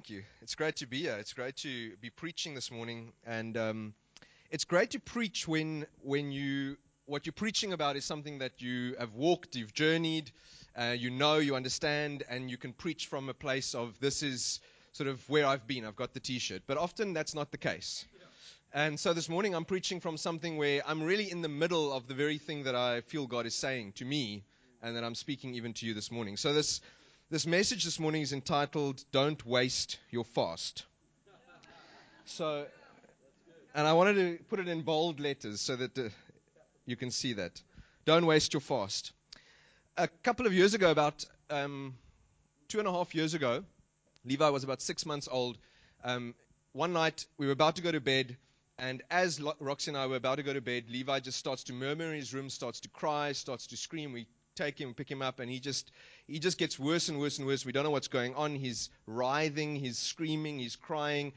thank 0.00 0.08
you. 0.08 0.22
It's 0.40 0.54
great 0.54 0.76
to 0.76 0.86
be 0.86 1.02
here. 1.02 1.16
It's 1.20 1.34
great 1.34 1.56
to 1.56 1.94
be 2.00 2.08
preaching 2.08 2.54
this 2.54 2.70
morning, 2.70 3.12
and 3.26 3.54
um, 3.58 3.94
it's 4.50 4.64
great 4.64 4.92
to 4.92 4.98
preach 4.98 5.46
when 5.46 5.84
when 6.00 6.32
you 6.32 6.78
what 7.04 7.26
you're 7.26 7.34
preaching 7.34 7.74
about 7.74 7.96
is 7.96 8.06
something 8.06 8.38
that 8.38 8.62
you 8.62 8.94
have 8.98 9.12
walked, 9.12 9.56
you've 9.56 9.74
journeyed, 9.74 10.30
uh, 10.74 10.94
you 10.96 11.10
know, 11.10 11.36
you 11.36 11.54
understand, 11.54 12.22
and 12.30 12.50
you 12.50 12.56
can 12.56 12.72
preach 12.72 13.08
from 13.08 13.28
a 13.28 13.34
place 13.34 13.74
of 13.74 14.00
this 14.00 14.22
is 14.22 14.60
sort 14.92 15.06
of 15.06 15.20
where 15.28 15.44
I've 15.44 15.66
been. 15.66 15.84
I've 15.84 15.96
got 15.96 16.14
the 16.14 16.20
T-shirt, 16.20 16.62
but 16.66 16.78
often 16.78 17.12
that's 17.12 17.34
not 17.34 17.50
the 17.50 17.58
case. 17.58 18.06
And 18.72 18.98
so 18.98 19.12
this 19.12 19.28
morning 19.28 19.54
I'm 19.54 19.66
preaching 19.66 20.00
from 20.00 20.16
something 20.16 20.56
where 20.56 20.80
I'm 20.86 21.02
really 21.02 21.30
in 21.30 21.42
the 21.42 21.50
middle 21.50 21.92
of 21.92 22.08
the 22.08 22.14
very 22.14 22.38
thing 22.38 22.62
that 22.64 22.74
I 22.74 23.02
feel 23.02 23.26
God 23.26 23.44
is 23.44 23.54
saying 23.54 23.92
to 23.96 24.06
me, 24.06 24.44
and 24.82 24.96
that 24.96 25.04
I'm 25.04 25.14
speaking 25.14 25.56
even 25.56 25.74
to 25.74 25.84
you 25.84 25.92
this 25.92 26.10
morning. 26.10 26.38
So 26.38 26.54
this 26.54 26.80
this 27.30 27.46
message 27.46 27.84
this 27.84 28.00
morning 28.00 28.22
is 28.22 28.32
entitled 28.32 29.04
Don't 29.12 29.46
Waste 29.46 29.98
Your 30.10 30.24
Fast. 30.24 30.84
So, 32.24 32.66
and 33.72 33.86
I 33.86 33.92
wanted 33.92 34.14
to 34.14 34.44
put 34.46 34.58
it 34.58 34.66
in 34.66 34.82
bold 34.82 35.20
letters 35.20 35.60
so 35.60 35.76
that 35.76 35.96
uh, 35.96 36.08
you 36.86 36.96
can 36.96 37.12
see 37.12 37.34
that. 37.34 37.62
Don't 38.04 38.26
waste 38.26 38.52
your 38.52 38.60
fast. 38.60 39.12
A 39.96 40.08
couple 40.08 40.46
of 40.46 40.52
years 40.52 40.74
ago, 40.74 40.90
about 40.90 41.24
um, 41.50 41.94
two 42.66 42.80
and 42.80 42.88
a 42.88 42.92
half 42.92 43.14
years 43.14 43.34
ago, 43.34 43.62
Levi 44.24 44.48
was 44.48 44.64
about 44.64 44.82
six 44.82 45.06
months 45.06 45.28
old. 45.30 45.56
Um, 46.02 46.34
one 46.72 46.92
night, 46.92 47.26
we 47.38 47.46
were 47.46 47.52
about 47.52 47.76
to 47.76 47.82
go 47.82 47.92
to 47.92 48.00
bed, 48.00 48.36
and 48.76 49.02
as 49.08 49.40
Roxy 49.60 49.92
and 49.92 49.98
I 49.98 50.08
were 50.08 50.16
about 50.16 50.36
to 50.36 50.42
go 50.42 50.52
to 50.52 50.60
bed, 50.60 50.86
Levi 50.90 51.20
just 51.20 51.38
starts 51.38 51.62
to 51.64 51.72
murmur 51.72 52.06
in 52.06 52.16
his 52.16 52.34
room, 52.34 52.50
starts 52.50 52.80
to 52.80 52.88
cry, 52.88 53.32
starts 53.32 53.68
to 53.68 53.76
scream. 53.76 54.12
We 54.12 54.26
take 54.56 54.80
him, 54.80 54.94
pick 54.94 55.10
him 55.10 55.22
up, 55.22 55.40
and 55.40 55.50
he 55.50 55.60
just 55.60 55.90
he 56.30 56.38
just 56.38 56.58
gets 56.58 56.78
worse 56.78 57.08
and 57.08 57.18
worse 57.18 57.38
and 57.38 57.46
worse. 57.46 57.66
We 57.66 57.72
don't 57.72 57.84
know 57.84 57.90
what's 57.90 58.08
going 58.08 58.34
on. 58.34 58.54
He's 58.54 58.88
writhing, 59.06 59.74
he's 59.74 59.98
screaming, 59.98 60.58
he's 60.58 60.76
crying. 60.76 61.32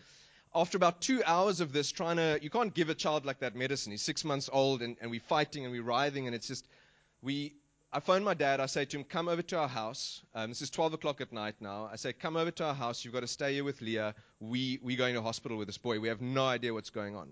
After 0.53 0.77
about 0.77 1.02
two 1.02 1.23
hours 1.25 1.61
of 1.61 1.73
this, 1.73 1.91
trying 1.91 2.17
to 2.17 2.39
you 2.41 2.52
can't 2.52 2.73
give 2.73 2.89
a 2.89 2.95
child 2.95 3.25
like 3.25 3.39
that 3.39 3.55
medicine. 3.55 3.91
He's 3.91 4.03
six 4.03 4.23
months 4.23 4.49
old, 4.53 4.83
and, 4.83 4.95
and 5.02 5.09
we're 5.09 5.19
fighting 5.19 5.66
and 5.66 5.73
we're 5.73 5.83
writhing, 5.83 6.27
and 6.27 6.36
it's 6.36 6.47
just 6.47 6.67
we. 7.21 7.53
I 7.91 7.99
phone 7.99 8.23
my 8.23 8.33
dad. 8.33 8.59
I 8.59 8.67
say 8.67 8.86
to 8.86 8.97
him, 8.97 9.03
"Come 9.03 9.27
over 9.27 9.41
to 9.41 9.58
our 9.58 9.67
house." 9.67 10.21
Um, 10.36 10.49
this 10.49 10.61
is 10.61 10.69
12 10.69 10.94
o'clock 10.94 11.21
at 11.21 11.31
night 11.33 11.55
now. 11.59 11.89
I 11.91 11.95
say, 11.95 12.14
"Come 12.14 12.38
over 12.38 12.52
to 12.52 12.66
our 12.66 12.75
house. 12.75 13.03
You've 13.03 13.14
got 13.14 13.21
to 13.21 13.27
stay 13.27 13.53
here 13.55 13.64
with 13.64 13.81
Leah. 13.81 14.14
We 14.39 14.80
we're 14.83 14.97
going 14.97 15.16
to 15.16 15.21
hospital 15.23 15.58
with 15.58 15.67
this 15.67 15.80
boy. 15.80 15.99
We 15.99 16.09
have 16.09 16.21
no 16.21 16.45
idea 16.45 16.73
what's 16.73 16.91
going 16.91 17.16
on." 17.16 17.30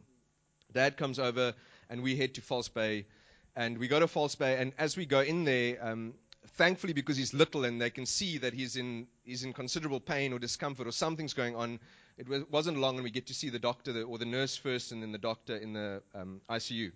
Dad 0.74 0.98
comes 0.98 1.20
over, 1.20 1.54
and 1.90 2.02
we 2.02 2.16
head 2.16 2.34
to 2.36 2.42
False 2.42 2.70
Bay 2.70 3.06
and 3.54 3.78
we 3.78 3.90
go 3.90 4.00
to 4.00 4.08
False 4.08 4.36
Bay, 4.36 4.58
and 4.58 4.72
as 4.78 4.96
we 4.96 5.06
go 5.06 5.20
in 5.20 5.44
there, 5.44 5.78
um, 5.86 6.14
thankfully 6.48 6.94
because 6.94 7.18
he's 7.18 7.34
little 7.34 7.66
and 7.66 7.82
they 7.82 7.90
can 7.90 8.06
see 8.06 8.38
that 8.40 8.54
he's 8.54 8.76
in 8.76 9.08
he's 9.24 9.44
in 9.44 9.54
considerable 9.54 10.00
pain 10.00 10.34
or 10.34 10.40
discomfort 10.40 10.88
or 10.88 10.92
something's 10.92 11.34
going 11.34 11.56
on. 11.56 11.80
It 12.18 12.28
was, 12.28 12.44
wasn't 12.50 12.78
long, 12.78 12.96
and 12.96 13.04
we 13.04 13.12
get 13.12 13.28
to 13.28 13.34
see 13.34 13.50
the 13.50 13.60
doctor 13.60 14.04
or 14.04 14.18
the 14.18 14.26
nurse 14.26 14.56
first, 14.56 14.92
and 14.92 15.02
then 15.02 15.12
the 15.12 15.18
doctor 15.18 15.56
in 15.56 15.74
the 15.74 16.02
um, 16.14 16.42
ICU. 16.50 16.92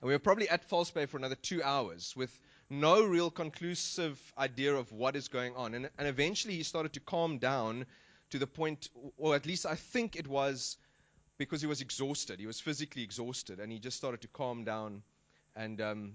And 0.00 0.08
we 0.08 0.12
were 0.12 0.18
probably 0.18 0.48
at 0.48 0.64
False 0.64 0.90
Bay 0.90 1.06
for 1.06 1.16
another 1.16 1.34
two 1.34 1.62
hours 1.62 2.14
with 2.16 2.30
no 2.70 3.04
real 3.04 3.30
conclusive 3.30 4.20
idea 4.38 4.74
of 4.74 4.90
what 4.90 5.16
is 5.16 5.28
going 5.28 5.54
on. 5.54 5.74
And, 5.74 5.90
and 5.98 6.08
eventually 6.08 6.54
he 6.54 6.62
started 6.62 6.94
to 6.94 7.00
calm 7.00 7.38
down 7.38 7.84
to 8.30 8.38
the 8.38 8.46
point, 8.46 8.88
or 9.18 9.34
at 9.34 9.44
least 9.44 9.66
I 9.66 9.74
think 9.74 10.16
it 10.16 10.26
was 10.26 10.76
because 11.36 11.60
he 11.60 11.66
was 11.66 11.80
exhausted. 11.80 12.40
He 12.40 12.46
was 12.46 12.60
physically 12.60 13.02
exhausted, 13.02 13.60
and 13.60 13.70
he 13.70 13.78
just 13.78 13.96
started 13.96 14.22
to 14.22 14.28
calm 14.28 14.64
down 14.64 15.02
and 15.54 15.80
um, 15.80 16.14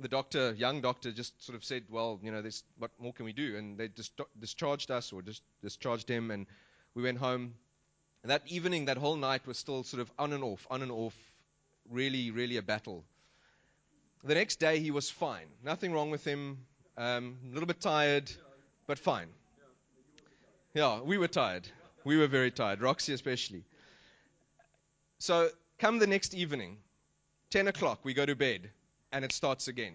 the 0.00 0.08
doctor, 0.08 0.52
young 0.52 0.80
doctor, 0.80 1.10
just 1.12 1.44
sort 1.44 1.56
of 1.56 1.64
said, 1.64 1.84
"Well, 1.90 2.20
you 2.22 2.30
know, 2.30 2.42
this, 2.42 2.62
what 2.78 2.90
more 2.98 3.12
can 3.12 3.24
we 3.24 3.32
do?" 3.32 3.56
And 3.56 3.78
they 3.78 3.88
just 3.88 4.12
discharged 4.38 4.90
us, 4.90 5.12
or 5.12 5.22
just 5.22 5.42
discharged 5.62 6.08
him, 6.08 6.30
and 6.30 6.46
we 6.94 7.02
went 7.02 7.18
home. 7.18 7.54
And 8.22 8.30
that 8.30 8.42
evening, 8.46 8.86
that 8.86 8.96
whole 8.96 9.16
night 9.16 9.46
was 9.46 9.58
still 9.58 9.82
sort 9.82 10.00
of 10.00 10.10
on 10.18 10.32
and 10.32 10.42
off, 10.42 10.66
on 10.70 10.82
and 10.82 10.90
off, 10.90 11.14
really, 11.88 12.30
really 12.30 12.56
a 12.56 12.62
battle. 12.62 13.04
The 14.24 14.34
next 14.34 14.56
day, 14.56 14.80
he 14.80 14.90
was 14.90 15.08
fine. 15.08 15.46
Nothing 15.64 15.92
wrong 15.92 16.10
with 16.10 16.24
him. 16.24 16.58
Um, 16.96 17.38
a 17.48 17.54
little 17.54 17.68
bit 17.68 17.80
tired, 17.80 18.30
but 18.88 18.98
fine. 18.98 19.28
Yeah, 20.74 21.00
we 21.00 21.16
were 21.16 21.28
tired. 21.28 21.68
We 22.04 22.16
were 22.16 22.26
very 22.26 22.50
tired, 22.50 22.80
Roxy 22.80 23.12
especially. 23.12 23.64
So, 25.18 25.50
come 25.78 25.98
the 25.98 26.06
next 26.06 26.34
evening, 26.34 26.78
10 27.50 27.68
o'clock, 27.68 28.00
we 28.04 28.14
go 28.14 28.26
to 28.26 28.34
bed, 28.34 28.70
and 29.12 29.24
it 29.24 29.32
starts 29.32 29.68
again. 29.68 29.94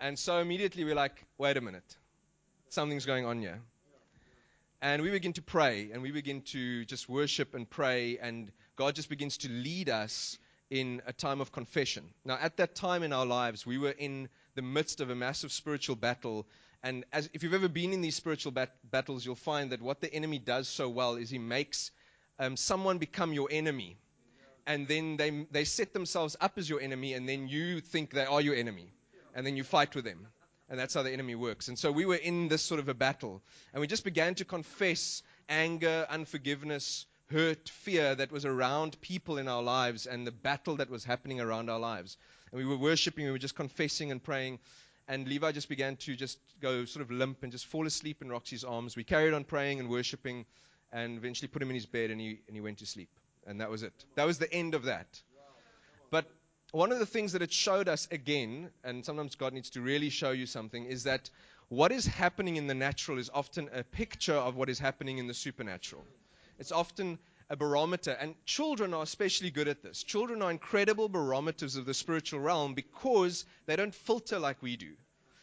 And 0.00 0.18
so 0.18 0.38
immediately 0.38 0.84
we're 0.84 0.94
like, 0.94 1.24
wait 1.38 1.56
a 1.56 1.60
minute, 1.60 1.96
something's 2.68 3.06
going 3.06 3.26
on 3.26 3.40
here. 3.40 3.60
And 4.80 5.02
we 5.02 5.10
begin 5.10 5.32
to 5.32 5.42
pray, 5.42 5.90
and 5.92 6.02
we 6.02 6.12
begin 6.12 6.42
to 6.52 6.84
just 6.84 7.08
worship 7.08 7.54
and 7.54 7.68
pray, 7.68 8.18
and 8.18 8.52
God 8.76 8.94
just 8.94 9.08
begins 9.08 9.38
to 9.38 9.48
lead 9.48 9.88
us 9.88 10.38
in 10.70 11.02
a 11.06 11.12
time 11.12 11.40
of 11.40 11.50
confession. 11.50 12.04
Now, 12.24 12.38
at 12.40 12.58
that 12.58 12.76
time 12.76 13.02
in 13.02 13.12
our 13.12 13.26
lives, 13.26 13.66
we 13.66 13.78
were 13.78 13.90
in 13.90 14.28
the 14.54 14.62
midst 14.62 15.00
of 15.00 15.10
a 15.10 15.16
massive 15.16 15.50
spiritual 15.50 15.96
battle. 15.96 16.46
And 16.82 17.04
as, 17.12 17.28
if 17.32 17.42
you've 17.42 17.54
ever 17.54 17.68
been 17.68 17.92
in 17.92 18.02
these 18.02 18.14
spiritual 18.14 18.52
bat- 18.52 18.76
battles, 18.88 19.26
you'll 19.26 19.34
find 19.34 19.72
that 19.72 19.82
what 19.82 20.00
the 20.00 20.12
enemy 20.12 20.38
does 20.38 20.68
so 20.68 20.88
well 20.88 21.16
is 21.16 21.28
he 21.28 21.38
makes 21.38 21.90
um, 22.38 22.56
someone 22.56 22.98
become 22.98 23.32
your 23.32 23.48
enemy 23.50 23.96
and 24.68 24.86
then 24.86 25.16
they, 25.16 25.46
they 25.50 25.64
set 25.64 25.94
themselves 25.94 26.36
up 26.42 26.58
as 26.58 26.68
your 26.68 26.80
enemy, 26.80 27.14
and 27.14 27.26
then 27.26 27.48
you 27.48 27.80
think 27.80 28.10
they 28.10 28.26
are 28.26 28.40
your 28.40 28.54
enemy, 28.54 28.92
and 29.34 29.46
then 29.46 29.56
you 29.56 29.64
fight 29.64 29.94
with 29.94 30.04
them. 30.04 30.28
And 30.68 30.78
that's 30.78 30.92
how 30.92 31.02
the 31.02 31.10
enemy 31.10 31.34
works. 31.34 31.68
And 31.68 31.78
so 31.78 31.90
we 31.90 32.04
were 32.04 32.16
in 32.16 32.48
this 32.48 32.60
sort 32.60 32.78
of 32.78 32.90
a 32.90 32.94
battle, 32.94 33.40
and 33.72 33.80
we 33.80 33.86
just 33.86 34.04
began 34.04 34.34
to 34.34 34.44
confess 34.44 35.22
anger, 35.48 36.06
unforgiveness, 36.10 37.06
hurt, 37.32 37.70
fear 37.70 38.14
that 38.14 38.30
was 38.30 38.44
around 38.44 39.00
people 39.00 39.38
in 39.38 39.48
our 39.48 39.62
lives, 39.62 40.06
and 40.06 40.26
the 40.26 40.32
battle 40.32 40.76
that 40.76 40.90
was 40.90 41.02
happening 41.02 41.40
around 41.40 41.70
our 41.70 41.80
lives. 41.80 42.18
And 42.52 42.58
we 42.58 42.66
were 42.66 42.76
worshiping, 42.76 43.24
we 43.24 43.30
were 43.30 43.38
just 43.38 43.56
confessing 43.56 44.10
and 44.10 44.22
praying. 44.22 44.58
And 45.08 45.26
Levi 45.26 45.52
just 45.52 45.70
began 45.70 45.96
to 45.96 46.14
just 46.14 46.38
go 46.60 46.84
sort 46.84 47.02
of 47.02 47.10
limp 47.10 47.42
and 47.42 47.50
just 47.50 47.64
fall 47.64 47.86
asleep 47.86 48.20
in 48.20 48.28
Roxy's 48.28 48.64
arms. 48.64 48.96
We 48.96 49.04
carried 49.04 49.32
on 49.32 49.44
praying 49.44 49.80
and 49.80 49.88
worshiping, 49.88 50.44
and 50.92 51.16
eventually 51.16 51.48
put 51.48 51.62
him 51.62 51.70
in 51.70 51.74
his 51.74 51.86
bed, 51.86 52.10
and 52.10 52.20
he, 52.20 52.40
and 52.46 52.54
he 52.54 52.60
went 52.60 52.80
to 52.80 52.86
sleep. 52.86 53.08
And 53.48 53.62
that 53.62 53.70
was 53.70 53.82
it. 53.82 54.04
That 54.14 54.26
was 54.26 54.38
the 54.38 54.52
end 54.52 54.74
of 54.74 54.84
that. 54.84 55.22
But 56.10 56.26
one 56.70 56.92
of 56.92 56.98
the 56.98 57.06
things 57.06 57.32
that 57.32 57.40
it 57.40 57.50
showed 57.50 57.88
us 57.88 58.06
again, 58.10 58.70
and 58.84 59.04
sometimes 59.04 59.36
God 59.36 59.54
needs 59.54 59.70
to 59.70 59.80
really 59.80 60.10
show 60.10 60.32
you 60.32 60.44
something, 60.44 60.84
is 60.84 61.04
that 61.04 61.30
what 61.68 61.90
is 61.90 62.06
happening 62.06 62.56
in 62.56 62.66
the 62.66 62.74
natural 62.74 63.18
is 63.18 63.30
often 63.32 63.70
a 63.72 63.82
picture 63.82 64.34
of 64.34 64.56
what 64.56 64.68
is 64.68 64.78
happening 64.78 65.16
in 65.16 65.26
the 65.26 65.34
supernatural. 65.34 66.04
It's 66.58 66.72
often 66.72 67.18
a 67.48 67.56
barometer, 67.56 68.10
and 68.10 68.34
children 68.44 68.92
are 68.92 69.02
especially 69.02 69.50
good 69.50 69.68
at 69.68 69.82
this. 69.82 70.02
Children 70.02 70.42
are 70.42 70.50
incredible 70.50 71.08
barometers 71.08 71.76
of 71.76 71.86
the 71.86 71.94
spiritual 71.94 72.40
realm 72.40 72.74
because 72.74 73.46
they 73.64 73.76
don't 73.76 73.94
filter 73.94 74.38
like 74.38 74.62
we 74.62 74.76
do 74.76 74.92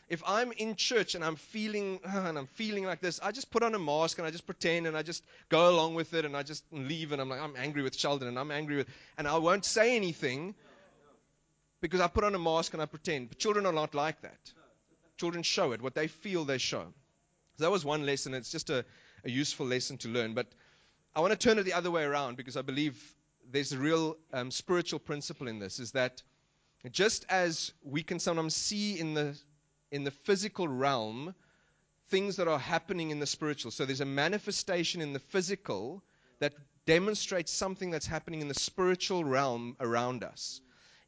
if 0.07 0.21
I'm 0.25 0.51
in 0.51 0.75
church 0.75 1.15
and 1.15 1.23
I'm 1.23 1.35
feeling 1.35 1.99
and 2.05 2.37
I'm 2.37 2.47
feeling 2.47 2.85
like 2.85 3.01
this, 3.01 3.19
I 3.21 3.31
just 3.31 3.51
put 3.51 3.63
on 3.63 3.73
a 3.75 3.79
mask 3.79 4.17
and 4.17 4.27
I 4.27 4.31
just 4.31 4.45
pretend 4.45 4.87
and 4.87 4.95
I 4.95 5.03
just 5.03 5.23
go 5.49 5.69
along 5.69 5.95
with 5.95 6.13
it 6.13 6.25
and 6.25 6.35
I 6.35 6.43
just 6.43 6.63
leave 6.71 7.11
and 7.11 7.21
I'm 7.21 7.29
like 7.29 7.41
I'm 7.41 7.55
angry 7.57 7.81
with 7.81 7.95
Sheldon 7.95 8.27
and 8.27 8.37
I'm 8.37 8.51
angry 8.51 8.77
with 8.77 8.87
and 9.17 9.27
I 9.27 9.37
won't 9.37 9.65
say 9.65 9.95
anything 9.95 10.55
because 11.81 12.01
I 12.01 12.07
put 12.07 12.23
on 12.23 12.35
a 12.35 12.39
mask 12.39 12.73
and 12.73 12.81
I 12.81 12.85
pretend. 12.85 13.29
But 13.29 13.39
children 13.39 13.65
are 13.65 13.73
not 13.73 13.93
like 13.93 14.21
that. 14.21 14.39
Children 15.17 15.43
show 15.43 15.71
it. 15.71 15.81
What 15.81 15.95
they 15.95 16.07
feel, 16.07 16.43
they 16.43 16.57
show. 16.57 16.85
So 17.57 17.63
that 17.63 17.71
was 17.71 17.85
one 17.85 18.05
lesson. 18.05 18.33
It's 18.33 18.51
just 18.51 18.69
a, 18.69 18.83
a 19.23 19.29
useful 19.29 19.65
lesson 19.65 19.97
to 19.99 20.09
learn. 20.09 20.33
But 20.33 20.47
I 21.15 21.21
want 21.21 21.31
to 21.31 21.37
turn 21.37 21.57
it 21.57 21.63
the 21.63 21.73
other 21.73 21.91
way 21.91 22.03
around 22.03 22.37
because 22.37 22.57
I 22.57 22.61
believe 22.61 23.01
there's 23.51 23.71
a 23.71 23.77
real 23.77 24.17
um, 24.33 24.51
spiritual 24.51 24.99
principle 24.99 25.47
in 25.47 25.59
this. 25.59 25.79
Is 25.79 25.91
that 25.91 26.21
just 26.91 27.25
as 27.29 27.71
we 27.83 28.03
can 28.03 28.19
sometimes 28.19 28.55
see 28.55 28.99
in 28.99 29.13
the 29.13 29.37
in 29.91 30.03
the 30.03 30.11
physical 30.11 30.67
realm 30.67 31.33
things 32.09 32.35
that 32.35 32.47
are 32.47 32.59
happening 32.59 33.09
in 33.11 33.19
the 33.19 33.25
spiritual. 33.25 33.71
So 33.71 33.85
there's 33.85 34.01
a 34.01 34.05
manifestation 34.05 35.01
in 35.01 35.13
the 35.13 35.19
physical 35.19 36.03
that 36.39 36.53
demonstrates 36.85 37.51
something 37.51 37.89
that's 37.89 38.05
happening 38.05 38.41
in 38.41 38.47
the 38.47 38.53
spiritual 38.53 39.23
realm 39.23 39.75
around 39.79 40.23
us. 40.23 40.61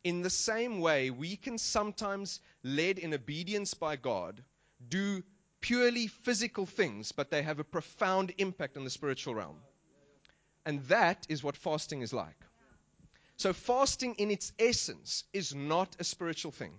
In 0.04 0.22
the 0.22 0.30
same 0.30 0.80
way, 0.80 1.10
we 1.10 1.36
can 1.36 1.58
sometimes, 1.58 2.40
led 2.64 2.98
in 2.98 3.14
obedience 3.14 3.74
by 3.74 3.96
God, 3.96 4.44
do 4.88 5.24
purely 5.60 6.08
physical 6.08 6.66
things, 6.66 7.12
but 7.12 7.30
they 7.30 7.44
have 7.44 7.60
a 7.60 7.64
profound 7.64 8.34
impact 8.38 8.78
on 8.78 8.84
the 8.84 8.90
spiritual 8.90 9.36
realm. 9.36 9.58
And 10.66 10.84
that 10.86 11.26
is 11.30 11.44
what 11.44 11.58
fasting 11.58 12.02
is 12.02 12.14
like. 12.14 12.38
So, 13.38 13.54
fasting 13.54 14.16
in 14.16 14.32
its 14.32 14.52
essence 14.58 15.24
is 15.32 15.54
not 15.54 15.96
a 16.00 16.04
spiritual 16.04 16.52
thing. 16.52 16.74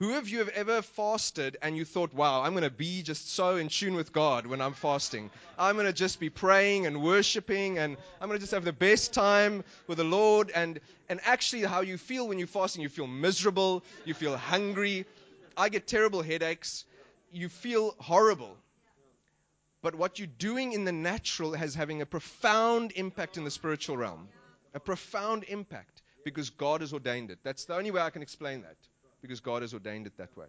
Who 0.00 0.14
of 0.14 0.28
you 0.28 0.38
have 0.38 0.48
ever 0.50 0.80
fasted 0.80 1.56
and 1.60 1.76
you 1.76 1.84
thought, 1.84 2.14
wow, 2.14 2.42
I'm 2.42 2.52
going 2.52 2.62
to 2.62 2.70
be 2.70 3.02
just 3.02 3.34
so 3.34 3.56
in 3.56 3.68
tune 3.68 3.96
with 3.96 4.12
God 4.12 4.46
when 4.46 4.60
I'm 4.60 4.74
fasting? 4.74 5.28
I'm 5.58 5.74
going 5.74 5.86
to 5.88 5.92
just 5.92 6.20
be 6.20 6.30
praying 6.30 6.86
and 6.86 7.02
worshiping 7.02 7.78
and 7.78 7.96
I'm 8.20 8.28
going 8.28 8.38
to 8.38 8.40
just 8.40 8.52
have 8.52 8.64
the 8.64 8.72
best 8.72 9.12
time 9.12 9.64
with 9.88 9.98
the 9.98 10.04
Lord. 10.04 10.52
And, 10.54 10.78
and 11.08 11.18
actually, 11.24 11.62
how 11.62 11.80
you 11.80 11.98
feel 11.98 12.28
when 12.28 12.38
you're 12.38 12.46
fasting, 12.46 12.82
you 12.82 12.88
feel 12.88 13.08
miserable, 13.08 13.82
you 14.04 14.14
feel 14.14 14.36
hungry. 14.36 15.04
I 15.56 15.68
get 15.68 15.88
terrible 15.88 16.22
headaches, 16.22 16.84
you 17.32 17.48
feel 17.48 17.96
horrible. 17.98 18.56
but 19.82 19.96
what 19.96 20.20
you're 20.20 20.28
doing 20.38 20.74
in 20.74 20.84
the 20.84 20.92
natural 20.92 21.54
has 21.54 21.74
having 21.74 22.02
a 22.02 22.06
profound 22.06 22.92
impact 22.94 23.36
in 23.36 23.42
the 23.42 23.50
spiritual 23.50 23.96
realm. 23.96 24.28
A 24.74 24.80
profound 24.80 25.44
impact 25.48 26.02
because 26.24 26.50
God 26.50 26.82
has 26.82 26.92
ordained 26.92 27.32
it. 27.32 27.40
That's 27.42 27.64
the 27.64 27.74
only 27.74 27.90
way 27.90 28.00
I 28.00 28.10
can 28.10 28.22
explain 28.22 28.62
that 28.62 28.76
because 29.20 29.40
God 29.40 29.62
has 29.62 29.74
ordained 29.74 30.06
it 30.06 30.16
that 30.18 30.36
way. 30.36 30.46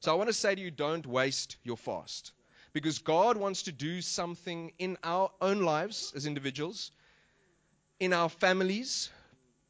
So 0.00 0.12
I 0.12 0.14
want 0.14 0.28
to 0.28 0.34
say 0.34 0.54
to 0.54 0.60
you 0.60 0.70
don't 0.70 1.06
waste 1.06 1.56
your 1.64 1.76
fast 1.76 2.32
because 2.72 2.98
God 2.98 3.36
wants 3.36 3.62
to 3.62 3.72
do 3.72 4.02
something 4.02 4.72
in 4.78 4.98
our 5.02 5.30
own 5.40 5.62
lives 5.62 6.12
as 6.14 6.26
individuals, 6.26 6.90
in 7.98 8.12
our 8.12 8.28
families. 8.28 9.10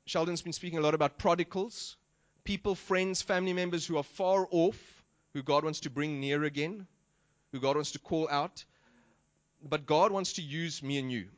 Sheldon's 0.07 0.43
been 0.43 0.53
speaking 0.53 0.79
a 0.79 0.83
lot 0.83 0.95
about 0.95 1.19
prodigals, 1.19 1.97
people, 2.45 2.75
friends, 2.75 3.23
family 3.23 3.53
members 3.53 3.87
who 3.87 3.97
are 3.97 4.03
far 4.03 4.49
off, 4.51 4.77
who 5.35 5.43
God 5.43 5.65
wants 5.65 5.81
to 5.81 5.91
bring 5.91 6.21
near 6.21 6.45
again, 6.45 6.87
who 7.53 7.61
God 7.61 7.77
wants 7.77 7.93
to 7.93 7.99
call 7.99 8.29
out. 8.29 8.65
But 9.63 9.87
God 9.87 10.13
wants 10.13 10.35
to 10.35 10.43
use 10.43 10.83
me 10.83 10.99
and 10.99 11.11
you. 11.11 11.29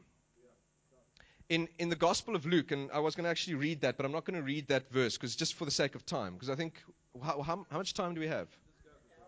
In, 1.49 1.67
in 1.79 1.89
the 1.89 1.97
Gospel 1.97 2.37
of 2.37 2.45
Luke, 2.45 2.73
and 2.73 2.91
I 2.93 2.99
was 2.99 3.15
going 3.15 3.25
to 3.25 3.31
actually 3.31 3.55
read 3.55 3.81
that, 3.81 3.97
but 3.97 4.05
I'm 4.05 4.13
not 4.13 4.27
going 4.27 4.39
to 4.39 4.43
read 4.43 4.69
that 4.69 4.91
verse 4.91 5.17
because 5.17 5.35
just 5.35 5.55
for 5.55 5.65
the 5.65 5.71
sake 5.71 5.95
of 5.95 6.05
time, 6.05 6.35
because 6.35 6.51
I 6.51 6.57
think, 6.57 6.75
how, 7.23 7.41
how, 7.41 7.67
how 7.71 7.79
much 7.79 7.95
time 7.95 8.15
do 8.15 8.21
we 8.21 8.29
have? 8.29 8.49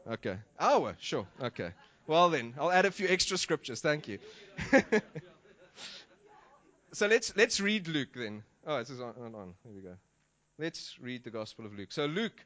Okay. 0.06 0.36
Hour, 0.58 0.96
sure. 1.00 1.26
Okay. 1.40 1.70
Well, 2.06 2.30
then, 2.30 2.54
I'll 2.58 2.72
add 2.72 2.84
a 2.84 2.90
few 2.90 3.08
extra 3.08 3.38
scriptures. 3.38 3.80
Thank 3.80 4.08
you. 4.08 4.18
so 6.92 7.06
let's, 7.06 7.34
let's 7.36 7.60
read 7.60 7.88
Luke 7.88 8.10
then. 8.14 8.42
Oh, 8.66 8.78
this 8.78 8.90
is 8.90 9.00
on, 9.00 9.14
on, 9.20 9.34
on. 9.34 9.54
Here 9.64 9.72
we 9.74 9.80
go. 9.80 9.96
Let's 10.58 10.98
read 11.00 11.24
the 11.24 11.30
Gospel 11.30 11.64
of 11.64 11.74
Luke. 11.74 11.92
So, 11.92 12.06
Luke, 12.06 12.38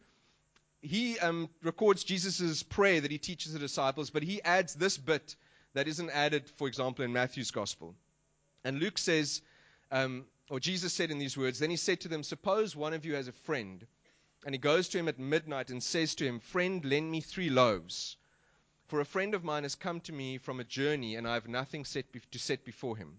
he 0.83 1.19
um, 1.19 1.49
records 1.63 2.05
Jesus' 2.05 2.63
prayer 2.63 3.01
that 3.01 3.11
he 3.11 3.19
teaches 3.19 3.55
the 3.55 3.59
disciples, 3.59 4.11
but 4.11 4.23
he 4.23 4.43
adds 4.43 4.75
this 4.75 4.99
bit 4.99 5.35
that 5.73 5.89
isn't 5.89 6.11
added, 6.11 6.49
for 6.57 6.69
example, 6.69 7.05
in 7.05 7.13
Matthew's 7.13 7.51
Gospel. 7.51 7.95
And 8.65 8.79
Luke 8.79 8.99
says, 8.99 9.41
um, 9.91 10.27
or 10.51 10.61
Jesus 10.61 10.93
said 10.93 11.11
in 11.11 11.19
these 11.19 11.37
words, 11.37 11.59
Then 11.59 11.71
he 11.71 11.77
said 11.77 12.01
to 12.01 12.09
them, 12.09 12.23
Suppose 12.23 12.77
one 12.77 12.95
of 12.95 13.05
you 13.05 13.15
has 13.15 13.29
a 13.29 13.33
friend, 13.33 13.87
and 14.45 14.55
he 14.55 14.59
goes 14.59 14.89
to 14.91 14.99
him 14.99 15.09
at 15.09 15.19
midnight 15.19 15.71
and 15.71 15.83
says 15.83 16.15
to 16.17 16.27
him, 16.27 16.41
Friend, 16.41 16.85
lend 16.85 17.11
me 17.11 17.21
three 17.21 17.51
loaves. 17.51 18.17
For 18.89 19.01
a 19.01 19.07
friend 19.07 19.35
of 19.35 19.45
mine 19.45 19.63
has 19.63 19.75
come 19.75 20.01
to 20.03 20.13
me 20.13 20.39
from 20.39 20.61
a 20.61 20.65
journey, 20.65 21.17
and 21.17 21.27
I 21.27 21.35
have 21.35 21.49
nothing 21.49 21.85
set 21.85 22.13
be- 22.13 22.21
to 22.33 22.39
set 22.39 22.65
before 22.65 22.97
him. 22.97 23.19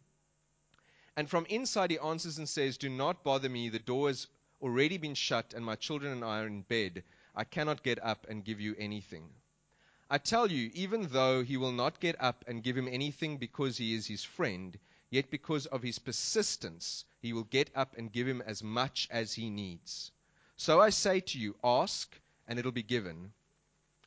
And 1.18 1.30
from 1.30 1.46
inside 1.48 1.92
he 1.92 1.98
answers 1.98 2.38
and 2.38 2.48
says, 2.48 2.78
Do 2.78 2.90
not 2.90 3.24
bother 3.24 3.50
me, 3.50 3.70
the 3.70 3.80
door 3.80 4.10
has 4.10 4.28
already 4.62 4.98
been 4.98 5.16
shut, 5.16 5.54
and 5.54 5.66
my 5.66 5.76
children 5.76 6.12
and 6.12 6.24
I 6.24 6.42
are 6.42 6.48
in 6.48 6.62
bed. 6.62 7.04
I 7.36 7.44
cannot 7.44 7.84
get 7.84 8.04
up 8.04 8.28
and 8.30 8.46
give 8.46 8.62
you 8.62 8.76
anything. 8.78 9.30
I 10.10 10.20
tell 10.20 10.52
you, 10.52 10.70
even 10.74 11.08
though 11.08 11.44
he 11.44 11.58
will 11.58 11.72
not 11.72 12.00
get 12.00 12.16
up 12.22 12.46
and 12.48 12.64
give 12.64 12.78
him 12.78 12.88
anything 12.88 13.38
because 13.38 13.78
he 13.78 13.96
is 13.96 14.06
his 14.06 14.24
friend, 14.24 14.78
yet 15.16 15.32
because 15.32 15.66
of 15.66 15.82
his 15.82 15.98
persistence, 15.98 17.06
he 17.22 17.32
will 17.32 17.46
get 17.46 17.70
up 17.74 17.96
and 17.98 18.12
give 18.12 18.28
him 18.28 18.44
as 18.46 18.62
much 18.62 19.08
as 19.10 19.34
he 19.34 19.50
needs. 19.50 20.12
So 20.58 20.82
I 20.82 20.90
say 20.90 21.22
to 21.22 21.40
you, 21.40 21.56
ask, 21.64 22.14
and 22.48 22.60
it 22.60 22.66
will 22.66 22.74
be 22.74 22.84
given 22.84 23.32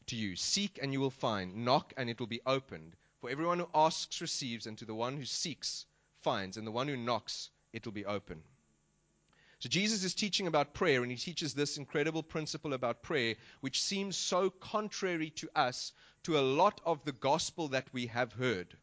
to 0.09 0.17
you. 0.17 0.37
Seek, 0.37 0.79
and 0.83 0.93
you 0.93 1.01
will 1.01 1.11
find. 1.11 1.65
Knock, 1.65 1.95
and 1.97 2.11
it 2.11 2.21
will 2.21 2.27
be 2.27 2.43
opened. 2.45 2.95
For 3.23 3.31
everyone 3.31 3.59
who 3.59 3.69
asks 3.75 4.21
receives, 4.21 4.67
and 4.67 4.77
to 4.79 4.85
the 4.85 4.95
one 4.95 5.17
who 5.17 5.25
seeks 5.25 5.87
finds, 6.21 6.59
and 6.59 6.67
the 6.67 6.73
one 6.73 6.89
who 6.89 6.97
knocks, 6.97 7.49
it 7.73 7.87
will 7.87 7.93
be 7.93 8.05
open. 8.05 8.43
So 9.61 9.71
Jesus 9.71 10.05
is 10.05 10.15
teaching 10.15 10.47
about 10.47 10.75
prayer, 10.75 11.03
and 11.03 11.11
he 11.11 11.17
teaches 11.17 11.55
this 11.55 11.79
incredible 11.79 12.23
principle 12.23 12.75
about 12.75 13.03
prayer, 13.03 13.35
which 13.63 13.83
seems 13.83 14.15
so 14.17 14.51
contrary 14.51 15.31
to 15.37 15.49
us 15.55 15.93
to 16.25 16.39
a 16.39 16.49
lot 16.63 16.83
of 16.85 17.03
the 17.05 17.13
gospel 17.13 17.69
that 17.69 17.87
we 17.95 18.09
have 18.09 18.35
heard. 18.35 18.77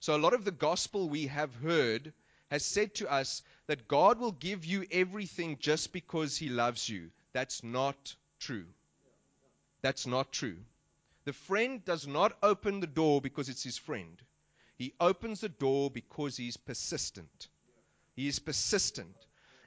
So, 0.00 0.14
a 0.14 0.18
lot 0.18 0.34
of 0.34 0.44
the 0.44 0.52
gospel 0.52 1.08
we 1.08 1.26
have 1.26 1.54
heard 1.56 2.12
has 2.50 2.64
said 2.64 2.94
to 2.96 3.10
us 3.10 3.42
that 3.66 3.88
God 3.88 4.18
will 4.18 4.32
give 4.32 4.64
you 4.64 4.86
everything 4.90 5.58
just 5.60 5.92
because 5.92 6.36
he 6.36 6.48
loves 6.48 6.88
you. 6.88 7.10
That's 7.32 7.62
not 7.62 8.14
true. 8.38 8.66
That's 9.82 10.06
not 10.06 10.32
true. 10.32 10.56
The 11.24 11.32
friend 11.32 11.84
does 11.84 12.06
not 12.06 12.36
open 12.42 12.80
the 12.80 12.86
door 12.86 13.20
because 13.20 13.48
it's 13.48 13.62
his 13.62 13.76
friend. 13.76 14.20
He 14.76 14.94
opens 15.00 15.40
the 15.40 15.48
door 15.48 15.90
because 15.90 16.36
he's 16.36 16.56
persistent. 16.56 17.48
He 18.14 18.28
is 18.28 18.38
persistent. 18.38 19.14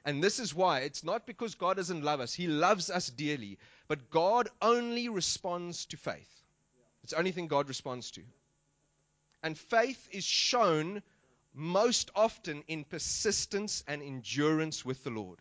And 0.04 0.22
this 0.22 0.40
is 0.40 0.54
why 0.54 0.80
it's 0.80 1.04
not 1.04 1.26
because 1.26 1.54
God 1.54 1.76
doesn't 1.76 2.02
love 2.02 2.20
us. 2.20 2.34
He 2.34 2.48
loves 2.48 2.90
us 2.90 3.08
dearly. 3.08 3.58
But 3.86 4.10
God 4.10 4.48
only 4.60 5.08
responds 5.08 5.86
to 5.86 5.96
faith. 5.96 6.42
It's 7.04 7.12
the 7.12 7.18
only 7.18 7.32
thing 7.32 7.46
God 7.46 7.68
responds 7.68 8.10
to. 8.12 8.22
And 9.42 9.58
faith 9.58 10.08
is 10.12 10.24
shown 10.24 11.02
most 11.54 12.10
often 12.14 12.62
in 12.68 12.84
persistence 12.84 13.84
and 13.86 14.02
endurance 14.02 14.84
with 14.84 15.04
the 15.04 15.10
Lord, 15.10 15.38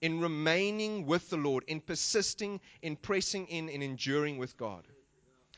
in 0.00 0.20
remaining 0.20 1.06
with 1.06 1.28
the 1.30 1.36
Lord, 1.36 1.64
in 1.66 1.80
persisting, 1.80 2.60
in 2.80 2.96
pressing 2.96 3.46
in, 3.46 3.68
in 3.68 3.82
enduring 3.82 4.38
with 4.38 4.56
God. 4.56 4.86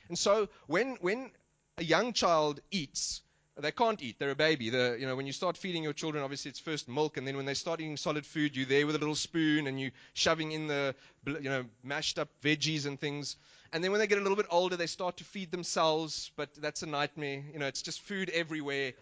And 0.09 0.19
so 0.19 0.49
when, 0.67 0.97
when 1.01 1.31
a 1.79 1.85
young 1.85 2.13
child 2.13 2.61
eats, 2.71 3.23
they 3.57 3.73
can't 3.73 4.03
eat. 4.03 4.19
They're 4.19 4.31
a 4.31 4.35
baby. 4.35 4.71
The, 4.71 4.97
you 4.99 5.07
know, 5.07 5.15
when 5.15 5.27
you 5.27 5.33
start 5.33 5.57
feeding 5.57 5.83
your 5.83 5.93
children, 5.93 6.25
obviously 6.25 6.51
it's 6.51 6.59
first 6.59 6.89
milk, 6.89 7.17
and 7.17 7.27
then 7.27 7.37
when 7.37 7.47
they 7.47 7.55
start 7.55 7.81
eating 7.81 7.97
solid 7.97 8.27
food, 8.27 8.57
you're 8.57 8.67
there 8.67 8.87
with 8.87 8.97
a 8.97 8.99
little 8.99 9.15
spoon 9.15 9.67
and 9.67 9.81
you 9.81 9.93
shoving 10.13 10.53
in 10.53 10.67
the, 10.67 10.95
you 11.27 11.51
know, 11.51 11.65
mashed 11.83 12.19
up 12.19 12.29
veggies 12.43 12.87
and 12.87 12.99
things. 12.99 13.37
And 13.73 13.83
then 13.83 13.91
when 13.91 14.01
they 14.01 14.07
get 14.07 14.19
a 14.19 14.21
little 14.21 14.37
bit 14.37 14.47
older, 14.51 14.77
they 14.77 14.87
start 14.87 15.17
to 15.19 15.25
feed 15.25 15.51
themselves, 15.51 16.31
but 16.37 16.49
that's 16.61 16.83
a 16.83 16.87
nightmare. 16.87 17.43
You 17.53 17.59
know, 17.59 17.67
it's 17.67 17.83
just 17.83 18.01
food 18.01 18.31
everywhere. 18.31 18.93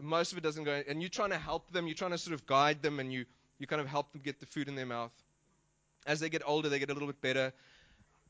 Most 0.00 0.32
of 0.32 0.38
it 0.38 0.42
doesn't 0.42 0.64
go. 0.64 0.82
And 0.88 1.00
you're 1.02 1.10
trying 1.10 1.30
to 1.30 1.38
help 1.38 1.70
them. 1.72 1.86
You're 1.86 1.94
trying 1.94 2.12
to 2.12 2.18
sort 2.18 2.34
of 2.34 2.46
guide 2.46 2.82
them, 2.82 3.00
and 3.00 3.12
you 3.12 3.26
you 3.58 3.66
kind 3.66 3.80
of 3.80 3.86
help 3.86 4.12
them 4.12 4.20
get 4.24 4.40
the 4.40 4.46
food 4.46 4.68
in 4.68 4.74
their 4.74 4.86
mouth. 4.86 5.12
As 6.06 6.20
they 6.20 6.28
get 6.28 6.42
older, 6.44 6.68
they 6.68 6.78
get 6.78 6.90
a 6.90 6.92
little 6.92 7.08
bit 7.08 7.20
better. 7.20 7.52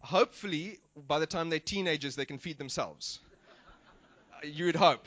Hopefully, 0.00 0.78
by 1.08 1.18
the 1.18 1.26
time 1.26 1.48
they're 1.48 1.58
teenagers, 1.58 2.14
they 2.14 2.26
can 2.26 2.38
feed 2.38 2.58
themselves. 2.58 3.20
You 4.42 4.66
would 4.66 4.76
hope. 4.76 5.06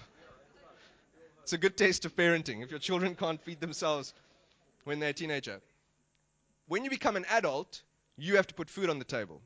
It's 1.48 1.54
a 1.54 1.58
good 1.58 1.78
test 1.78 2.04
of 2.04 2.14
parenting 2.14 2.62
if 2.62 2.72
your 2.72 2.80
children 2.82 3.16
can't 3.16 3.42
feed 3.42 3.62
themselves 3.62 4.14
when 4.84 5.00
they're 5.00 5.12
a 5.12 5.14
teenager. 5.14 5.62
When 6.68 6.84
you 6.84 6.90
become 6.90 7.16
an 7.16 7.24
adult, 7.30 7.82
you 8.18 8.36
have 8.36 8.48
to 8.48 8.54
put 8.54 8.70
food 8.70 8.90
on 8.90 9.00
the 9.00 9.06
table. 9.06 9.42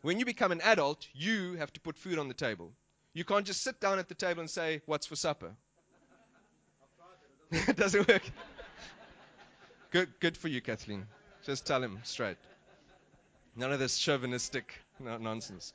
When 0.00 0.18
you 0.18 0.24
become 0.24 0.50
an 0.50 0.60
adult, 0.60 1.06
you 1.14 1.52
have 1.52 1.72
to 1.74 1.80
put 1.80 1.96
food 1.96 2.18
on 2.18 2.26
the 2.26 2.34
table. 2.34 2.72
You 3.12 3.24
can't 3.24 3.46
just 3.46 3.62
sit 3.62 3.78
down 3.78 4.00
at 4.00 4.08
the 4.08 4.16
table 4.16 4.40
and 4.40 4.50
say, 4.50 4.82
What's 4.86 5.06
for 5.06 5.14
supper? 5.14 5.52
it 7.52 7.76
doesn't 7.76 8.08
work. 8.08 8.28
good, 9.92 10.08
good 10.18 10.36
for 10.36 10.48
you, 10.48 10.60
Kathleen. 10.60 11.06
Just 11.46 11.64
tell 11.64 11.80
him 11.80 12.00
straight. 12.02 12.38
None 13.54 13.72
of 13.72 13.78
this 13.78 13.96
chauvinistic 13.96 14.74
nonsense 14.98 15.74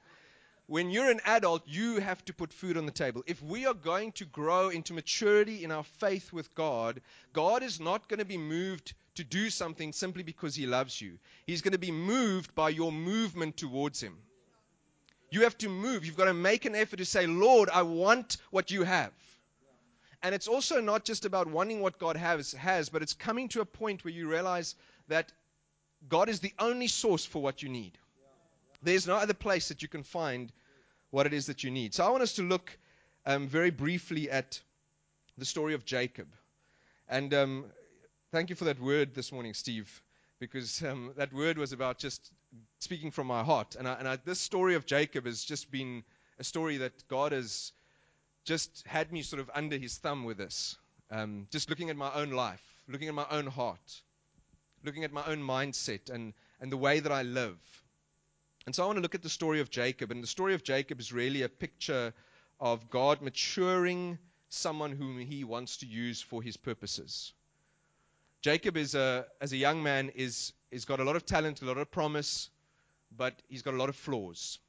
when 0.67 0.91
you're 0.91 1.09
an 1.09 1.21
adult, 1.25 1.63
you 1.65 1.99
have 1.99 2.23
to 2.25 2.33
put 2.33 2.51
food 2.51 2.77
on 2.77 2.85
the 2.85 2.91
table. 2.91 3.23
If 3.25 3.41
we 3.41 3.65
are 3.65 3.73
going 3.73 4.11
to 4.13 4.25
grow 4.25 4.67
into 4.67 4.93
maturity 4.93 5.63
in 5.63 5.71
our 5.71 5.83
faith 5.83 6.33
with 6.33 6.53
God, 6.55 7.01
God 7.31 7.63
is 7.63 7.79
not 7.79 8.09
going 8.09 8.19
to 8.19 8.25
be 8.25 8.37
moved 8.37 8.93
to 9.15 9.23
do 9.23 9.49
something 9.49 9.93
simply 9.93 10.23
because 10.23 10.55
He 10.55 10.67
loves 10.67 11.01
you. 11.01 11.19
He's 11.45 11.61
going 11.61 11.71
to 11.71 11.77
be 11.77 11.91
moved 11.91 12.53
by 12.53 12.69
your 12.69 12.91
movement 12.91 13.55
towards 13.55 14.01
Him. 14.01 14.17
You 15.31 15.43
have 15.43 15.57
to 15.59 15.69
move. 15.69 16.05
You've 16.05 16.17
got 16.17 16.25
to 16.25 16.33
make 16.33 16.65
an 16.65 16.75
effort 16.75 16.97
to 16.97 17.05
say, 17.05 17.27
Lord, 17.27 17.69
I 17.69 17.83
want 17.83 18.37
what 18.51 18.69
you 18.69 18.83
have. 18.83 19.13
And 20.21 20.35
it's 20.35 20.47
also 20.49 20.81
not 20.81 21.05
just 21.05 21.23
about 21.23 21.47
wanting 21.47 21.79
what 21.79 21.97
God 21.97 22.17
has, 22.17 22.51
has, 22.53 22.89
but 22.89 23.01
it's 23.01 23.13
coming 23.13 23.47
to 23.49 23.61
a 23.61 23.65
point 23.65 24.03
where 24.03 24.13
you 24.13 24.29
realize 24.29 24.75
that 25.07 25.31
God 26.09 26.27
is 26.27 26.41
the 26.41 26.53
only 26.59 26.87
source 26.87 27.25
for 27.25 27.41
what 27.41 27.63
you 27.63 27.69
need. 27.69 27.97
There's 28.81 29.07
no 29.07 29.15
other 29.15 29.33
place 29.33 29.69
that 29.69 29.81
you 29.81 29.87
can 29.87 30.03
find 30.03 30.51
what 31.09 31.25
it 31.25 31.33
is 31.33 31.47
that 31.47 31.63
you 31.63 31.71
need. 31.71 31.93
So 31.93 32.05
I 32.05 32.09
want 32.09 32.23
us 32.23 32.33
to 32.33 32.43
look 32.43 32.77
um, 33.25 33.47
very 33.47 33.71
briefly 33.71 34.29
at 34.29 34.59
the 35.37 35.45
story 35.45 35.73
of 35.73 35.85
Jacob. 35.85 36.27
And 37.07 37.33
um, 37.33 37.65
thank 38.31 38.49
you 38.49 38.55
for 38.55 38.65
that 38.65 38.79
word 38.79 39.13
this 39.15 39.31
morning, 39.31 39.53
Steve, 39.53 40.01
because 40.39 40.83
um, 40.83 41.13
that 41.17 41.33
word 41.33 41.57
was 41.57 41.73
about 41.73 41.97
just 41.97 42.31
speaking 42.79 43.11
from 43.11 43.27
my 43.27 43.43
heart. 43.43 43.75
And, 43.75 43.87
I, 43.87 43.93
and 43.93 44.07
I, 44.07 44.17
this 44.17 44.39
story 44.39 44.75
of 44.75 44.85
Jacob 44.85 45.25
has 45.25 45.43
just 45.43 45.71
been 45.71 46.03
a 46.39 46.43
story 46.43 46.77
that 46.77 47.07
God 47.07 47.31
has 47.31 47.71
just 48.45 48.85
had 48.87 49.11
me 49.11 49.21
sort 49.21 49.41
of 49.41 49.49
under 49.53 49.77
his 49.77 49.97
thumb 49.97 50.23
with 50.23 50.37
this. 50.37 50.77
Um, 51.09 51.47
just 51.51 51.69
looking 51.69 51.89
at 51.89 51.95
my 51.95 52.13
own 52.13 52.31
life, 52.31 52.61
looking 52.87 53.07
at 53.07 53.13
my 53.13 53.25
own 53.31 53.47
heart, 53.47 54.01
looking 54.83 55.03
at 55.03 55.13
my 55.13 55.25
own 55.25 55.39
mindset 55.39 56.09
and, 56.09 56.33
and 56.59 56.71
the 56.71 56.77
way 56.77 56.99
that 56.99 57.11
I 57.11 57.23
live. 57.23 57.57
And 58.67 58.75
so 58.75 58.83
I 58.83 58.85
want 58.85 58.97
to 58.97 59.01
look 59.01 59.15
at 59.15 59.23
the 59.23 59.29
story 59.29 59.61
of 59.61 59.69
Jacob. 59.69 60.11
And 60.11 60.21
the 60.21 60.27
story 60.27 60.53
of 60.53 60.61
Jacob 60.61 60.99
is 60.99 61.13
really 61.13 61.43
a 61.43 61.47
picture 61.49 62.13
of 62.59 62.89
God 62.89 63.21
maturing 63.21 64.19
someone 64.49 64.91
whom 64.91 65.19
he 65.19 65.45
wants 65.45 65.77
to 65.77 65.85
use 65.85 66.21
for 66.21 66.43
his 66.43 66.57
purposes. 66.57 67.31
Jacob 68.41 68.75
is 68.75 68.93
a, 68.93 69.25
as 69.39 69.53
a 69.53 69.57
young 69.57 69.83
man 69.83 70.11
is, 70.15 70.51
is 70.69 70.83
got 70.83 70.99
a 70.99 71.05
lot 71.05 71.15
of 71.15 71.25
talent, 71.25 71.61
a 71.61 71.65
lot 71.65 71.77
of 71.77 71.89
promise, 71.89 72.49
but 73.15 73.41
he's 73.47 73.61
got 73.61 73.73
a 73.73 73.77
lot 73.77 73.87
of 73.87 73.95
flaws. 73.95 74.59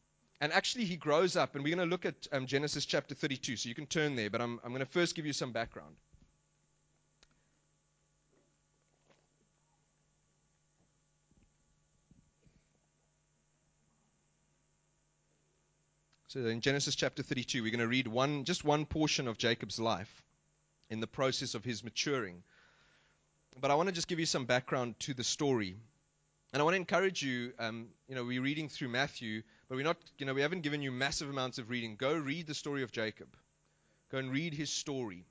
and 0.40 0.52
actually, 0.52 0.84
he 0.84 0.96
grows 0.96 1.34
up, 1.34 1.56
and 1.56 1.64
we're 1.64 1.74
going 1.74 1.88
to 1.88 1.90
look 1.90 2.06
at 2.06 2.28
um, 2.30 2.46
Genesis 2.46 2.86
chapter 2.86 3.16
32, 3.16 3.56
so 3.56 3.68
you 3.68 3.74
can 3.74 3.86
turn 3.86 4.14
there, 4.14 4.30
but 4.30 4.40
I'm, 4.40 4.60
I'm 4.62 4.70
going 4.70 4.78
to 4.78 4.86
first 4.86 5.16
give 5.16 5.26
you 5.26 5.32
some 5.32 5.50
background. 5.50 5.96
So 16.28 16.40
in 16.40 16.60
Genesis 16.60 16.94
chapter 16.94 17.22
32, 17.22 17.62
we're 17.62 17.70
going 17.70 17.80
to 17.80 17.88
read 17.88 18.06
one, 18.06 18.44
just 18.44 18.62
one 18.62 18.84
portion 18.84 19.28
of 19.28 19.38
Jacob's 19.38 19.80
life 19.80 20.22
in 20.90 21.00
the 21.00 21.06
process 21.06 21.54
of 21.54 21.64
his 21.64 21.82
maturing. 21.82 22.42
But 23.58 23.70
I 23.70 23.76
want 23.76 23.88
to 23.88 23.94
just 23.94 24.08
give 24.08 24.20
you 24.20 24.26
some 24.26 24.44
background 24.44 25.00
to 25.00 25.14
the 25.14 25.24
story. 25.24 25.78
And 26.52 26.60
I 26.60 26.64
want 26.64 26.74
to 26.74 26.80
encourage 26.80 27.22
you, 27.22 27.54
um, 27.58 27.88
you 28.08 28.14
know, 28.14 28.24
we're 28.24 28.42
reading 28.42 28.68
through 28.68 28.88
Matthew, 28.88 29.42
but 29.70 29.76
we're 29.76 29.84
not, 29.84 29.96
you 30.18 30.26
know, 30.26 30.34
we 30.34 30.42
haven't 30.42 30.60
given 30.60 30.82
you 30.82 30.92
massive 30.92 31.30
amounts 31.30 31.56
of 31.56 31.70
reading. 31.70 31.96
Go 31.96 32.12
read 32.12 32.46
the 32.46 32.54
story 32.54 32.82
of 32.82 32.92
Jacob. 32.92 33.28
Go 34.12 34.18
and 34.18 34.30
read 34.30 34.52
his 34.52 34.68
story. 34.68 35.24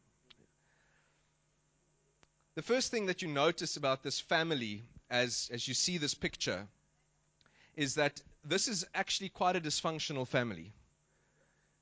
The 2.55 2.63
first 2.63 2.89
thing 2.89 3.05
that 3.05 3.21
you 3.21 3.27
notice 3.27 3.77
about 3.77 4.01
this 4.01 4.19
family 4.19 4.81
as, 5.11 5.47
as 5.53 5.67
you 5.67 5.75
see 5.75 5.99
this 5.99 6.15
picture 6.15 6.67
is 7.75 7.95
that 7.95 8.19
this 8.43 8.67
is 8.67 8.83
actually 8.95 9.29
quite 9.29 9.55
a 9.55 9.61
dysfunctional 9.61 10.27
family. 10.27 10.73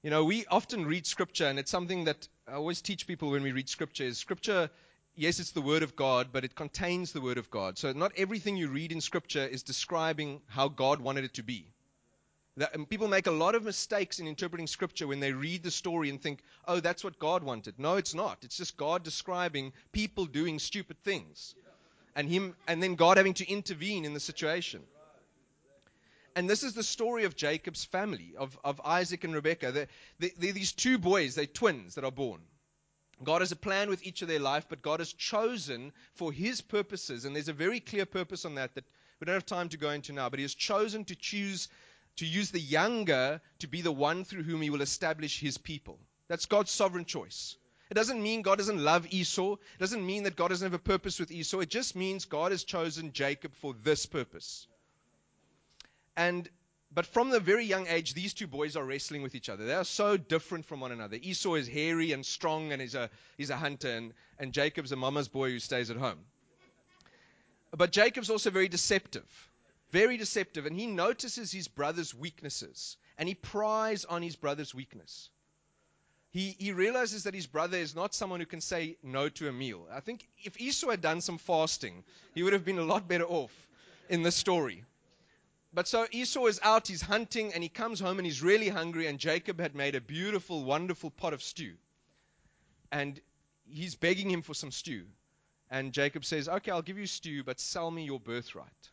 You 0.05 0.11
know, 0.11 0.23
we 0.23 0.45
often 0.51 0.85
read 0.85 1.07
scripture, 1.07 1.47
and 1.47 1.57
it's 1.57 1.71
something 1.71 2.03
that 2.03 2.27
I 2.47 2.51
always 2.51 2.79
teach 2.79 3.07
people 3.07 3.31
when 3.31 3.41
we 3.41 3.53
read 3.53 3.67
scripture 3.67 4.03
is 4.03 4.19
scripture, 4.19 4.69
yes, 5.15 5.39
it's 5.39 5.49
the 5.49 5.61
word 5.61 5.81
of 5.81 5.95
God, 5.95 6.27
but 6.31 6.45
it 6.45 6.53
contains 6.53 7.11
the 7.11 7.21
word 7.21 7.39
of 7.39 7.49
God. 7.49 7.79
So 7.79 7.91
not 7.91 8.11
everything 8.15 8.55
you 8.55 8.67
read 8.67 8.91
in 8.91 9.01
scripture 9.01 9.47
is 9.47 9.63
describing 9.63 10.41
how 10.45 10.67
God 10.67 11.01
wanted 11.01 11.23
it 11.23 11.33
to 11.33 11.41
be. 11.41 11.65
That, 12.57 12.87
people 12.87 13.07
make 13.07 13.25
a 13.25 13.31
lot 13.31 13.55
of 13.55 13.63
mistakes 13.63 14.19
in 14.19 14.27
interpreting 14.27 14.67
scripture 14.67 15.07
when 15.07 15.21
they 15.21 15.31
read 15.31 15.63
the 15.63 15.71
story 15.71 16.11
and 16.11 16.21
think, 16.21 16.43
oh, 16.67 16.79
that's 16.79 17.03
what 17.03 17.17
God 17.17 17.41
wanted. 17.41 17.79
No, 17.79 17.95
it's 17.95 18.13
not. 18.13 18.37
It's 18.43 18.57
just 18.57 18.77
God 18.77 19.01
describing 19.01 19.73
people 19.91 20.27
doing 20.27 20.59
stupid 20.59 20.97
things. 21.03 21.55
And 22.15 22.29
him 22.29 22.55
and 22.67 22.83
then 22.83 22.93
God 22.93 23.17
having 23.17 23.33
to 23.33 23.51
intervene 23.51 24.05
in 24.05 24.13
the 24.13 24.19
situation 24.19 24.83
and 26.35 26.49
this 26.49 26.63
is 26.63 26.73
the 26.73 26.83
story 26.83 27.23
of 27.23 27.35
Jacob's 27.35 27.85
family, 27.85 28.33
of, 28.37 28.57
of 28.63 28.81
Isaac 28.83 29.23
and 29.23 29.33
Rebekah. 29.33 29.71
They're, 29.71 29.87
they're 30.19 30.51
these 30.51 30.73
two 30.73 30.97
boys, 30.97 31.35
they're 31.35 31.45
twins 31.45 31.95
that 31.95 32.03
are 32.03 32.11
born. 32.11 32.41
God 33.23 33.41
has 33.41 33.53
a 33.53 33.55
plan 33.55 33.89
with 33.89 34.05
each 34.05 34.21
of 34.21 34.27
their 34.27 34.39
life, 34.39 34.65
but 34.67 34.81
God 34.81 34.99
has 34.99 35.13
chosen 35.13 35.93
for 36.15 36.33
His 36.33 36.59
purposes, 36.59 37.23
and 37.23 37.33
there's 37.33 37.47
a 37.47 37.53
very 37.53 37.79
clear 37.79 38.05
purpose 38.05 38.43
on 38.43 38.55
that 38.55 38.75
that 38.75 38.83
we 39.19 39.25
don't 39.25 39.35
have 39.35 39.45
time 39.45 39.69
to 39.69 39.77
go 39.77 39.91
into 39.91 40.11
now, 40.11 40.29
but 40.29 40.39
He 40.39 40.43
has 40.43 40.53
chosen 40.53 41.05
to 41.05 41.15
choose 41.15 41.69
to 42.17 42.25
use 42.25 42.51
the 42.51 42.59
younger 42.59 43.41
to 43.59 43.67
be 43.67 43.81
the 43.81 43.91
one 43.91 44.23
through 44.23 44.43
whom 44.43 44.61
He 44.61 44.69
will 44.69 44.81
establish 44.81 45.39
His 45.39 45.57
people. 45.57 45.99
That's 46.27 46.45
God's 46.45 46.71
sovereign 46.71 47.05
choice. 47.05 47.57
It 47.89 47.93
doesn't 47.93 48.21
mean 48.21 48.41
God 48.41 48.57
doesn't 48.57 48.83
love 48.83 49.07
Esau. 49.09 49.53
It 49.53 49.79
doesn't 49.79 50.05
mean 50.05 50.23
that 50.23 50.35
God 50.35 50.49
doesn't 50.49 50.65
have 50.65 50.79
a 50.79 50.79
purpose 50.79 51.19
with 51.19 51.31
Esau. 51.31 51.59
It 51.59 51.69
just 51.69 51.95
means 51.95 52.25
God 52.25 52.51
has 52.51 52.63
chosen 52.63 53.13
Jacob 53.13 53.53
for 53.55 53.75
this 53.83 54.05
purpose. 54.05 54.67
And 56.15 56.49
but 56.95 57.05
from 57.05 57.29
the 57.29 57.41
very 57.41 57.65
young 57.65 57.87
age, 57.87 58.13
these 58.13 58.33
two 58.33 58.47
boys 58.47 58.77
are 58.77 58.83
wrestling 58.85 59.21
with 59.21 59.35
each 59.35 59.49
other. 59.49 59.65
They 59.65 59.73
are 59.73 59.83
so 59.83 60.15
different 60.15 60.65
from 60.65 60.79
one 60.79 60.93
another. 60.93 61.17
Esau 61.21 61.55
is 61.55 61.67
hairy 61.67 62.13
and 62.13 62.25
strong 62.25 62.71
and 62.71 62.81
he's 62.81 62.95
a, 62.95 63.09
he's 63.37 63.49
a 63.49 63.57
hunter, 63.57 63.89
and, 63.89 64.13
and 64.39 64.53
Jacob's 64.53 64.93
a 64.93 64.95
mama's 64.95 65.27
boy 65.27 65.49
who 65.49 65.59
stays 65.59 65.89
at 65.89 65.97
home. 65.97 66.19
But 67.75 67.91
Jacob's 67.91 68.29
also 68.29 68.49
very 68.49 68.69
deceptive, 68.69 69.25
very 69.91 70.15
deceptive, 70.15 70.65
and 70.65 70.79
he 70.79 70.87
notices 70.87 71.51
his 71.51 71.67
brother's 71.67 72.15
weaknesses 72.15 72.95
and 73.17 73.27
he 73.27 73.35
pries 73.35 74.05
on 74.05 74.21
his 74.21 74.37
brother's 74.37 74.73
weakness. 74.73 75.29
He, 76.31 76.55
he 76.57 76.71
realizes 76.71 77.23
that 77.23 77.33
his 77.33 77.47
brother 77.47 77.77
is 77.77 77.93
not 77.93 78.13
someone 78.13 78.39
who 78.39 78.45
can 78.45 78.61
say 78.61 78.97
no 79.03 79.27
to 79.29 79.49
a 79.49 79.53
meal. 79.53 79.85
I 79.91 79.99
think 79.99 80.25
if 80.43 80.59
Esau 80.59 80.89
had 80.91 81.01
done 81.01 81.19
some 81.19 81.37
fasting, 81.37 82.05
he 82.33 82.43
would 82.43 82.53
have 82.53 82.65
been 82.65 82.79
a 82.79 82.83
lot 82.83 83.07
better 83.07 83.25
off 83.25 83.51
in 84.09 84.23
this 84.23 84.35
story. 84.35 84.83
But 85.75 85.89
so 85.89 86.07
Esau 86.09 86.45
is 86.45 86.61
out, 86.63 86.87
he's 86.87 87.01
hunting, 87.01 87.53
and 87.53 87.61
he 87.61 87.67
comes 87.67 87.99
home 87.99 88.17
and 88.17 88.25
he's 88.25 88.41
really 88.41 88.69
hungry. 88.69 89.07
And 89.07 89.19
Jacob 89.19 89.59
had 89.59 89.75
made 89.75 89.95
a 89.95 89.99
beautiful, 89.99 90.63
wonderful 90.63 91.11
pot 91.11 91.33
of 91.33 91.43
stew. 91.43 91.73
And 92.93 93.19
he's 93.67 93.95
begging 93.95 94.31
him 94.31 94.41
for 94.41 94.53
some 94.53 94.71
stew. 94.71 95.05
And 95.69 95.91
Jacob 95.91 96.23
says, 96.23 96.47
Okay, 96.47 96.71
I'll 96.71 96.81
give 96.81 96.97
you 96.97 97.07
stew, 97.07 97.43
but 97.43 97.59
sell 97.59 97.91
me 97.91 98.05
your 98.05 98.21
birthright. 98.21 98.89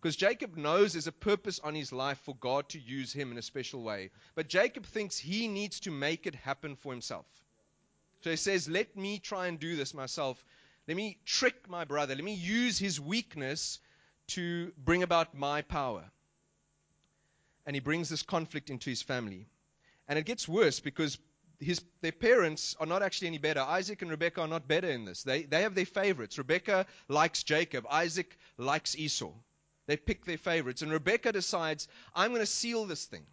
Because 0.00 0.14
Jacob 0.14 0.56
knows 0.56 0.92
there's 0.92 1.08
a 1.08 1.12
purpose 1.12 1.58
on 1.58 1.74
his 1.74 1.90
life 1.90 2.20
for 2.20 2.36
God 2.36 2.68
to 2.68 2.78
use 2.78 3.12
him 3.12 3.32
in 3.32 3.38
a 3.38 3.42
special 3.42 3.82
way. 3.82 4.10
But 4.36 4.48
Jacob 4.48 4.86
thinks 4.86 5.18
he 5.18 5.48
needs 5.48 5.80
to 5.80 5.90
make 5.90 6.28
it 6.28 6.36
happen 6.36 6.76
for 6.76 6.92
himself. 6.92 7.26
So 8.20 8.30
he 8.30 8.36
says, 8.36 8.68
Let 8.68 8.96
me 8.96 9.18
try 9.18 9.48
and 9.48 9.58
do 9.58 9.74
this 9.74 9.92
myself. 9.92 10.44
Let 10.86 10.96
me 10.96 11.18
trick 11.24 11.68
my 11.68 11.84
brother. 11.84 12.14
Let 12.14 12.22
me 12.22 12.34
use 12.34 12.78
his 12.78 13.00
weakness 13.00 13.80
to 14.28 14.72
bring 14.78 15.02
about 15.02 15.34
my 15.34 15.62
power. 15.62 16.04
And 17.66 17.74
he 17.74 17.80
brings 17.80 18.08
this 18.08 18.22
conflict 18.22 18.70
into 18.70 18.90
his 18.90 19.02
family. 19.02 19.46
And 20.06 20.18
it 20.18 20.26
gets 20.26 20.46
worse 20.46 20.80
because 20.80 21.18
his, 21.60 21.82
their 22.02 22.12
parents 22.12 22.76
are 22.78 22.86
not 22.86 23.02
actually 23.02 23.28
any 23.28 23.38
better. 23.38 23.60
Isaac 23.60 24.02
and 24.02 24.10
Rebekah 24.10 24.42
are 24.42 24.48
not 24.48 24.68
better 24.68 24.90
in 24.90 25.04
this. 25.04 25.22
They, 25.22 25.44
they 25.44 25.62
have 25.62 25.74
their 25.74 25.86
favorites. 25.86 26.36
Rebekah 26.36 26.86
likes 27.08 27.42
Jacob, 27.42 27.86
Isaac 27.90 28.36
likes 28.58 28.96
Esau. 28.96 29.32
They 29.86 29.96
pick 29.96 30.24
their 30.24 30.38
favorites. 30.38 30.82
And 30.82 30.90
Rebekah 30.90 31.32
decides, 31.32 31.88
I'm 32.14 32.30
going 32.30 32.40
to 32.40 32.46
seal 32.46 32.86
this 32.86 33.04
thing. 33.04 33.26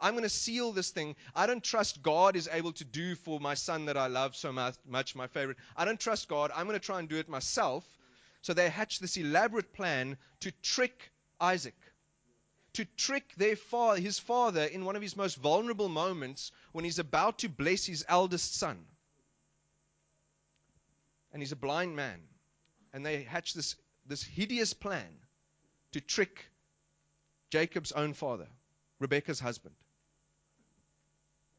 I'm 0.00 0.12
going 0.12 0.24
to 0.24 0.28
seal 0.28 0.72
this 0.72 0.90
thing. 0.90 1.16
I 1.34 1.46
don't 1.46 1.62
trust 1.62 2.02
God 2.02 2.36
is 2.36 2.48
able 2.52 2.72
to 2.72 2.84
do 2.84 3.14
for 3.14 3.40
my 3.40 3.54
son 3.54 3.86
that 3.86 3.96
I 3.96 4.08
love 4.08 4.36
so 4.36 4.52
much, 4.52 5.14
my 5.14 5.26
favorite. 5.28 5.56
I 5.76 5.84
don't 5.84 6.00
trust 6.00 6.28
God. 6.28 6.50
I'm 6.54 6.66
going 6.66 6.78
to 6.78 6.84
try 6.84 6.98
and 6.98 7.08
do 7.08 7.16
it 7.16 7.28
myself. 7.28 7.84
So 8.44 8.52
they 8.52 8.68
hatch 8.68 8.98
this 8.98 9.16
elaborate 9.16 9.72
plan 9.72 10.18
to 10.40 10.50
trick 10.60 11.10
Isaac, 11.40 11.74
to 12.74 12.84
trick 12.84 13.34
their 13.36 13.56
father, 13.56 13.98
his 13.98 14.18
father 14.18 14.64
in 14.64 14.84
one 14.84 14.96
of 14.96 15.00
his 15.00 15.16
most 15.16 15.36
vulnerable 15.36 15.88
moments 15.88 16.52
when 16.72 16.84
he's 16.84 16.98
about 16.98 17.38
to 17.38 17.48
bless 17.48 17.86
his 17.86 18.04
eldest 18.06 18.54
son. 18.56 18.84
And 21.32 21.40
he's 21.40 21.52
a 21.52 21.56
blind 21.56 21.96
man. 21.96 22.20
And 22.92 23.06
they 23.06 23.22
hatch 23.22 23.54
this, 23.54 23.76
this 24.04 24.22
hideous 24.22 24.74
plan 24.74 25.16
to 25.92 26.02
trick 26.02 26.44
Jacob's 27.48 27.92
own 27.92 28.12
father, 28.12 28.48
Rebekah's 29.00 29.40
husband. 29.40 29.74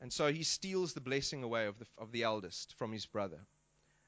And 0.02 0.14
so 0.14 0.32
he 0.32 0.44
steals 0.44 0.94
the 0.94 1.02
blessing 1.02 1.42
away 1.42 1.66
of 1.66 1.80
the, 1.80 1.88
of 1.98 2.12
the 2.12 2.22
eldest 2.22 2.76
from 2.78 2.92
his 2.92 3.08
brother. 3.08 3.40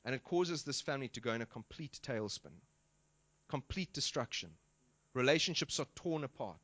And 0.07 0.15
it 0.15 0.23
causes 0.23 0.63
this 0.63 0.79
family 0.79 1.09
to 1.09 1.19
go 1.19 1.33
in 1.33 1.41
a 1.41 1.45
complete 1.45 1.99
tailspin, 2.01 2.53
complete 3.49 3.91
destruction. 3.91 4.49
Relationships 5.13 5.81
are 5.81 5.87
torn 5.95 6.23
apart. 6.23 6.61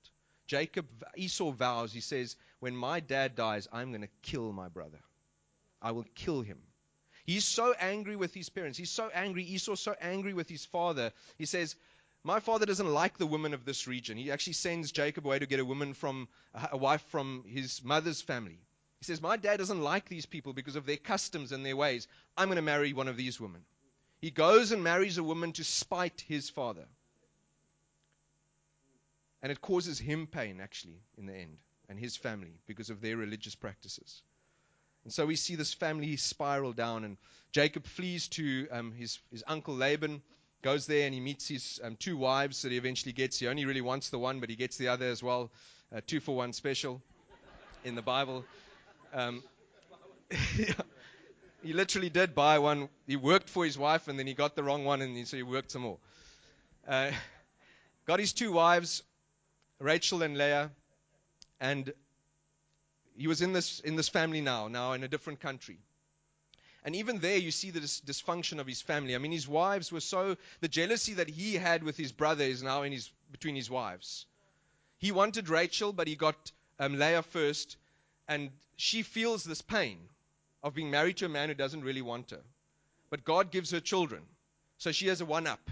Jacob, 0.47 0.85
Esau 1.17 1.51
vows, 1.51 1.91
he 1.91 1.99
says, 1.99 2.37
When 2.61 2.73
my 2.73 3.01
dad 3.01 3.35
dies, 3.35 3.67
I'm 3.73 3.89
going 3.89 4.03
to 4.03 4.07
kill 4.21 4.53
my 4.53 4.69
brother. 4.69 5.01
I 5.81 5.91
will 5.91 6.05
kill 6.15 6.41
him. 6.41 6.57
He's 7.25 7.43
so 7.43 7.73
angry 7.77 8.15
with 8.15 8.33
his 8.33 8.47
parents. 8.47 8.77
He's 8.77 8.91
so 8.91 9.09
angry. 9.13 9.43
Esau's 9.43 9.81
so 9.81 9.93
angry 9.99 10.33
with 10.33 10.47
his 10.47 10.63
father. 10.63 11.11
He 11.37 11.45
says, 11.45 11.75
My 12.23 12.39
father 12.39 12.65
doesn't 12.65 12.93
like 12.93 13.17
the 13.17 13.27
women 13.27 13.53
of 13.53 13.65
this 13.65 13.87
region. 13.87 14.15
He 14.15 14.31
actually 14.31 14.53
sends 14.53 14.93
Jacob 14.93 15.25
away 15.25 15.39
to 15.39 15.47
get 15.47 15.59
a 15.59 15.65
woman 15.65 15.95
from, 15.95 16.29
a 16.71 16.77
wife 16.77 17.03
from 17.09 17.43
his 17.45 17.83
mother's 17.83 18.21
family. 18.21 18.61
He 19.03 19.05
says, 19.05 19.21
My 19.21 19.35
dad 19.35 19.57
doesn't 19.57 19.81
like 19.81 20.07
these 20.07 20.25
people 20.25 20.53
because 20.53 20.77
of 20.77 20.85
their 20.85 20.95
customs 20.95 21.51
and 21.51 21.65
their 21.65 21.75
ways. 21.75 22.07
I'm 22.37 22.47
going 22.47 22.55
to 22.55 22.61
marry 22.61 22.93
one 22.93 23.09
of 23.09 23.17
these 23.17 23.37
women. 23.37 23.65
He 24.21 24.31
goes 24.31 24.71
and 24.71 24.81
marries 24.81 25.17
a 25.17 25.23
woman 25.23 25.51
to 25.53 25.65
spite 25.65 26.23
his 26.25 26.49
father. 26.49 26.85
And 29.41 29.51
it 29.51 29.59
causes 29.59 29.99
him 29.99 30.25
pain, 30.25 30.61
actually, 30.61 31.01
in 31.17 31.25
the 31.25 31.35
end, 31.35 31.57
and 31.89 31.99
his 31.99 32.15
family 32.15 32.61
because 32.65 32.89
of 32.89 33.01
their 33.01 33.17
religious 33.17 33.55
practices. 33.55 34.21
And 35.03 35.11
so 35.11 35.25
we 35.25 35.35
see 35.35 35.55
this 35.55 35.73
family 35.73 36.15
spiral 36.15 36.71
down, 36.71 37.03
and 37.03 37.17
Jacob 37.51 37.85
flees 37.85 38.29
to 38.29 38.69
um, 38.71 38.93
his, 38.93 39.19
his 39.31 39.43
uncle 39.45 39.75
Laban, 39.75 40.21
goes 40.61 40.87
there, 40.87 41.05
and 41.05 41.13
he 41.13 41.19
meets 41.19 41.45
his 41.45 41.81
um, 41.83 41.97
two 41.97 42.15
wives 42.15 42.61
that 42.61 42.71
he 42.71 42.77
eventually 42.77 43.11
gets. 43.11 43.37
He 43.37 43.49
only 43.49 43.65
really 43.65 43.81
wants 43.81 44.11
the 44.11 44.19
one, 44.19 44.39
but 44.39 44.49
he 44.49 44.55
gets 44.55 44.77
the 44.77 44.87
other 44.87 45.07
as 45.07 45.21
well. 45.21 45.51
Uh, 45.93 45.99
two 46.07 46.21
for 46.21 46.37
one 46.37 46.53
special 46.53 47.01
in 47.83 47.95
the 47.95 48.01
Bible. 48.01 48.45
Um, 49.13 49.43
he 51.63 51.73
literally 51.73 52.09
did 52.09 52.33
buy 52.33 52.59
one. 52.59 52.89
He 53.05 53.15
worked 53.15 53.49
for 53.49 53.63
his 53.63 53.77
wife, 53.77 54.07
and 54.07 54.17
then 54.17 54.25
he 54.25 54.33
got 54.33 54.55
the 54.55 54.63
wrong 54.63 54.85
one, 54.85 55.01
and 55.01 55.27
so 55.27 55.37
he 55.37 55.43
worked 55.43 55.71
some 55.71 55.83
more. 55.83 55.97
Uh, 56.87 57.11
got 58.05 58.19
his 58.19 58.33
two 58.33 58.51
wives, 58.51 59.03
Rachel 59.79 60.23
and 60.23 60.37
Leah, 60.37 60.71
and 61.59 61.93
he 63.15 63.27
was 63.27 63.41
in 63.41 63.53
this 63.53 63.79
in 63.79 63.95
this 63.95 64.09
family 64.09 64.41
now, 64.41 64.67
now 64.67 64.93
in 64.93 65.03
a 65.03 65.07
different 65.07 65.39
country. 65.39 65.77
And 66.85 66.95
even 66.95 67.19
there, 67.19 67.37
you 67.37 67.51
see 67.51 67.71
the 67.71 67.79
dis- 67.79 68.01
dysfunction 68.01 68.59
of 68.59 68.67
his 68.67 68.81
family. 68.81 69.15
I 69.15 69.17
mean, 69.17 69.31
his 69.31 69.47
wives 69.47 69.91
were 69.91 70.01
so 70.01 70.35
the 70.59 70.67
jealousy 70.67 71.13
that 71.13 71.29
he 71.29 71.53
had 71.53 71.83
with 71.83 71.95
his 71.95 72.11
brother 72.11 72.43
is 72.43 72.61
now 72.61 72.83
in 72.83 72.91
his 72.91 73.09
between 73.31 73.55
his 73.55 73.69
wives. 73.69 74.25
He 74.97 75.11
wanted 75.11 75.49
Rachel, 75.49 75.93
but 75.93 76.07
he 76.07 76.15
got 76.15 76.51
um, 76.79 76.97
Leah 76.97 77.23
first, 77.23 77.77
and 78.33 78.49
she 78.77 79.03
feels 79.03 79.43
this 79.43 79.61
pain 79.61 79.99
of 80.63 80.73
being 80.73 80.89
married 80.89 81.17
to 81.17 81.25
a 81.27 81.29
man 81.29 81.49
who 81.49 81.55
doesn't 81.55 81.83
really 81.83 82.01
want 82.01 82.31
her. 82.31 82.41
But 83.11 83.23
God 83.23 83.51
gives 83.51 83.69
her 83.69 83.79
children. 83.79 84.23
So 84.79 84.91
she 84.91 85.07
has 85.07 85.21
a 85.21 85.25
one 85.25 85.45
up 85.45 85.69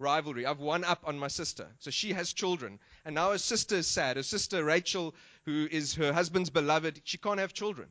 rivalry. 0.00 0.44
I've 0.44 0.58
one 0.58 0.82
up 0.82 1.02
on 1.04 1.16
my 1.16 1.28
sister. 1.28 1.68
So 1.78 1.92
she 1.92 2.12
has 2.12 2.32
children. 2.32 2.80
And 3.04 3.14
now 3.14 3.30
her 3.30 3.38
sister 3.38 3.76
is 3.76 3.86
sad. 3.86 4.16
Her 4.16 4.24
sister, 4.24 4.64
Rachel, 4.64 5.14
who 5.44 5.68
is 5.70 5.94
her 5.94 6.12
husband's 6.12 6.50
beloved, 6.50 7.00
she 7.04 7.18
can't 7.18 7.38
have 7.38 7.54
children. 7.54 7.88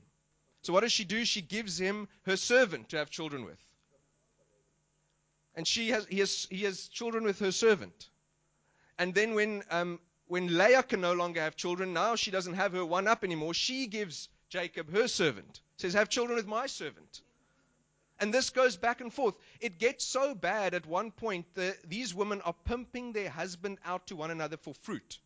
So 0.64 0.74
what 0.74 0.82
does 0.82 0.92
she 0.92 1.06
do? 1.06 1.24
She 1.24 1.42
gives 1.42 1.80
him 1.80 2.10
her 2.24 2.36
servant 2.36 2.90
to 2.90 2.98
have 2.98 3.10
children 3.10 3.46
with. 3.46 3.64
And 5.56 5.66
she 5.66 5.92
has, 5.92 6.06
he, 6.08 6.20
has, 6.20 6.48
he 6.50 6.66
has 6.66 6.90
children 6.90 7.24
with 7.24 7.40
her 7.40 7.54
servant. 7.54 8.10
And 9.00 9.14
then 9.14 9.36
when, 9.36 9.64
um, 9.72 10.00
when 10.28 10.58
Leah 10.58 10.84
can 10.84 11.02
no 11.02 11.14
longer 11.14 11.42
have 11.42 11.56
children, 11.56 11.94
now 11.94 12.16
she 12.16 12.32
doesn't 12.32 12.54
have 12.56 12.74
her 12.74 12.86
one 12.86 13.08
up 13.08 13.24
anymore. 13.24 13.54
She 13.54 13.88
gives 13.88 14.30
Jacob 14.50 14.92
her 14.92 15.08
servant. 15.08 15.62
Says, 15.78 15.94
Have 15.94 16.10
children 16.10 16.36
with 16.36 16.48
my 16.48 16.68
servant. 16.68 17.22
And 18.20 18.34
this 18.34 18.50
goes 18.50 18.78
back 18.78 19.02
and 19.02 19.14
forth. 19.14 19.36
It 19.60 19.78
gets 19.78 20.06
so 20.06 20.34
bad 20.34 20.74
at 20.74 20.86
one 20.86 21.12
point 21.12 21.46
that 21.56 21.90
these 21.90 22.14
women 22.14 22.42
are 22.42 22.56
pumping 22.66 23.12
their 23.12 23.30
husband 23.30 23.78
out 23.84 24.08
to 24.08 24.16
one 24.16 24.32
another 24.32 24.58
for 24.58 24.74
fruit. 24.74 25.20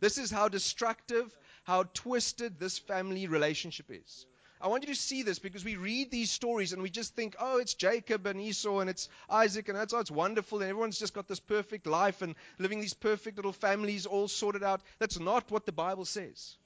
This 0.00 0.16
is 0.16 0.30
how 0.30 0.48
destructive, 0.48 1.36
how 1.64 1.84
twisted 1.94 2.58
this 2.58 2.78
family 2.78 3.26
relationship 3.26 3.86
is. 3.90 4.26
I 4.60 4.68
want 4.68 4.86
you 4.86 4.94
to 4.94 5.00
see 5.00 5.22
this 5.22 5.38
because 5.38 5.64
we 5.64 5.76
read 5.76 6.10
these 6.10 6.30
stories 6.30 6.72
and 6.72 6.82
we 6.82 6.90
just 6.90 7.14
think, 7.14 7.36
oh, 7.38 7.58
it's 7.58 7.74
Jacob 7.74 8.26
and 8.26 8.40
Esau 8.40 8.78
and 8.78 8.88
it's 8.88 9.08
Isaac 9.28 9.68
and 9.68 9.76
that's 9.76 9.92
oh, 9.92 9.98
it's 9.98 10.10
wonderful 10.10 10.60
and 10.60 10.70
everyone's 10.70 10.98
just 10.98 11.14
got 11.14 11.28
this 11.28 11.40
perfect 11.40 11.86
life 11.86 12.22
and 12.22 12.34
living 12.58 12.80
these 12.80 12.94
perfect 12.94 13.36
little 13.36 13.52
families 13.52 14.06
all 14.06 14.28
sorted 14.28 14.62
out. 14.62 14.80
That's 14.98 15.18
not 15.18 15.50
what 15.50 15.66
the 15.66 15.72
Bible 15.72 16.04
says. 16.04 16.56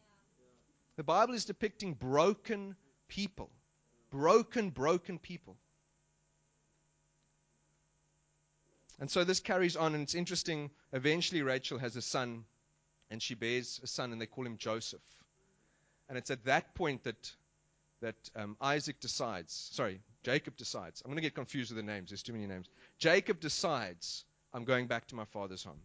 The 0.96 1.04
Bible 1.04 1.34
is 1.34 1.44
depicting 1.44 1.94
broken 1.94 2.76
people. 3.08 3.50
Broken, 4.10 4.70
broken 4.70 5.18
people. 5.18 5.56
And 9.00 9.10
so 9.10 9.24
this 9.24 9.40
carries 9.40 9.76
on, 9.76 9.94
and 9.94 10.02
it's 10.02 10.14
interesting. 10.14 10.70
Eventually, 10.92 11.42
Rachel 11.42 11.78
has 11.78 11.94
a 11.94 12.02
son, 12.02 12.44
and 13.10 13.22
she 13.22 13.34
bears 13.34 13.80
a 13.82 13.86
son, 13.86 14.12
and 14.12 14.20
they 14.20 14.26
call 14.26 14.44
him 14.44 14.56
Joseph. 14.56 15.02
And 16.08 16.18
it's 16.18 16.30
at 16.30 16.46
that 16.46 16.74
point 16.74 17.04
that 17.04 17.32
that 18.00 18.16
um, 18.36 18.56
Isaac 18.60 19.00
decides. 19.00 19.52
Sorry, 19.72 20.00
Jacob 20.22 20.56
decides. 20.56 21.02
I'm 21.02 21.10
going 21.10 21.16
to 21.16 21.22
get 21.22 21.34
confused 21.34 21.70
with 21.70 21.84
the 21.84 21.90
names. 21.92 22.10
There's 22.10 22.22
too 22.22 22.32
many 22.32 22.46
names. 22.46 22.68
Jacob 22.98 23.40
decides, 23.40 24.24
I'm 24.52 24.64
going 24.64 24.86
back 24.86 25.06
to 25.08 25.14
my 25.14 25.24
father's 25.26 25.64
home. 25.64 25.80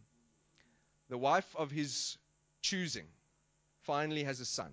The 1.10 1.18
wife 1.18 1.56
of 1.58 1.72
his 1.72 2.18
choosing 2.62 3.06
finally 3.82 4.24
has 4.24 4.40
a 4.40 4.46
son, 4.46 4.72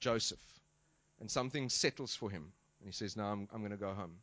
Joseph 0.00 0.38
and 1.22 1.30
something 1.30 1.68
settles 1.68 2.16
for 2.16 2.28
him. 2.28 2.52
And 2.80 2.88
he 2.88 2.92
says, 2.92 3.16
No, 3.16 3.24
I'm, 3.24 3.48
I'm 3.54 3.60
going 3.60 3.70
to 3.70 3.76
go 3.76 3.94
home. 3.94 4.16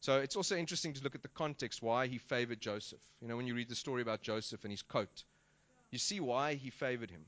So 0.00 0.18
it's 0.18 0.34
also 0.34 0.56
interesting 0.56 0.94
to 0.94 1.04
look 1.04 1.14
at 1.14 1.22
the 1.22 1.28
context 1.28 1.82
why 1.82 2.06
he 2.06 2.16
favored 2.16 2.58
Joseph. 2.58 3.00
You 3.20 3.28
know, 3.28 3.36
when 3.36 3.46
you 3.46 3.54
read 3.54 3.68
the 3.68 3.74
story 3.74 4.00
about 4.00 4.22
Joseph 4.22 4.64
and 4.64 4.70
his 4.70 4.80
coat, 4.80 5.24
you 5.90 5.98
see 5.98 6.20
why 6.20 6.54
he 6.54 6.70
favored 6.70 7.10
him. 7.10 7.26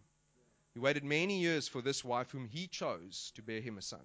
He 0.72 0.80
waited 0.80 1.04
many 1.04 1.40
years 1.40 1.68
for 1.68 1.82
this 1.82 2.02
wife 2.02 2.30
whom 2.30 2.46
he 2.46 2.66
chose 2.66 3.32
to 3.34 3.42
bear 3.42 3.60
him 3.60 3.76
a 3.76 3.82
son. 3.82 4.00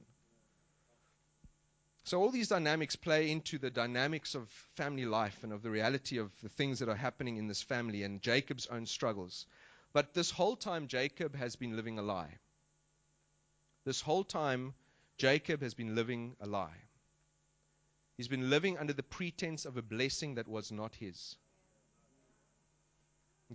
So 2.06 2.22
all 2.22 2.30
these 2.30 2.50
dynamics 2.50 2.96
play 2.96 3.32
into 3.32 3.58
the 3.58 3.72
dynamics 3.72 4.36
of 4.36 4.48
family 4.76 5.06
life 5.06 5.40
and 5.42 5.52
of 5.52 5.64
the 5.64 5.72
reality 5.72 6.20
of 6.20 6.32
the 6.44 6.50
things 6.50 6.78
that 6.78 6.88
are 6.88 6.96
happening 6.96 7.38
in 7.38 7.48
this 7.48 7.64
family 7.64 8.04
and 8.04 8.22
Jacob's 8.22 8.68
own 8.68 8.86
struggles. 8.86 9.48
But 9.92 10.14
this 10.14 10.30
whole 10.30 10.56
time, 10.56 10.88
Jacob 10.88 11.36
has 11.36 11.56
been 11.56 11.76
living 11.76 11.98
a 11.98 12.04
lie. 12.04 12.38
This 13.86 14.02
whole 14.02 14.24
time, 14.24 14.76
Jacob 15.18 15.64
has 15.64 15.74
been 15.74 15.96
living 15.96 16.36
a 16.40 16.46
lie. 16.46 16.78
He's 18.18 18.28
been 18.28 18.52
living 18.52 18.78
under 18.78 18.94
the 18.94 19.02
pretense 19.02 19.66
of 19.66 19.76
a 19.76 19.82
blessing 19.82 20.36
that 20.36 20.48
was 20.48 20.72
not 20.72 20.94
his. 20.94 21.36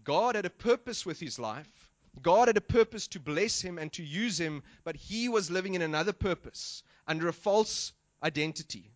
God 0.03 0.35
had 0.35 0.45
a 0.45 0.51
purpose 0.51 1.07
with 1.07 1.21
his 1.21 1.39
life. 1.39 1.93
God 2.21 2.49
had 2.49 2.57
a 2.57 2.61
purpose 2.61 3.07
to 3.09 3.21
bless 3.21 3.61
him 3.61 3.79
and 3.79 3.93
to 3.93 4.03
use 4.03 4.41
him, 4.41 4.65
but 4.83 4.97
he 4.97 5.29
was 5.29 5.53
living 5.53 5.75
in 5.75 5.83
another 5.83 6.13
purpose 6.13 6.83
under 7.07 7.29
a 7.29 7.33
false 7.33 7.93
identity, 8.23 8.91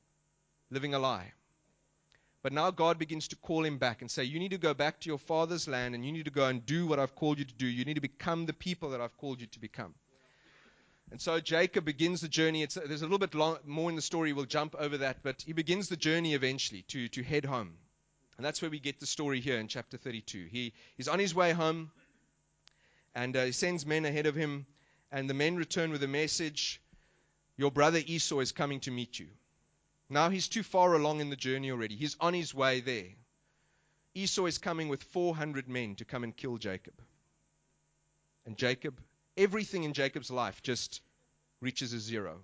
living 0.70 0.94
a 0.94 0.98
lie. 0.98 1.32
But 2.42 2.52
now 2.52 2.70
God 2.70 2.98
begins 2.98 3.28
to 3.28 3.36
call 3.36 3.64
him 3.64 3.78
back 3.78 4.02
and 4.02 4.10
say, 4.10 4.24
You 4.24 4.38
need 4.38 4.50
to 4.50 4.58
go 4.58 4.74
back 4.74 5.00
to 5.00 5.08
your 5.08 5.18
father's 5.18 5.66
land 5.66 5.94
and 5.94 6.04
you 6.04 6.12
need 6.12 6.26
to 6.26 6.30
go 6.30 6.46
and 6.46 6.64
do 6.64 6.86
what 6.86 6.98
I've 6.98 7.14
called 7.14 7.38
you 7.38 7.46
to 7.46 7.54
do. 7.54 7.66
You 7.66 7.86
need 7.86 7.94
to 7.94 8.02
become 8.02 8.44
the 8.44 8.52
people 8.52 8.90
that 8.90 9.00
I've 9.00 9.16
called 9.16 9.40
you 9.40 9.46
to 9.46 9.60
become. 9.60 9.94
And 11.10 11.20
so 11.20 11.40
Jacob 11.40 11.84
begins 11.84 12.20
the 12.20 12.28
journey. 12.28 12.62
It's, 12.62 12.74
there's 12.74 13.02
a 13.02 13.06
little 13.06 13.18
bit 13.18 13.34
long, 13.34 13.58
more 13.64 13.88
in 13.88 13.96
the 13.96 14.02
story. 14.02 14.32
We'll 14.32 14.44
jump 14.44 14.74
over 14.78 14.98
that. 14.98 15.22
But 15.22 15.42
he 15.42 15.52
begins 15.54 15.88
the 15.88 15.96
journey 15.96 16.34
eventually 16.34 16.82
to, 16.88 17.08
to 17.08 17.22
head 17.22 17.46
home. 17.46 17.74
And 18.36 18.44
that's 18.44 18.60
where 18.60 18.70
we 18.70 18.80
get 18.80 19.00
the 19.00 19.06
story 19.06 19.40
here 19.40 19.58
in 19.58 19.68
chapter 19.68 19.96
32. 19.96 20.46
He, 20.50 20.72
he's 20.96 21.08
on 21.08 21.20
his 21.20 21.34
way 21.34 21.52
home, 21.52 21.92
and 23.14 23.36
uh, 23.36 23.44
he 23.44 23.52
sends 23.52 23.86
men 23.86 24.04
ahead 24.04 24.26
of 24.26 24.34
him. 24.34 24.66
And 25.12 25.30
the 25.30 25.34
men 25.34 25.56
return 25.56 25.92
with 25.92 26.02
a 26.02 26.08
message 26.08 26.80
Your 27.56 27.70
brother 27.70 28.00
Esau 28.04 28.40
is 28.40 28.52
coming 28.52 28.80
to 28.80 28.90
meet 28.90 29.18
you. 29.18 29.28
Now 30.08 30.28
he's 30.28 30.48
too 30.48 30.62
far 30.62 30.94
along 30.94 31.20
in 31.20 31.30
the 31.30 31.36
journey 31.36 31.70
already. 31.70 31.96
He's 31.96 32.16
on 32.20 32.34
his 32.34 32.54
way 32.54 32.80
there. 32.80 33.10
Esau 34.14 34.46
is 34.46 34.58
coming 34.58 34.88
with 34.88 35.02
400 35.02 35.68
men 35.68 35.96
to 35.96 36.04
come 36.04 36.24
and 36.24 36.36
kill 36.36 36.58
Jacob. 36.58 36.94
And 38.46 38.56
Jacob 38.56 39.00
everything 39.36 39.84
in 39.84 39.92
Jacob's 39.92 40.30
life 40.30 40.62
just 40.62 41.00
reaches 41.60 41.92
a 41.92 41.98
zero. 41.98 42.40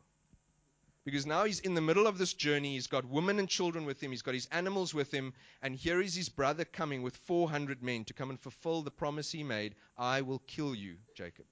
Because 1.04 1.26
now 1.26 1.44
he's 1.44 1.60
in 1.60 1.74
the 1.74 1.80
middle 1.80 2.06
of 2.06 2.18
this 2.18 2.34
journey. 2.34 2.74
He's 2.74 2.86
got 2.86 3.06
women 3.06 3.38
and 3.38 3.48
children 3.48 3.86
with 3.86 4.02
him. 4.02 4.10
He's 4.10 4.22
got 4.22 4.34
his 4.34 4.48
animals 4.52 4.92
with 4.92 5.12
him. 5.12 5.32
And 5.62 5.74
here 5.74 6.00
is 6.00 6.14
his 6.14 6.28
brother 6.28 6.64
coming 6.64 7.02
with 7.02 7.16
400 7.16 7.82
men 7.82 8.04
to 8.04 8.12
come 8.12 8.30
and 8.30 8.38
fulfill 8.38 8.82
the 8.82 8.90
promise 8.90 9.32
he 9.32 9.42
made 9.42 9.74
I 9.96 10.20
will 10.20 10.40
kill 10.40 10.74
you, 10.74 10.96
Jacob. 11.14 11.46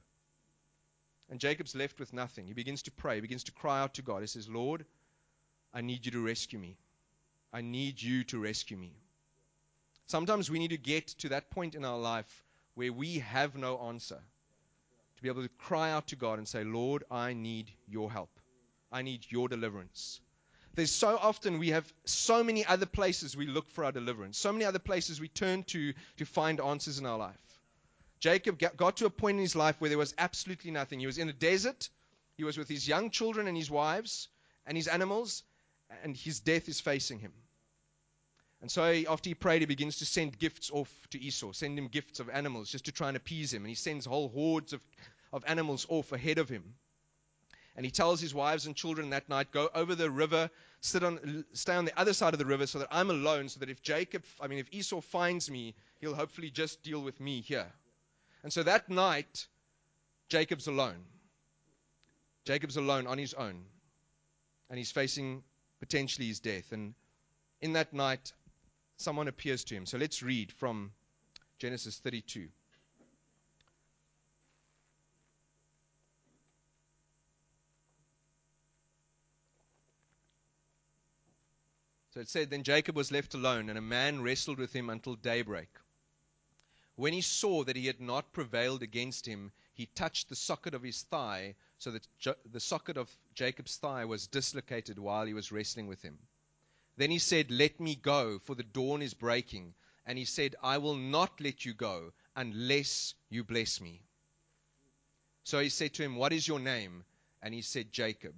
And 1.31 1.41
Jacob's 1.41 1.75
left 1.75 2.01
with 2.01 2.13
nothing. 2.13 2.47
He 2.47 2.55
begins 2.55 2.83
to 2.83 2.91
pray, 2.91 3.17
he 3.17 3.21
begins 3.21 3.45
to 3.45 3.53
cry 3.53 3.81
out 3.81 3.95
to 3.95 4.03
God. 4.03 4.21
He 4.23 4.27
says, 4.27 4.49
Lord, 4.49 4.85
I 5.75 5.81
need 5.83 6.07
you 6.07 6.13
to 6.13 6.25
rescue 6.25 6.59
me. 6.59 6.79
I 7.53 7.61
need 7.61 8.01
you 8.01 8.25
to 8.25 8.39
rescue 8.39 8.77
me. 8.77 8.93
Sometimes 10.07 10.51
we 10.51 10.59
need 10.59 10.71
to 10.71 10.79
get 10.79 11.07
to 11.19 11.31
that 11.31 11.51
point 11.51 11.75
in 11.75 11.85
our 11.85 11.99
life 11.99 12.45
where 12.75 12.93
we 12.93 13.19
have 13.19 13.57
no 13.57 13.79
answer 13.89 14.19
to 15.17 15.23
be 15.23 15.29
able 15.29 15.43
to 15.43 15.49
cry 15.59 15.91
out 15.91 16.07
to 16.09 16.17
God 16.17 16.39
and 16.39 16.49
say, 16.49 16.65
Lord, 16.65 17.05
I 17.11 17.35
need 17.35 17.71
your 17.87 18.11
help. 18.11 18.31
I 18.91 19.03
need 19.03 19.27
your 19.29 19.49
deliverance. 19.49 20.21
There's 20.75 20.93
so 20.93 21.19
often 21.21 21.59
we 21.59 21.71
have 21.71 21.93
so 22.05 22.45
many 22.45 22.65
other 22.65 22.87
places 22.87 23.37
we 23.37 23.47
look 23.47 23.69
for 23.71 23.85
our 23.85 23.93
deliverance, 23.93 24.39
so 24.39 24.53
many 24.53 24.65
other 24.65 24.79
places 24.79 25.21
we 25.21 25.29
turn 25.29 25.65
to 25.65 25.93
to 26.19 26.25
find 26.25 26.61
answers 26.61 26.99
in 26.99 27.07
our 27.07 27.19
life. 27.19 27.58
Jacob 28.21 28.59
got 28.77 28.97
to 28.97 29.07
a 29.07 29.11
point 29.11 29.37
in 29.37 29.43
his 29.43 29.57
life 29.57 29.77
where 29.79 29.89
there 29.89 29.99
was 29.99 30.15
absolutely 30.19 30.71
nothing. 30.71 31.01
He 31.01 31.07
was 31.07 31.19
in 31.19 31.29
a 31.29 31.33
desert, 31.33 31.89
he 32.37 32.45
was 32.45 32.59
with 32.59 32.69
his 32.69 32.87
young 32.87 33.11
children 33.11 33.47
and 33.49 33.57
his 33.57 33.71
wives 33.71 34.29
and 34.67 34.77
his 34.77 34.89
animals, 34.89 35.43
and 36.03 36.17
his 36.17 36.41
death 36.41 36.69
is 36.69 36.81
facing 36.81 37.19
him. 37.19 37.33
And 38.61 38.71
so 38.71 38.83
after 39.09 39.31
he 39.31 39.35
prayed, 39.35 39.63
he 39.63 39.67
begins 39.67 39.99
to 39.99 40.07
send 40.07 40.39
gifts 40.39 40.71
off 40.73 40.91
to 41.11 41.21
Esau, 41.21 41.53
send 41.53 41.79
him 41.79 41.87
gifts 41.87 42.19
of 42.19 42.29
animals 42.29 42.71
just 42.71 42.87
to 42.87 42.93
try 42.93 43.09
and 43.09 43.17
appease 43.17 43.53
him. 43.53 43.63
And 43.63 43.69
he 43.69 43.77
sends 43.77 44.05
whole 44.05 44.29
hordes 44.29 44.73
of, 44.73 44.81
of 45.33 45.45
animals 45.47 45.87
off 45.89 46.13
ahead 46.13 46.39
of 46.39 46.49
him. 46.49 46.75
And 47.77 47.85
he 47.85 47.93
tells 47.93 48.21
his 48.21 48.35
wives 48.35 48.67
and 48.67 48.75
children 48.75 49.11
that 49.11 49.29
night, 49.29 49.53
go 49.53 49.71
over 49.73 49.95
the 49.95 50.11
river, 50.11 50.51
sit 50.81 51.05
on, 51.05 51.45
stay 51.53 51.77
on 51.77 51.85
the 51.85 51.97
other 51.97 52.13
side 52.13 52.35
of 52.35 52.41
the 52.41 52.47
river 52.47 52.67
so 52.67 52.81
that 52.81 52.89
I'm 52.91 53.11
alone, 53.11 53.49
so 53.49 53.61
that 53.61 53.71
if 53.71 53.83
Jacob, 53.83 54.25
I 54.41 54.49
mean, 54.49 54.59
if 54.59 54.67
Esau 54.73 55.01
finds 55.01 55.49
me, 55.49 55.77
he'll 56.01 56.17
hopefully 56.17 56.51
just 56.51 56.83
deal 56.83 57.01
with 57.01 57.21
me 57.21 57.41
here. 57.41 57.73
And 58.49 58.53
so 58.55 58.63
that 58.63 58.89
night, 58.89 59.47
Jacob's 60.31 60.69
alone. 60.69 61.05
Jacob's 62.47 62.79
alone 62.79 63.07
on 63.07 63.19
his 63.19 63.35
own. 63.35 63.67
And 64.71 64.79
he's 64.79 64.91
facing 64.91 65.43
potentially 65.81 66.29
his 66.29 66.41
death. 66.41 66.73
And 66.73 66.95
in 67.61 67.75
that 67.75 67.93
night, 67.93 68.33
someone 68.97 69.29
appears 69.29 69.65
to 69.65 69.75
him. 69.75 69.85
So 69.85 69.99
let's 69.99 70.23
read 70.23 70.51
from 70.51 70.93
Genesis 71.59 71.99
32. 71.99 72.49
So 82.15 82.21
it 82.21 82.31
said, 82.31 82.49
Then 82.49 82.63
Jacob 82.63 82.97
was 82.97 83.13
left 83.13 83.35
alone, 83.35 83.69
and 83.69 83.77
a 83.77 83.83
man 83.83 84.23
wrestled 84.23 84.59
with 84.59 84.73
him 84.73 84.89
until 84.89 85.17
daybreak. 85.17 85.69
When 86.99 87.13
he 87.13 87.21
saw 87.21 87.63
that 87.63 87.77
he 87.77 87.87
had 87.87 88.01
not 88.01 88.33
prevailed 88.33 88.83
against 88.83 89.25
him, 89.25 89.53
he 89.73 89.87
touched 89.87 90.29
the 90.29 90.35
socket 90.35 90.75
of 90.75 90.83
his 90.83 91.03
thigh, 91.03 91.55
so 91.79 91.93
that 91.93 92.09
jo- 92.19 92.35
the 92.45 92.59
socket 92.59 92.97
of 92.97 93.09
Jacob's 93.35 93.77
thigh 93.77 94.05
was 94.05 94.27
dislocated 94.27 94.99
while 94.99 95.25
he 95.25 95.33
was 95.33 95.53
wrestling 95.53 95.87
with 95.87 96.03
him. 96.03 96.19
Then 96.97 97.13
he 97.13 97.21
said, 97.21 97.53
Let 97.53 97.79
me 97.79 97.95
go, 97.95 98.41
for 98.41 98.57
the 98.57 98.65
dawn 98.65 99.01
is 99.01 99.15
breaking. 99.15 99.75
And 100.07 100.19
he 100.19 100.25
said, 100.25 100.57
I 100.61 100.79
will 100.79 100.97
not 100.97 101.41
let 101.41 101.65
you 101.65 101.73
go 101.73 102.13
unless 102.35 103.15
you 103.31 103.45
bless 103.45 103.81
me. 103.81 104.03
So 105.45 105.61
he 105.61 105.69
said 105.69 105.95
to 105.95 106.03
him, 106.03 106.17
What 106.17 106.33
is 106.33 106.49
your 106.49 106.59
name? 106.59 107.05
And 107.41 107.55
he 107.55 107.63
said, 107.63 107.93
Jacob. 107.93 108.35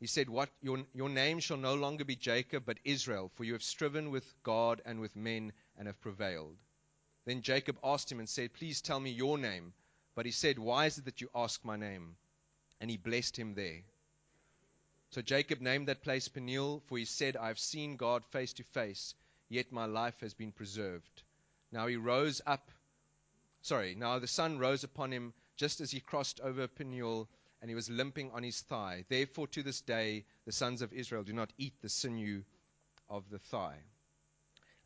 He 0.00 0.06
said, 0.06 0.30
What 0.30 0.48
your, 0.62 0.86
your 0.94 1.10
name 1.10 1.40
shall 1.40 1.58
no 1.58 1.74
longer 1.74 2.06
be 2.06 2.16
Jacob, 2.16 2.62
but 2.64 2.78
Israel, 2.84 3.30
for 3.34 3.44
you 3.44 3.52
have 3.52 3.62
striven 3.62 4.10
with 4.10 4.24
God 4.42 4.80
and 4.86 4.98
with 4.98 5.14
men 5.14 5.52
and 5.76 5.88
have 5.88 6.00
prevailed. 6.00 6.56
Then 7.26 7.42
Jacob 7.42 7.78
asked 7.82 8.10
him 8.10 8.20
and 8.20 8.28
said, 8.28 8.54
Please 8.54 8.80
tell 8.80 9.00
me 9.00 9.10
your 9.10 9.36
name. 9.36 9.74
But 10.14 10.26
he 10.26 10.32
said, 10.32 10.58
Why 10.58 10.86
is 10.86 10.96
it 10.96 11.04
that 11.04 11.20
you 11.20 11.28
ask 11.34 11.64
my 11.64 11.76
name? 11.76 12.16
And 12.80 12.88
he 12.88 12.96
blessed 12.96 13.36
him 13.36 13.54
there. 13.54 13.82
So 15.10 15.22
Jacob 15.22 15.60
named 15.60 15.88
that 15.88 16.02
place 16.02 16.28
Peniel, 16.28 16.82
for 16.86 16.98
he 16.98 17.04
said, 17.04 17.36
I 17.36 17.48
have 17.48 17.58
seen 17.58 17.96
God 17.96 18.24
face 18.26 18.52
to 18.54 18.64
face, 18.64 19.14
yet 19.48 19.72
my 19.72 19.86
life 19.86 20.20
has 20.20 20.34
been 20.34 20.52
preserved. 20.52 21.22
Now 21.72 21.86
he 21.86 21.96
rose 21.96 22.40
up, 22.46 22.70
sorry, 23.62 23.94
now 23.94 24.18
the 24.18 24.26
sun 24.26 24.58
rose 24.58 24.84
upon 24.84 25.12
him 25.12 25.34
just 25.56 25.80
as 25.80 25.90
he 25.90 26.00
crossed 26.00 26.40
over 26.40 26.68
Peniel, 26.68 27.28
and 27.60 27.70
he 27.70 27.74
was 27.74 27.88
limping 27.90 28.30
on 28.32 28.42
his 28.42 28.60
thigh. 28.60 29.04
Therefore, 29.08 29.48
to 29.48 29.62
this 29.62 29.80
day, 29.80 30.26
the 30.44 30.52
sons 30.52 30.82
of 30.82 30.92
Israel 30.92 31.24
do 31.24 31.32
not 31.32 31.52
eat 31.58 31.74
the 31.80 31.88
sinew 31.88 32.44
of 33.08 33.28
the 33.30 33.38
thigh. 33.38 33.78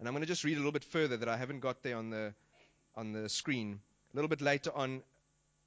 And 0.00 0.08
I'm 0.08 0.14
going 0.14 0.22
to 0.22 0.26
just 0.26 0.42
read 0.42 0.54
a 0.54 0.60
little 0.60 0.72
bit 0.72 0.84
further 0.84 1.16
that 1.18 1.28
I 1.28 1.36
haven't 1.36 1.60
got 1.60 1.82
there 1.84 1.96
on 1.96 2.10
the 2.10 2.34
on 2.96 3.12
the 3.12 3.28
screen. 3.28 3.78
A 4.12 4.16
little 4.16 4.28
bit 4.28 4.40
later 4.40 4.72
on, 4.74 5.02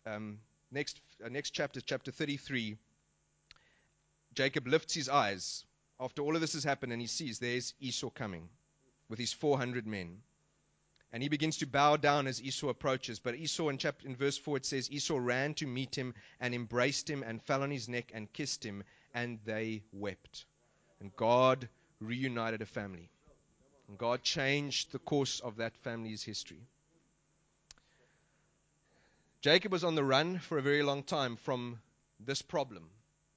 um, 0.06 0.40
next 0.72 1.00
uh, 1.24 1.30
next 1.30 1.52
chapter, 1.52 1.80
chapter 1.80 2.12
33. 2.12 2.76
Jacob 4.34 4.68
lifts 4.68 4.96
his 4.96 5.08
eyes 5.08 5.64
after 6.00 6.22
all 6.22 6.36
of 6.36 6.42
this 6.42 6.54
has 6.54 6.64
happened, 6.64 6.92
and 6.92 7.02
he 7.02 7.08
sees 7.08 7.40
there's 7.40 7.74
Esau 7.80 8.10
coming 8.10 8.50
with 9.08 9.20
his 9.20 9.32
400 9.32 9.88
men. 9.88 10.22
And 11.14 11.22
he 11.22 11.30
begins 11.30 11.58
to 11.58 11.68
bow 11.68 11.96
down 11.98 12.26
as 12.26 12.42
Esau 12.42 12.70
approaches. 12.70 13.20
But 13.20 13.36
Esau, 13.36 13.70
in, 13.70 13.78
chapter, 13.78 14.08
in 14.08 14.16
verse 14.16 14.38
4, 14.38 14.58
it 14.58 14.66
says, 14.66 14.92
Esau 14.92 15.18
ran 15.18 15.54
to 15.56 15.68
meet 15.68 15.96
him 15.96 16.16
and 16.40 16.56
embraced 16.56 17.08
him 17.08 17.22
and 17.22 17.42
fell 17.44 17.62
on 17.62 17.70
his 17.70 17.88
neck 17.88 18.12
and 18.14 18.34
kissed 18.34 18.66
him, 18.66 18.84
and 19.14 19.40
they 19.46 19.84
wept. 19.94 20.46
And 21.00 21.16
God 21.16 21.70
reunited 22.00 22.64
a 22.64 22.66
family. 22.66 23.12
And 23.94 24.00
God 24.00 24.24
changed 24.24 24.92
the 24.92 24.98
course 24.98 25.40
of 25.40 25.58
that 25.58 25.78
family's 25.84 26.24
history. 26.24 26.66
Jacob 29.40 29.72
was 29.72 29.84
on 29.84 29.94
the 29.94 30.04
run 30.04 30.40
for 30.40 30.58
a 30.58 30.64
very 30.64 30.82
long 30.82 31.04
time 31.04 31.36
from 31.36 31.80
this 32.20 32.42
problem 32.42 32.90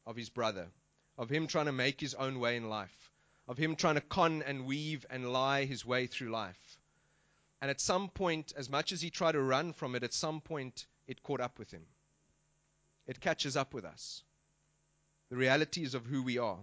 of 0.07 0.17
his 0.17 0.31
brother, 0.31 0.69
of 1.19 1.29
him 1.29 1.47
trying 1.47 1.67
to 1.67 1.73
make 1.73 2.01
his 2.01 2.15
own 2.15 2.41
way 2.41 2.57
in 2.57 2.71
life, 2.71 3.13
of 3.47 3.59
him 3.59 3.77
trying 3.77 3.97
to 3.97 4.01
con 4.01 4.43
and 4.47 4.65
weave 4.65 5.05
and 5.11 5.31
lie 5.31 5.67
his 5.67 5.85
way 5.85 6.07
through 6.07 6.31
life. 6.31 6.79
And 7.61 7.71
at 7.71 7.79
some 7.79 8.09
point, 8.09 8.55
as 8.57 8.71
much 8.71 8.93
as 8.93 9.03
he 9.03 9.11
tried 9.11 9.33
to 9.33 9.43
run 9.43 9.75
from 9.75 9.95
it, 9.95 10.05
at 10.05 10.15
some 10.15 10.41
point 10.41 10.87
it 11.07 11.23
caught 11.23 11.43
up 11.43 11.59
with 11.59 11.71
him. 11.71 11.85
It 13.07 13.21
catches 13.21 13.59
up 13.59 13.75
with 13.75 13.85
us. 13.85 14.23
The 15.29 15.37
realities 15.37 15.93
of 15.93 16.07
who 16.07 16.23
we 16.23 16.39
are. 16.39 16.61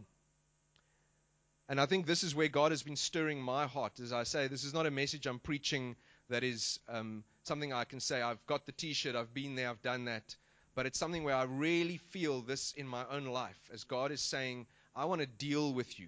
And 1.69 1.80
I 1.80 1.86
think 1.86 2.06
this 2.06 2.23
is 2.23 2.36
where 2.36 2.49
God 2.49 2.71
has 2.71 2.84
been 2.84 2.95
stirring 2.95 3.41
my 3.41 3.67
heart. 3.67 3.99
As 3.99 4.12
I 4.12 4.23
say, 4.23 4.47
this 4.47 4.63
is 4.63 4.73
not 4.73 4.86
a 4.86 4.91
message 4.91 5.26
I'm 5.26 5.39
preaching 5.39 5.95
that 6.30 6.43
is 6.43 6.80
um, 6.89 7.23
something 7.43 7.71
I 7.71 7.86
can 7.86 7.99
say, 7.99 8.21
I've 8.21 8.45
got 8.47 8.65
the 8.65 8.71
t 8.71 8.93
shirt, 8.93 9.15
I've 9.15 9.34
been 9.34 9.56
there, 9.56 9.69
I've 9.69 9.82
done 9.82 10.06
that. 10.06 10.36
But 10.76 10.86
it's 10.86 10.99
something 10.99 11.23
where 11.23 11.36
I 11.36 11.43
really 11.43 11.97
feel 11.97 12.41
this 12.41 12.73
in 12.73 12.88
my 12.88 13.06
own 13.10 13.26
life 13.26 13.69
as 13.73 13.84
God 13.84 14.12
is 14.12 14.21
saying, 14.21 14.65
I 14.95 15.06
want 15.06 15.21
to 15.21 15.28
deal 15.28 15.73
with 15.73 15.99
you. 15.99 16.08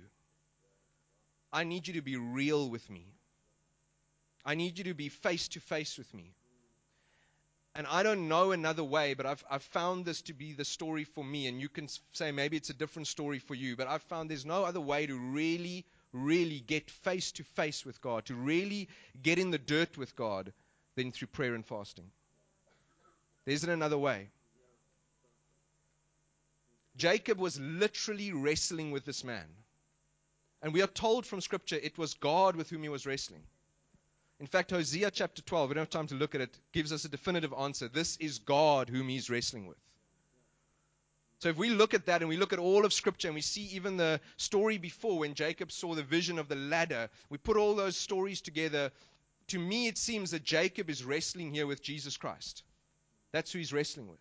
I 1.53 1.63
need 1.63 1.87
you 1.87 1.93
to 1.95 2.01
be 2.01 2.17
real 2.17 2.69
with 2.69 2.89
me. 2.89 3.05
I 4.43 4.55
need 4.55 4.77
you 4.77 4.83
to 4.85 4.93
be 4.93 5.09
face 5.09 5.47
to 5.49 5.59
face 5.59 5.97
with 5.97 6.13
me. 6.13 6.33
And 7.75 7.85
I 7.87 8.03
don't 8.03 8.29
know 8.29 8.53
another 8.53 8.85
way, 8.85 9.15
but 9.15 9.25
I've, 9.25 9.43
I've 9.51 9.63
found 9.63 10.05
this 10.05 10.21
to 10.23 10.33
be 10.33 10.53
the 10.53 10.63
story 10.63 11.03
for 11.03 11.23
me. 11.23 11.47
And 11.47 11.59
you 11.59 11.67
can 11.67 11.89
say 12.13 12.31
maybe 12.31 12.55
it's 12.55 12.69
a 12.69 12.73
different 12.73 13.07
story 13.07 13.39
for 13.39 13.53
you, 13.53 13.75
but 13.75 13.87
I've 13.87 14.03
found 14.03 14.29
there's 14.29 14.45
no 14.45 14.63
other 14.63 14.79
way 14.79 15.05
to 15.05 15.17
really, 15.17 15.85
really 16.13 16.61
get 16.61 16.89
face 16.89 17.33
to 17.33 17.43
face 17.43 17.85
with 17.85 17.99
God, 18.01 18.25
to 18.27 18.35
really 18.35 18.87
get 19.21 19.39
in 19.39 19.51
the 19.51 19.57
dirt 19.57 19.97
with 19.97 20.15
God 20.15 20.53
than 20.95 21.11
through 21.11 21.27
prayer 21.27 21.53
and 21.53 21.65
fasting. 21.65 22.09
There 23.43 23.53
isn't 23.53 23.69
another 23.69 23.97
way. 23.97 24.29
Jacob 26.95 27.39
was 27.39 27.59
literally 27.59 28.31
wrestling 28.31 28.91
with 28.91 29.03
this 29.03 29.25
man. 29.25 29.45
And 30.61 30.73
we 30.73 30.81
are 30.81 30.87
told 30.87 31.25
from 31.25 31.41
Scripture 31.41 31.75
it 31.75 31.97
was 31.97 32.13
God 32.13 32.55
with 32.55 32.69
whom 32.69 32.83
he 32.83 32.89
was 32.89 33.05
wrestling. 33.05 33.43
In 34.39 34.47
fact, 34.47 34.71
Hosea 34.71 35.11
chapter 35.11 35.41
12, 35.41 35.69
we 35.69 35.75
don't 35.75 35.81
have 35.83 35.89
time 35.89 36.07
to 36.07 36.15
look 36.15 36.35
at 36.35 36.41
it, 36.41 36.59
gives 36.73 36.91
us 36.91 37.05
a 37.05 37.09
definitive 37.09 37.53
answer. 37.53 37.87
This 37.87 38.17
is 38.17 38.39
God 38.39 38.89
whom 38.89 39.07
he's 39.07 39.29
wrestling 39.29 39.65
with. 39.65 39.77
So 41.39 41.49
if 41.49 41.57
we 41.57 41.69
look 41.69 41.93
at 41.93 42.07
that 42.07 42.21
and 42.21 42.29
we 42.29 42.37
look 42.37 42.53
at 42.53 42.59
all 42.59 42.85
of 42.85 42.93
Scripture 42.93 43.27
and 43.27 43.35
we 43.35 43.41
see 43.41 43.63
even 43.73 43.97
the 43.97 44.19
story 44.37 44.77
before 44.77 45.19
when 45.19 45.35
Jacob 45.35 45.71
saw 45.71 45.93
the 45.93 46.03
vision 46.03 46.39
of 46.39 46.47
the 46.47 46.55
ladder, 46.55 47.09
we 47.29 47.37
put 47.37 47.57
all 47.57 47.75
those 47.75 47.95
stories 47.95 48.41
together. 48.41 48.91
To 49.49 49.59
me, 49.59 49.87
it 49.87 49.97
seems 49.97 50.31
that 50.31 50.43
Jacob 50.43 50.89
is 50.89 51.03
wrestling 51.03 51.53
here 51.53 51.67
with 51.67 51.83
Jesus 51.83 52.17
Christ. 52.17 52.63
That's 53.31 53.51
who 53.51 53.59
he's 53.59 53.73
wrestling 53.73 54.07
with. 54.07 54.19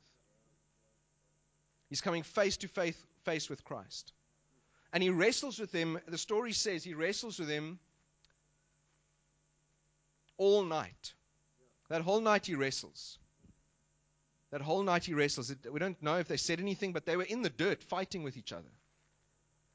He's 1.89 2.01
coming 2.01 2.25
face 2.25 2.57
to 2.59 2.69
face, 2.69 2.97
face 3.25 3.49
with 3.49 3.65
Christ. 3.65 4.13
And 4.93 5.03
he 5.03 5.11
wrestles 5.11 5.59
with 5.59 5.73
him. 5.73 5.99
The 6.07 6.19
story 6.19 6.53
says 6.53 6.85
he 6.85 6.95
wrestles 6.95 7.39
with 7.39 7.49
him 7.49 7.79
all 10.37 10.63
night. 10.65 11.15
That 11.89 12.03
whole 12.03 12.21
night 12.21 12.47
he 12.47 12.55
wrestles. 12.55 13.19
That 14.51 14.61
whole 14.61 14.83
night 14.83 15.05
he 15.05 15.15
wrestles. 15.15 15.53
We 15.71 15.81
don't 15.81 16.01
know 16.03 16.19
if 16.19 16.29
they 16.29 16.37
said 16.37 16.61
anything, 16.61 16.93
but 16.93 17.07
they 17.07 17.17
were 17.17 17.25
in 17.25 17.43
the 17.43 17.51
dirt 17.51 17.83
fighting 17.83 18.23
with 18.23 18.37
each 18.37 18.53
other. 18.53 18.71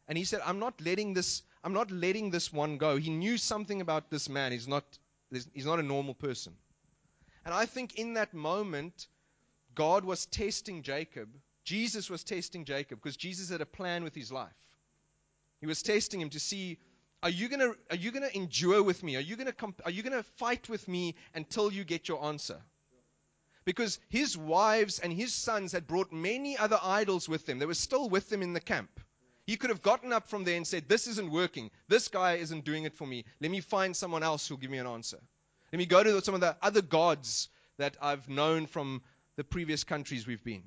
And 0.07 0.17
he 0.17 0.23
said, 0.23 0.41
I'm 0.43 0.59
not 0.59 0.81
letting 0.81 1.13
this, 1.13 1.43
I'm 1.63 1.73
not 1.73 1.91
letting 1.91 2.31
this 2.31 2.51
one 2.51 2.77
go. 2.77 2.97
He 2.97 3.11
knew 3.11 3.37
something 3.37 3.81
about 3.81 4.09
this 4.09 4.27
man. 4.27 4.51
He's 4.51 4.67
not, 4.67 4.83
he's 5.31 5.65
not 5.65 5.79
a 5.79 5.83
normal 5.83 6.15
person. 6.15 6.53
And 7.45 7.53
I 7.53 7.65
think 7.65 7.95
in 7.95 8.15
that 8.15 8.33
moment, 8.33 9.07
God 9.75 10.03
was 10.03 10.25
testing 10.25 10.81
Jacob. 10.81 11.29
Jesus 11.63 12.09
was 12.09 12.23
testing 12.23 12.65
Jacob 12.65 12.99
because 13.01 13.17
Jesus 13.17 13.49
had 13.49 13.61
a 13.61 13.65
plan 13.65 14.03
with 14.03 14.15
his 14.15 14.31
life. 14.31 14.49
He 15.61 15.67
was 15.67 15.83
testing 15.83 16.21
him 16.21 16.29
to 16.31 16.39
see 16.39 16.79
are 17.21 17.29
you 17.29 17.49
to 17.49 17.75
are 17.89 17.95
you 17.95 18.11
to 18.11 18.35
endure 18.35 18.81
with 18.83 19.03
me? 19.03 19.17
Are 19.17 19.21
you 19.21 19.35
to 19.35 19.51
comp- 19.51 19.81
are 19.85 19.91
you 19.91 20.03
to 20.03 20.23
fight 20.37 20.69
with 20.69 20.87
me 20.87 21.15
until 21.33 21.71
you 21.71 21.83
get 21.83 22.07
your 22.07 22.23
answer? 22.23 22.61
Because 23.65 23.99
his 24.09 24.37
wives 24.37 24.99
and 24.99 25.11
his 25.11 25.33
sons 25.33 25.73
had 25.73 25.85
brought 25.85 26.11
many 26.11 26.57
other 26.57 26.79
idols 26.81 27.27
with 27.27 27.45
them. 27.45 27.59
They 27.59 27.65
were 27.65 27.73
still 27.73 28.09
with 28.09 28.29
them 28.29 28.41
in 28.41 28.53
the 28.53 28.61
camp. 28.61 28.89
He 29.45 29.57
could 29.57 29.69
have 29.69 29.81
gotten 29.81 30.13
up 30.13 30.29
from 30.29 30.43
there 30.43 30.55
and 30.55 30.65
said, 30.65 30.87
This 30.87 31.07
isn't 31.07 31.31
working. 31.31 31.71
This 31.87 32.07
guy 32.07 32.35
isn't 32.35 32.65
doing 32.65 32.85
it 32.85 32.93
for 32.93 33.05
me. 33.05 33.25
Let 33.41 33.51
me 33.51 33.59
find 33.59 33.95
someone 33.95 34.23
else 34.23 34.47
who'll 34.47 34.57
give 34.57 34.71
me 34.71 34.77
an 34.77 34.87
answer. 34.87 35.19
Let 35.71 35.77
me 35.77 35.85
go 35.85 36.03
to 36.03 36.21
some 36.21 36.35
of 36.35 36.41
the 36.41 36.55
other 36.61 36.81
gods 36.81 37.49
that 37.77 37.97
I've 38.01 38.29
known 38.29 38.65
from 38.65 39.01
the 39.35 39.43
previous 39.43 39.83
countries 39.83 40.25
we've 40.25 40.43
been. 40.43 40.63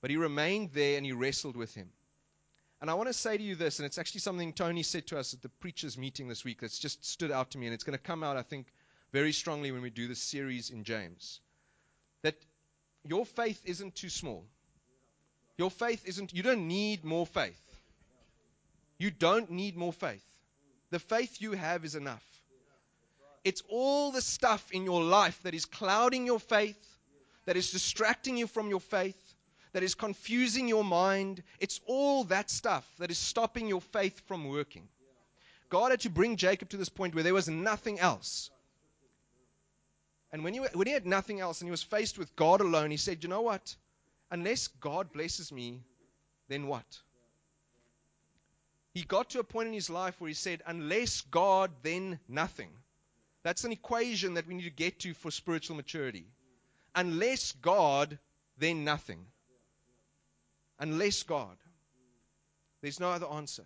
But 0.00 0.10
he 0.10 0.16
remained 0.16 0.70
there 0.72 0.96
and 0.96 1.04
he 1.04 1.12
wrestled 1.12 1.56
with 1.56 1.74
him. 1.74 1.90
And 2.84 2.90
I 2.90 2.94
want 2.96 3.08
to 3.08 3.14
say 3.14 3.34
to 3.34 3.42
you 3.42 3.54
this, 3.54 3.78
and 3.78 3.86
it's 3.86 3.96
actually 3.96 4.20
something 4.20 4.52
Tony 4.52 4.82
said 4.82 5.06
to 5.06 5.18
us 5.18 5.32
at 5.32 5.40
the 5.40 5.48
preachers' 5.48 5.96
meeting 5.96 6.28
this 6.28 6.44
week 6.44 6.60
that's 6.60 6.78
just 6.78 7.02
stood 7.02 7.32
out 7.32 7.52
to 7.52 7.58
me, 7.58 7.66
and 7.66 7.72
it's 7.72 7.82
going 7.82 7.96
to 7.96 8.04
come 8.04 8.22
out, 8.22 8.36
I 8.36 8.42
think, 8.42 8.66
very 9.10 9.32
strongly 9.32 9.72
when 9.72 9.80
we 9.80 9.88
do 9.88 10.06
this 10.06 10.18
series 10.18 10.68
in 10.68 10.84
James. 10.84 11.40
That 12.24 12.34
your 13.02 13.24
faith 13.24 13.58
isn't 13.64 13.94
too 13.94 14.10
small. 14.10 14.44
Your 15.56 15.70
faith 15.70 16.06
isn't, 16.06 16.34
you 16.34 16.42
don't 16.42 16.68
need 16.68 17.06
more 17.06 17.24
faith. 17.24 17.58
You 18.98 19.10
don't 19.10 19.50
need 19.50 19.78
more 19.78 19.94
faith. 19.94 20.22
The 20.90 20.98
faith 20.98 21.40
you 21.40 21.52
have 21.52 21.86
is 21.86 21.94
enough. 21.94 22.22
It's 23.44 23.62
all 23.70 24.12
the 24.12 24.20
stuff 24.20 24.62
in 24.72 24.84
your 24.84 25.02
life 25.02 25.40
that 25.44 25.54
is 25.54 25.64
clouding 25.64 26.26
your 26.26 26.38
faith, 26.38 26.76
that 27.46 27.56
is 27.56 27.70
distracting 27.70 28.36
you 28.36 28.46
from 28.46 28.68
your 28.68 28.80
faith, 28.80 29.16
that 29.74 29.82
is 29.82 29.96
confusing 29.96 30.68
your 30.68 30.84
mind. 30.84 31.42
It's 31.58 31.80
all 31.86 32.24
that 32.24 32.48
stuff 32.48 32.88
that 32.98 33.10
is 33.10 33.18
stopping 33.18 33.66
your 33.66 33.80
faith 33.80 34.18
from 34.26 34.48
working. 34.48 34.88
God 35.68 35.90
had 35.90 36.00
to 36.00 36.10
bring 36.10 36.36
Jacob 36.36 36.70
to 36.70 36.76
this 36.76 36.88
point 36.88 37.14
where 37.14 37.24
there 37.24 37.34
was 37.34 37.48
nothing 37.48 37.98
else. 37.98 38.50
And 40.32 40.44
when 40.44 40.54
he, 40.54 40.60
when 40.60 40.86
he 40.86 40.92
had 40.92 41.06
nothing 41.06 41.40
else 41.40 41.60
and 41.60 41.66
he 41.66 41.72
was 41.72 41.82
faced 41.82 42.18
with 42.18 42.34
God 42.36 42.60
alone, 42.60 42.92
he 42.92 42.96
said, 42.96 43.22
You 43.22 43.28
know 43.28 43.42
what? 43.42 43.74
Unless 44.30 44.68
God 44.68 45.12
blesses 45.12 45.50
me, 45.50 45.82
then 46.48 46.68
what? 46.68 46.86
He 48.92 49.02
got 49.02 49.30
to 49.30 49.40
a 49.40 49.44
point 49.44 49.68
in 49.68 49.74
his 49.74 49.90
life 49.90 50.20
where 50.20 50.28
he 50.28 50.34
said, 50.34 50.62
Unless 50.66 51.22
God, 51.22 51.72
then 51.82 52.20
nothing. 52.28 52.70
That's 53.42 53.64
an 53.64 53.72
equation 53.72 54.34
that 54.34 54.46
we 54.46 54.54
need 54.54 54.64
to 54.64 54.70
get 54.70 55.00
to 55.00 55.14
for 55.14 55.32
spiritual 55.32 55.74
maturity. 55.74 56.26
Unless 56.94 57.52
God, 57.60 58.20
then 58.56 58.84
nothing 58.84 59.26
unless 60.78 61.22
God. 61.22 61.56
There's 62.82 63.00
no 63.00 63.10
other 63.10 63.26
answer. 63.26 63.64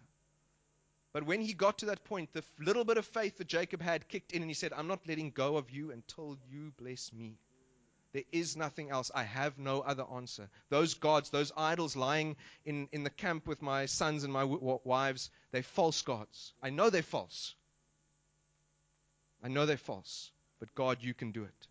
But 1.13 1.25
when 1.25 1.41
he 1.41 1.55
got 1.55 1.79
to 1.79 1.87
that 1.87 2.05
point, 2.05 2.33
the 2.33 2.45
little 2.61 2.85
bit 2.85 2.99
of 2.99 3.07
faith 3.07 3.39
that 3.39 3.49
Jacob 3.49 3.83
had 3.83 4.09
kicked 4.09 4.33
in, 4.33 4.43
and 4.43 4.51
he 4.51 4.55
said, 4.55 4.73
I'm 4.73 4.87
not 4.87 5.09
letting 5.09 5.31
go 5.31 5.57
of 5.57 5.71
you 5.71 5.91
until 5.91 6.39
you 6.51 6.73
bless 6.79 7.13
me. 7.13 7.39
There 8.13 8.23
is 8.33 8.57
nothing 8.57 8.91
else. 8.91 9.11
I 9.15 9.25
have 9.25 9.59
no 9.59 9.81
other 9.81 10.05
answer. 10.15 10.49
Those 10.71 10.95
gods, 10.95 11.31
those 11.31 11.53
idols 11.57 11.97
lying 11.97 12.37
in, 12.65 12.89
in 12.93 13.05
the 13.05 13.11
camp 13.11 13.47
with 13.47 13.61
my 13.61 13.87
sons 13.87 14.25
and 14.25 14.33
my 14.33 14.43
w- 14.43 14.81
wives, 14.85 15.31
they're 15.51 15.63
false 15.63 16.01
gods. 16.03 16.55
I 16.63 16.71
know 16.71 16.89
they're 16.89 17.03
false. 17.03 17.55
I 19.43 19.49
know 19.49 19.67
they're 19.67 19.77
false. 19.77 20.31
But 20.59 20.75
God, 20.75 20.99
you 21.01 21.15
can 21.15 21.33
do 21.33 21.45
it. 21.45 21.67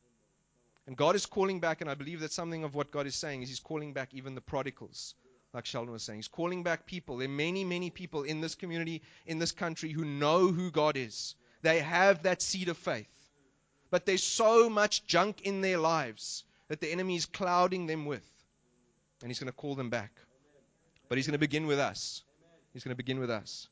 And 0.85 0.95
God 0.95 1.15
is 1.15 1.25
calling 1.25 1.59
back, 1.59 1.81
and 1.81 1.89
I 1.89 1.95
believe 1.95 2.21
that 2.21 2.31
something 2.31 2.63
of 2.63 2.73
what 2.73 2.91
God 2.91 3.07
is 3.07 3.15
saying 3.15 3.41
is 3.41 3.49
He's 3.49 3.59
calling 3.59 3.93
back 3.93 4.13
even 4.13 4.35
the 4.35 4.41
prodigals, 4.41 5.15
like 5.57 5.65
Sheldon 5.65 5.91
was 5.91 6.03
saying. 6.03 6.19
He's 6.19 6.27
calling 6.27 6.61
back 6.61 6.85
people. 6.85 7.17
There 7.17 7.27
are 7.27 7.31
many, 7.31 7.63
many 7.63 7.89
people 7.89 8.21
in 8.21 8.41
this 8.41 8.53
community, 8.53 9.01
in 9.25 9.39
this 9.39 9.51
country, 9.51 9.91
who 9.91 10.05
know 10.05 10.49
who 10.49 10.69
God 10.69 10.95
is. 10.95 11.33
They 11.63 11.79
have 11.79 12.23
that 12.23 12.43
seed 12.43 12.69
of 12.69 12.77
faith. 12.77 13.09
But 13.89 14.05
there's 14.05 14.21
so 14.21 14.69
much 14.69 15.07
junk 15.07 15.41
in 15.41 15.61
their 15.61 15.79
lives 15.79 16.43
that 16.67 16.79
the 16.79 16.91
enemy 16.91 17.15
is 17.15 17.25
clouding 17.25 17.87
them 17.87 18.05
with. 18.05 18.23
And 19.23 19.31
he's 19.31 19.39
going 19.39 19.51
to 19.51 19.57
call 19.57 19.73
them 19.73 19.89
back. 19.89 20.11
But 21.09 21.17
he's 21.17 21.25
going 21.25 21.33
to 21.33 21.39
begin 21.39 21.65
with 21.65 21.79
us. 21.79 22.21
He's 22.71 22.83
going 22.83 22.93
to 22.93 23.03
begin 23.03 23.19
with 23.19 23.31
us. 23.31 23.67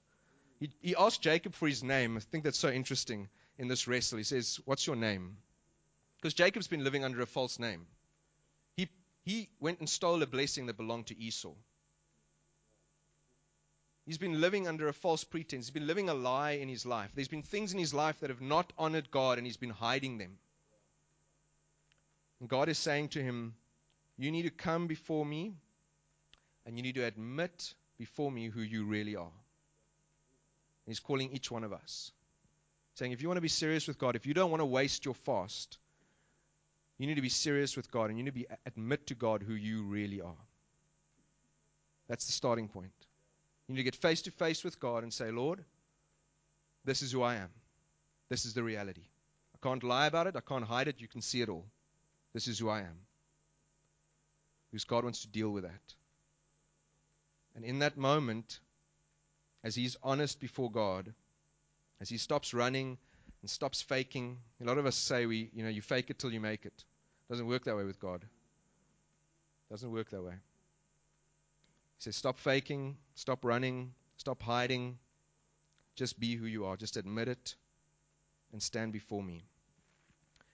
He, 0.60 0.72
he 0.82 0.96
asked 0.96 1.22
Jacob 1.22 1.54
for 1.54 1.68
his 1.68 1.84
name. 1.84 2.18
I 2.18 2.20
think 2.20 2.46
that's 2.46 2.58
so 2.58 2.70
interesting 2.70 3.30
in 3.60 3.68
this 3.68 3.88
wrestle. 3.88 4.18
He 4.18 4.24
says, 4.24 4.60
What's 4.66 4.88
your 4.88 4.96
name? 4.96 5.38
Because 6.18 6.34
Jacob's 6.34 6.68
been 6.68 6.84
living 6.84 7.06
under 7.06 7.22
a 7.22 7.28
false 7.28 7.60
name. 7.60 7.86
He, 8.76 8.90
he 9.24 9.50
went 9.60 9.82
and 9.82 9.88
stole 9.88 10.24
a 10.24 10.26
blessing 10.26 10.66
that 10.66 10.78
belonged 10.78 11.08
to 11.08 11.20
Esau. 11.20 11.54
He's 14.06 14.18
been 14.20 14.40
living 14.40 14.68
under 14.68 14.88
a 14.88 14.94
false 14.94 15.24
pretense. 15.24 15.66
He's 15.66 15.74
been 15.74 15.88
living 15.88 16.10
a 16.10 16.14
lie 16.14 16.52
in 16.52 16.70
his 16.70 16.86
life. 16.86 17.12
There's 17.16 17.28
been 17.28 17.42
things 17.42 17.74
in 17.74 17.80
his 17.80 17.94
life 17.94 18.20
that 18.20 18.30
have 18.30 18.42
not 18.42 18.72
honored 18.78 19.10
God, 19.10 19.38
and 19.38 19.48
he's 19.48 19.58
been 19.58 19.72
hiding 19.72 20.20
them. 20.20 20.38
And 22.40 22.48
God 22.48 22.70
is 22.70 22.78
saying 22.78 23.10
to 23.10 23.24
him, 23.24 23.56
You 24.18 24.32
need 24.32 24.44
to 24.44 24.52
come 24.52 24.86
before 24.86 25.26
me, 25.26 25.56
and 26.66 26.78
you 26.78 26.84
need 26.84 26.96
to 26.96 27.06
admit 27.06 27.74
before 27.98 28.32
me 28.32 28.48
who 28.48 28.62
you 28.62 28.86
really 28.86 29.16
are. 29.16 29.32
He's 30.86 31.00
calling 31.00 31.32
each 31.34 31.50
one 31.50 31.64
of 31.64 31.74
us, 31.74 32.12
saying, 32.94 33.12
If 33.12 33.24
you 33.24 33.28
want 33.28 33.38
to 33.38 33.42
be 33.42 33.48
serious 33.48 33.88
with 33.88 33.98
God, 33.98 34.16
if 34.16 34.28
you 34.28 34.36
don't 34.36 34.52
want 34.52 34.62
to 34.62 34.66
waste 34.66 35.06
your 35.06 35.16
fast, 35.16 35.80
you 37.00 37.08
need 37.08 37.16
to 37.16 37.22
be 37.22 37.30
serious 37.30 37.76
with 37.76 37.90
God, 37.90 38.12
and 38.12 38.20
you 38.20 38.24
need 38.24 38.36
to 38.36 38.40
be, 38.40 38.48
admit 38.68 39.08
to 39.08 39.16
God 39.16 39.42
who 39.42 39.54
you 39.56 39.84
really 39.84 40.22
are. 40.22 40.38
That's 42.08 42.28
the 42.28 42.34
starting 42.34 42.68
point. 42.68 42.92
You 43.68 43.76
need 43.76 43.80
to 43.80 43.84
get 43.84 43.96
face 43.96 44.22
to 44.24 44.32
face 44.32 44.64
with 44.64 44.80
God 44.80 45.04
and 45.04 45.14
say, 45.14 45.32
Lord, 45.32 45.64
this 46.84 47.02
is 47.02 47.12
who 47.12 47.24
I 47.24 47.36
am. 47.36 47.50
This 48.30 48.46
is 48.46 48.54
the 48.54 48.64
reality. 48.64 49.02
I 49.56 49.68
can't 49.68 49.84
lie 49.84 50.08
about 50.08 50.28
it. 50.28 50.36
I 50.36 50.42
can't 50.42 50.66
hide 50.66 50.88
it. 50.88 51.02
You 51.02 51.08
can 51.08 51.22
see 51.22 51.42
it 51.42 51.50
all. 51.50 51.66
This 52.34 52.48
is 52.48 52.60
who 52.60 52.70
I 52.70 52.80
am. 52.82 52.98
Because 54.70 54.84
God 54.84 55.04
wants 55.04 55.22
to 55.22 55.28
deal 55.28 55.50
with 55.50 55.64
that. 55.64 55.94
And 57.56 57.64
in 57.64 57.80
that 57.80 57.98
moment, 57.98 58.60
as 59.64 59.74
he's 59.74 59.96
honest 60.04 60.40
before 60.40 60.70
God, 60.70 61.14
as 62.02 62.10
he 62.10 62.18
stops 62.18 62.54
running 62.54 62.98
and 63.42 63.50
stops 63.50 63.82
faking, 63.82 64.38
a 64.62 64.66
lot 64.66 64.78
of 64.78 64.86
us 64.86 64.96
say 64.96 65.26
we, 65.26 65.50
you 65.54 65.64
know, 65.64 65.70
you 65.70 65.82
fake 65.82 66.10
it 66.10 66.20
till 66.20 66.32
you 66.32 66.42
make 66.42 66.66
it. 66.66 66.84
doesn't 67.30 67.48
work 67.48 67.64
that 67.66 67.76
way 67.76 67.86
with 67.86 68.00
God. 68.00 68.24
Doesn't 69.72 69.92
work 69.92 70.10
that 70.12 70.22
way. 70.22 70.36
He 71.98 72.04
says, 72.04 72.16
Stop 72.16 72.38
faking, 72.40 72.98
stop 73.16 73.46
running, 73.46 73.94
stop 74.18 74.42
hiding. 74.42 75.00
Just 75.96 76.20
be 76.20 76.36
who 76.36 76.46
you 76.46 76.66
are. 76.66 76.76
Just 76.76 76.98
admit 76.98 77.30
it 77.30 77.56
and 78.52 78.62
stand 78.62 78.92
before 78.92 79.24
me. 79.24 79.44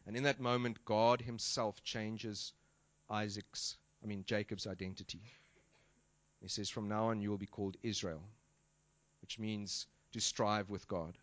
And 0.06 0.16
in 0.16 0.24
that 0.24 0.40
moment, 0.40 0.86
God 0.86 1.22
Himself 1.22 1.84
changes 1.84 2.54
Isaac's, 3.10 3.78
I 4.04 4.08
mean, 4.08 4.24
Jacob's 4.26 4.68
identity. 4.68 5.22
He 6.42 6.48
says, 6.48 6.70
From 6.70 6.88
now 6.88 7.10
on, 7.10 7.22
you 7.22 7.30
will 7.30 7.38
be 7.38 7.46
called 7.46 7.78
Israel, 7.84 8.24
which 9.22 9.40
means 9.40 9.88
to 10.14 10.20
strive 10.20 10.70
with 10.70 10.88
God. 10.88 11.18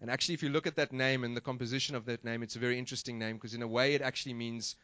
And 0.00 0.10
actually, 0.10 0.34
if 0.34 0.42
you 0.42 0.48
look 0.48 0.66
at 0.66 0.76
that 0.76 0.92
name 0.92 1.24
and 1.24 1.36
the 1.36 1.40
composition 1.40 1.94
of 1.94 2.06
that 2.06 2.24
name, 2.24 2.42
it's 2.42 2.56
a 2.56 2.60
very 2.60 2.78
interesting 2.78 3.18
name 3.18 3.36
because, 3.36 3.54
in 3.54 3.62
a 3.62 3.68
way, 3.68 3.94
it 3.94 4.02
actually 4.02 4.34
means 4.34 4.76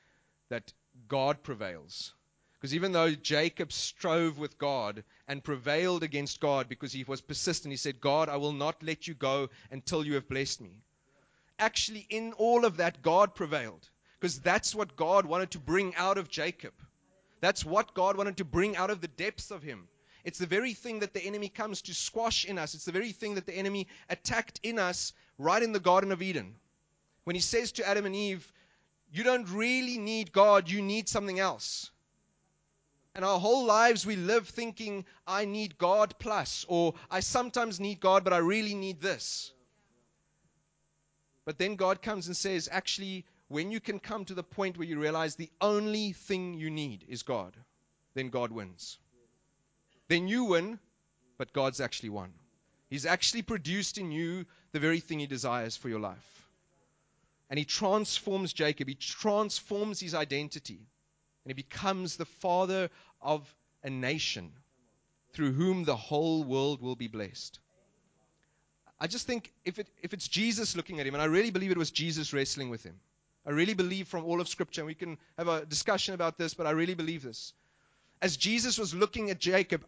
that 0.49 0.73
God 1.09 1.43
prevails. 1.43 2.15
Because 2.61 2.75
even 2.75 2.93
though 2.93 3.11
Jacob 3.15 3.73
strove 3.73 4.39
with 4.39 4.59
God 4.59 5.03
and 5.27 5.43
prevailed 5.43 6.03
against 6.03 6.41
God 6.41 6.69
because 6.69 6.93
he 6.93 7.05
was 7.05 7.23
persistent, 7.23 7.73
he 7.73 7.79
said, 7.79 8.03
God, 8.03 8.29
I 8.29 8.37
will 8.37 8.53
not 8.53 8.83
let 8.83 9.09
you 9.09 9.15
go 9.15 9.49
until 9.71 10.05
you 10.05 10.15
have 10.15 10.29
blessed 10.29 10.61
me. 10.61 10.83
Actually, 11.59 12.07
in 12.11 12.35
all 12.35 12.67
of 12.67 12.77
that, 12.77 13.01
God 13.01 13.35
prevailed 13.35 13.89
because 14.19 14.41
that's 14.41 14.75
what 14.75 14.95
God 14.95 15.25
wanted 15.25 15.53
to 15.53 15.59
bring 15.59 15.95
out 15.95 16.19
of 16.19 16.29
Jacob. 16.29 16.75
That's 17.41 17.65
what 17.65 17.95
God 17.95 18.19
wanted 18.19 18.37
to 18.37 18.45
bring 18.45 18.77
out 18.77 18.91
of 18.91 19.01
the 19.01 19.09
depths 19.09 19.51
of 19.51 19.63
him. 19.63 19.89
It's 20.23 20.39
the 20.39 20.45
very 20.45 20.75
thing 20.75 20.99
that 20.99 21.15
the 21.15 21.25
enemy 21.25 21.49
comes 21.49 21.81
to 21.83 21.95
squash 21.95 22.45
in 22.45 22.59
us. 22.59 22.75
It's 22.75 22.85
the 22.85 22.93
very 22.93 23.13
thing 23.13 23.37
that 23.37 23.47
the 23.47 23.55
enemy 23.55 23.87
attacked 24.11 24.61
in 24.63 24.79
us 24.79 25.15
right 25.39 25.63
in 25.63 25.73
the 25.73 25.81
Garden 25.81 26.13
of 26.13 26.21
Eden. 26.21 26.57
When 27.25 27.37
he 27.37 27.41
says 27.41 27.73
to 27.73 27.89
Adam 27.89 28.05
and 28.05 28.15
Eve, 28.15 28.53
You 29.11 29.25
don't 29.25 29.49
really 29.49 29.97
need 29.97 30.33
God, 30.33 30.69
you 30.69 30.83
need 30.83 31.09
something 31.09 31.39
else. 31.39 31.91
And 33.21 33.27
our 33.27 33.39
whole 33.39 33.67
lives 33.67 34.07
we 34.07 34.17
live 34.17 34.49
thinking, 34.49 35.05
I 35.27 35.45
need 35.45 35.77
God 35.77 36.15
plus, 36.19 36.65
or 36.69 36.95
I 37.11 37.21
sometimes 37.21 37.79
need 37.79 38.01
God, 38.01 38.25
but 38.25 38.33
I 38.33 38.39
really 38.39 38.75
need 38.75 39.03
this. 39.03 39.53
But 41.45 41.59
then 41.59 41.77
God 41.77 42.01
comes 42.01 42.29
and 42.29 42.35
says, 42.35 42.67
actually, 42.73 43.27
when 43.49 43.71
you 43.71 43.79
can 43.79 43.99
come 43.99 44.25
to 44.25 44.33
the 44.33 44.43
point 44.43 44.79
where 44.79 44.87
you 44.87 44.99
realize 44.99 45.35
the 45.35 45.51
only 45.61 46.13
thing 46.13 46.55
you 46.55 46.71
need 46.71 47.05
is 47.11 47.23
God, 47.23 47.55
then 48.15 48.31
God 48.31 48.53
wins. 48.53 48.97
Then 50.09 50.27
you 50.27 50.45
win, 50.45 50.79
but 51.37 51.53
God's 51.53 51.83
actually 51.83 52.09
won. 52.09 52.33
He's 52.89 53.05
actually 53.05 53.43
produced 53.43 53.99
in 53.99 54.13
you 54.13 54.47
the 54.73 54.81
very 54.81 55.01
thing 55.01 55.19
He 55.19 55.27
desires 55.27 55.77
for 55.77 55.91
your 55.91 56.01
life. 56.01 56.47
And 57.51 57.59
He 57.59 57.67
transforms 57.67 58.55
Jacob, 58.55 58.89
He 58.89 58.95
transforms 58.95 60.01
his 60.01 60.15
identity 60.15 60.87
and 61.45 61.51
he 61.51 61.55
becomes 61.55 62.17
the 62.17 62.27
father 62.27 62.91
of 63.23 63.55
a 63.83 63.91
nation 63.91 64.53
through 65.33 65.53
whom 65.53 65.85
the 65.85 65.97
whole 65.97 66.45
world 66.45 66.83
will 66.83 66.97
be 66.97 67.09
blessed. 67.09 67.59
I 69.01 69.07
just 69.07 69.27
think 69.27 69.53
if, 69.65 69.79
it, 69.79 69.89
if 70.03 70.13
it's 70.13 70.29
Jesus 70.29 70.77
looking 70.77 71.01
at 71.01 71.07
him, 71.07 71.15
and 71.15 71.23
I 71.23 71.27
really 71.27 71.51
believe 71.51 71.71
it 71.71 71.79
was 71.79 71.91
Jesus 71.91 72.33
wrestling 72.33 72.69
with 72.69 72.83
him. 72.83 72.97
I 73.47 73.51
really 73.51 73.75
believe 73.75 74.09
from 74.09 74.25
all 74.25 74.41
of 74.41 74.49
Scripture, 74.49 74.83
and 74.83 74.87
we 74.87 74.95
can 74.95 75.17
have 75.39 75.49
a 75.49 75.65
discussion 75.65 76.15
about 76.15 76.37
this, 76.37 76.53
but 76.53 76.67
I 76.67 76.73
really 76.73 76.95
believe 76.95 77.23
this. 77.23 77.55
As 78.21 78.37
Jesus 78.37 78.79
was 78.79 78.95
looking 78.95 79.31
at 79.31 79.39
Jacob, 79.39 79.85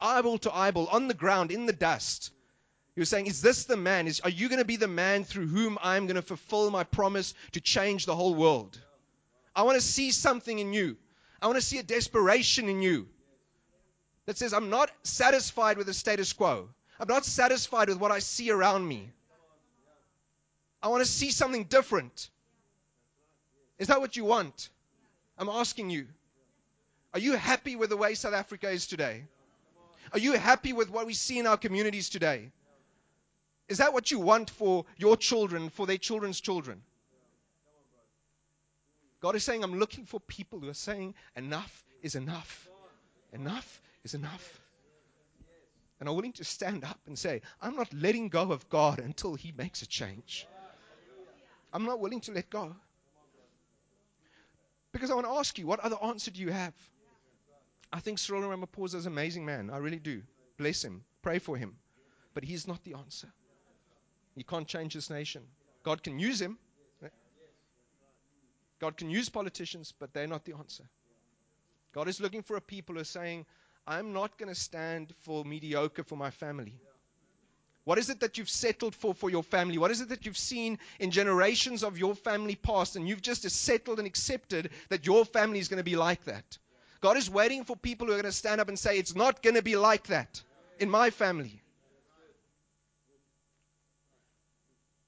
eyeball 0.00 0.38
to 0.38 0.54
eyeball, 0.54 0.86
on 0.86 1.08
the 1.08 1.14
ground, 1.14 1.50
in 1.50 1.66
the 1.66 1.72
dust, 1.74 2.30
he 2.94 3.00
was 3.00 3.10
saying, 3.10 3.26
Is 3.26 3.42
this 3.42 3.64
the 3.64 3.76
man? 3.76 4.06
Is, 4.06 4.20
are 4.20 4.30
you 4.30 4.48
going 4.48 4.60
to 4.60 4.64
be 4.64 4.76
the 4.76 4.88
man 4.88 5.24
through 5.24 5.48
whom 5.48 5.78
I'm 5.82 6.06
going 6.06 6.16
to 6.16 6.22
fulfill 6.22 6.70
my 6.70 6.84
promise 6.84 7.34
to 7.52 7.60
change 7.60 8.06
the 8.06 8.16
whole 8.16 8.34
world? 8.34 8.80
I 9.54 9.64
want 9.64 9.76
to 9.76 9.86
see 9.86 10.10
something 10.10 10.58
in 10.58 10.72
you. 10.72 10.96
I 11.40 11.46
want 11.46 11.58
to 11.58 11.64
see 11.64 11.78
a 11.78 11.82
desperation 11.82 12.68
in 12.68 12.82
you 12.82 13.08
that 14.26 14.38
says, 14.38 14.52
I'm 14.52 14.70
not 14.70 14.90
satisfied 15.02 15.76
with 15.76 15.86
the 15.86 15.94
status 15.94 16.32
quo. 16.32 16.68
I'm 16.98 17.08
not 17.08 17.24
satisfied 17.24 17.88
with 17.88 17.98
what 17.98 18.12
I 18.12 18.20
see 18.20 18.50
around 18.50 18.86
me. 18.86 19.10
I 20.82 20.88
want 20.88 21.04
to 21.04 21.10
see 21.10 21.30
something 21.30 21.64
different. 21.64 22.30
Is 23.78 23.88
that 23.88 24.00
what 24.00 24.16
you 24.16 24.24
want? 24.24 24.68
I'm 25.38 25.48
asking 25.48 25.90
you. 25.90 26.06
Are 27.12 27.20
you 27.20 27.32
happy 27.32 27.76
with 27.76 27.90
the 27.90 27.96
way 27.96 28.14
South 28.14 28.34
Africa 28.34 28.70
is 28.70 28.86
today? 28.86 29.24
Are 30.12 30.18
you 30.18 30.32
happy 30.32 30.72
with 30.72 30.90
what 30.90 31.06
we 31.06 31.14
see 31.14 31.38
in 31.38 31.46
our 31.46 31.56
communities 31.56 32.08
today? 32.08 32.50
Is 33.68 33.78
that 33.78 33.92
what 33.92 34.10
you 34.10 34.20
want 34.20 34.50
for 34.50 34.84
your 34.96 35.16
children, 35.16 35.70
for 35.70 35.86
their 35.86 35.98
children's 35.98 36.40
children? 36.40 36.82
God 39.24 39.36
is 39.36 39.44
saying, 39.44 39.64
I'm 39.64 39.78
looking 39.78 40.04
for 40.04 40.20
people 40.20 40.60
who 40.60 40.68
are 40.68 40.74
saying, 40.74 41.14
enough 41.34 41.82
is 42.02 42.14
enough. 42.14 42.68
Enough 43.32 43.80
is 44.04 44.12
enough. 44.12 44.60
And 45.98 46.10
are 46.10 46.14
willing 46.14 46.34
to 46.34 46.44
stand 46.44 46.84
up 46.84 47.00
and 47.06 47.18
say, 47.18 47.40
I'm 47.62 47.74
not 47.74 47.90
letting 47.94 48.28
go 48.28 48.52
of 48.52 48.68
God 48.68 48.98
until 48.98 49.34
He 49.34 49.50
makes 49.56 49.80
a 49.80 49.86
change. 49.86 50.46
I'm 51.72 51.86
not 51.86 52.00
willing 52.00 52.20
to 52.20 52.32
let 52.32 52.50
go. 52.50 52.76
Because 54.92 55.10
I 55.10 55.14
want 55.14 55.26
to 55.26 55.32
ask 55.32 55.58
you, 55.58 55.66
what 55.66 55.80
other 55.80 55.96
answer 56.04 56.30
do 56.30 56.42
you 56.42 56.52
have? 56.52 56.74
I 57.90 58.00
think 58.00 58.18
Cyril 58.18 58.42
Ramaphosa 58.42 58.96
is 58.96 59.06
an 59.06 59.12
amazing 59.12 59.46
man. 59.46 59.70
I 59.70 59.78
really 59.78 60.00
do. 60.00 60.20
Bless 60.58 60.84
him. 60.84 61.02
Pray 61.22 61.38
for 61.38 61.56
him. 61.56 61.76
But 62.34 62.44
he's 62.44 62.68
not 62.68 62.84
the 62.84 62.98
answer. 62.98 63.32
He 64.36 64.42
can't 64.42 64.68
change 64.68 64.92
this 64.92 65.08
nation. 65.08 65.44
God 65.82 66.02
can 66.02 66.18
use 66.18 66.42
him, 66.42 66.58
God 68.84 68.98
can 68.98 69.08
use 69.08 69.30
politicians, 69.30 69.94
but 69.98 70.12
they're 70.12 70.26
not 70.26 70.44
the 70.44 70.56
answer. 70.56 70.84
God 71.94 72.06
is 72.06 72.20
looking 72.20 72.42
for 72.42 72.58
a 72.58 72.60
people 72.60 72.96
who 72.96 73.00
are 73.00 73.04
saying, 73.04 73.46
I'm 73.86 74.12
not 74.12 74.36
going 74.36 74.50
to 74.50 74.54
stand 74.54 75.14
for 75.22 75.42
mediocre 75.42 76.04
for 76.04 76.16
my 76.16 76.30
family. 76.30 76.74
What 77.84 77.96
is 77.96 78.10
it 78.10 78.20
that 78.20 78.36
you've 78.36 78.50
settled 78.50 78.94
for 78.94 79.14
for 79.14 79.30
your 79.30 79.42
family? 79.42 79.78
What 79.78 79.90
is 79.90 80.02
it 80.02 80.10
that 80.10 80.26
you've 80.26 80.36
seen 80.36 80.78
in 80.98 81.12
generations 81.12 81.82
of 81.82 81.96
your 81.96 82.14
family 82.14 82.56
past 82.56 82.96
and 82.96 83.08
you've 83.08 83.22
just 83.22 83.48
settled 83.48 84.00
and 84.00 84.06
accepted 84.06 84.68
that 84.90 85.06
your 85.06 85.24
family 85.24 85.60
is 85.60 85.68
going 85.68 85.80
to 85.80 85.90
be 85.90 85.96
like 85.96 86.22
that? 86.26 86.58
God 87.00 87.16
is 87.16 87.30
waiting 87.30 87.64
for 87.64 87.76
people 87.76 88.06
who 88.06 88.12
are 88.12 88.20
going 88.20 88.32
to 88.32 88.32
stand 88.32 88.60
up 88.60 88.68
and 88.68 88.78
say, 88.78 88.98
It's 88.98 89.16
not 89.16 89.42
going 89.42 89.56
to 89.56 89.62
be 89.62 89.76
like 89.76 90.08
that 90.08 90.42
in 90.78 90.90
my 90.90 91.08
family. 91.08 91.62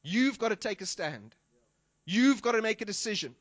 You've 0.03 0.39
got 0.39 0.49
to 0.49 0.57
take 0.57 0.81
a 0.81 0.87
stand. 0.87 1.35
You've 2.07 2.41
got 2.41 2.53
to 2.53 2.63
make 2.63 2.81
a 2.81 2.87
decision. 2.87 3.35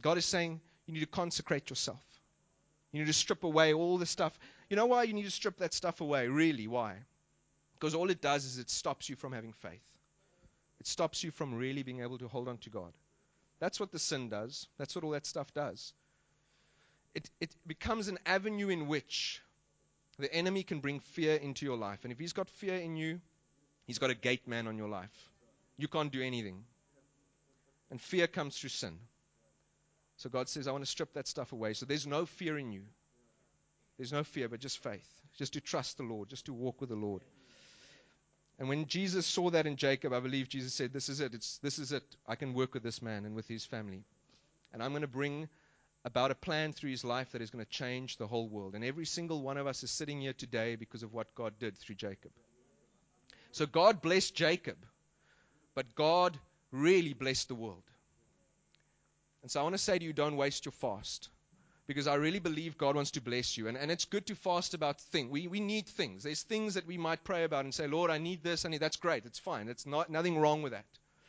God 0.00 0.18
is 0.18 0.24
saying, 0.24 0.60
You 0.86 0.94
need 0.94 1.00
to 1.00 1.06
consecrate 1.06 1.70
yourself. 1.70 2.02
You 2.92 3.00
need 3.00 3.06
to 3.06 3.12
strip 3.12 3.44
away 3.44 3.74
all 3.74 3.98
the 3.98 4.06
stuff. 4.06 4.38
You 4.70 4.76
know 4.76 4.86
why 4.86 5.04
you 5.04 5.12
need 5.12 5.24
to 5.24 5.30
strip 5.30 5.58
that 5.58 5.74
stuff 5.74 6.00
away? 6.00 6.28
Really, 6.28 6.66
why? 6.66 6.96
Because 7.78 7.94
all 7.94 8.10
it 8.10 8.22
does 8.22 8.44
is 8.44 8.58
it 8.58 8.70
stops 8.70 9.08
you 9.08 9.16
from 9.16 9.32
having 9.32 9.52
faith. 9.52 9.84
It 10.80 10.86
stops 10.86 11.22
you 11.22 11.30
from 11.30 11.54
really 11.54 11.82
being 11.82 12.00
able 12.00 12.18
to 12.18 12.28
hold 12.28 12.48
on 12.48 12.58
to 12.58 12.70
God. 12.70 12.92
That's 13.58 13.80
what 13.80 13.92
the 13.92 13.98
sin 13.98 14.28
does. 14.28 14.66
That's 14.78 14.94
what 14.94 15.04
all 15.04 15.10
that 15.10 15.26
stuff 15.26 15.52
does. 15.52 15.92
It, 17.14 17.28
it 17.40 17.50
becomes 17.66 18.08
an 18.08 18.18
avenue 18.26 18.68
in 18.68 18.88
which 18.88 19.42
the 20.18 20.32
enemy 20.32 20.62
can 20.62 20.80
bring 20.80 21.00
fear 21.00 21.36
into 21.36 21.64
your 21.64 21.76
life. 21.76 22.00
And 22.02 22.12
if 22.12 22.18
he's 22.18 22.32
got 22.32 22.48
fear 22.48 22.76
in 22.76 22.96
you, 22.96 23.20
he's 23.86 23.98
got 23.98 24.10
a 24.10 24.14
gate 24.14 24.46
man 24.46 24.66
on 24.66 24.76
your 24.76 24.88
life. 24.88 25.30
You 25.78 25.88
can't 25.88 26.12
do 26.12 26.22
anything. 26.22 26.64
And 27.90 28.00
fear 28.00 28.26
comes 28.26 28.58
through 28.58 28.70
sin. 28.70 28.98
So 30.16 30.30
God 30.30 30.48
says, 30.48 30.66
I 30.66 30.72
want 30.72 30.84
to 30.84 30.90
strip 30.90 31.12
that 31.14 31.28
stuff 31.28 31.52
away. 31.52 31.74
So 31.74 31.86
there's 31.86 32.06
no 32.06 32.26
fear 32.26 32.58
in 32.58 32.72
you. 32.72 32.82
There's 33.98 34.12
no 34.12 34.24
fear, 34.24 34.48
but 34.48 34.60
just 34.60 34.82
faith. 34.82 35.08
Just 35.36 35.54
to 35.54 35.60
trust 35.60 35.98
the 35.98 36.02
Lord, 36.04 36.28
just 36.28 36.46
to 36.46 36.52
walk 36.52 36.80
with 36.80 36.90
the 36.90 36.96
Lord. 36.96 37.22
And 38.58 38.68
when 38.68 38.86
Jesus 38.86 39.26
saw 39.26 39.50
that 39.50 39.66
in 39.66 39.76
Jacob, 39.76 40.14
I 40.14 40.20
believe 40.20 40.48
Jesus 40.48 40.72
said, 40.72 40.92
This 40.92 41.10
is 41.10 41.20
it. 41.20 41.34
It's, 41.34 41.58
this 41.58 41.78
is 41.78 41.92
it. 41.92 42.04
I 42.26 42.36
can 42.36 42.54
work 42.54 42.72
with 42.72 42.82
this 42.82 43.02
man 43.02 43.26
and 43.26 43.34
with 43.34 43.46
his 43.46 43.66
family. 43.66 44.04
And 44.72 44.82
I'm 44.82 44.92
going 44.92 45.02
to 45.02 45.08
bring 45.08 45.48
about 46.04 46.30
a 46.30 46.34
plan 46.34 46.72
through 46.72 46.90
his 46.90 47.04
life 47.04 47.32
that 47.32 47.42
is 47.42 47.50
going 47.50 47.64
to 47.64 47.70
change 47.70 48.16
the 48.16 48.26
whole 48.26 48.48
world. 48.48 48.74
And 48.74 48.84
every 48.84 49.04
single 49.04 49.42
one 49.42 49.58
of 49.58 49.66
us 49.66 49.82
is 49.82 49.90
sitting 49.90 50.20
here 50.20 50.32
today 50.32 50.76
because 50.76 51.02
of 51.02 51.12
what 51.12 51.34
God 51.34 51.54
did 51.58 51.76
through 51.76 51.96
Jacob. 51.96 52.30
So 53.52 53.66
God 53.66 54.00
blessed 54.00 54.34
Jacob, 54.34 54.76
but 55.74 55.94
God 55.94 56.38
really 56.70 57.12
blessed 57.12 57.48
the 57.48 57.54
world. 57.54 57.82
And 59.46 59.50
so 59.52 59.60
I 59.60 59.62
want 59.62 59.76
to 59.76 59.78
say 59.78 59.96
to 59.96 60.04
you, 60.04 60.12
don't 60.12 60.36
waste 60.36 60.64
your 60.64 60.72
fast 60.72 61.28
because 61.86 62.08
I 62.08 62.16
really 62.16 62.40
believe 62.40 62.76
God 62.76 62.96
wants 62.96 63.12
to 63.12 63.20
bless 63.20 63.56
you. 63.56 63.68
And, 63.68 63.76
and 63.76 63.92
it's 63.92 64.04
good 64.04 64.26
to 64.26 64.34
fast 64.34 64.74
about 64.74 65.00
things. 65.00 65.30
We, 65.30 65.46
we 65.46 65.60
need 65.60 65.86
things. 65.86 66.24
There's 66.24 66.42
things 66.42 66.74
that 66.74 66.84
we 66.84 66.98
might 66.98 67.22
pray 67.22 67.44
about 67.44 67.64
and 67.64 67.72
say, 67.72 67.86
Lord, 67.86 68.10
I 68.10 68.18
need 68.18 68.42
this. 68.42 68.64
I 68.64 68.70
need 68.70 68.80
that's 68.80 68.96
great. 68.96 69.24
It's 69.24 69.38
fine. 69.38 69.68
It's 69.68 69.86
not 69.86 70.10
nothing 70.10 70.36
wrong 70.36 70.62
with 70.62 70.72
that. 70.72 70.84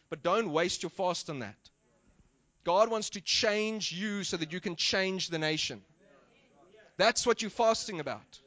But 0.09 0.23
don't 0.23 0.51
waste 0.51 0.81
your 0.81 0.89
fast 0.89 1.29
on 1.29 1.41
that. 1.41 1.53
God 2.63 2.89
wants 2.89 3.11
to 3.11 3.21
change 3.21 3.91
you 3.91 4.23
so 4.23 4.35
that 4.37 4.51
you 4.51 4.61
can 4.61 4.75
change 4.75 5.27
the 5.27 5.37
nation. 5.37 5.83
That's 6.97 7.23
what 7.23 7.43
you're 7.43 7.51
fasting 7.51 7.99
about. 7.99 8.39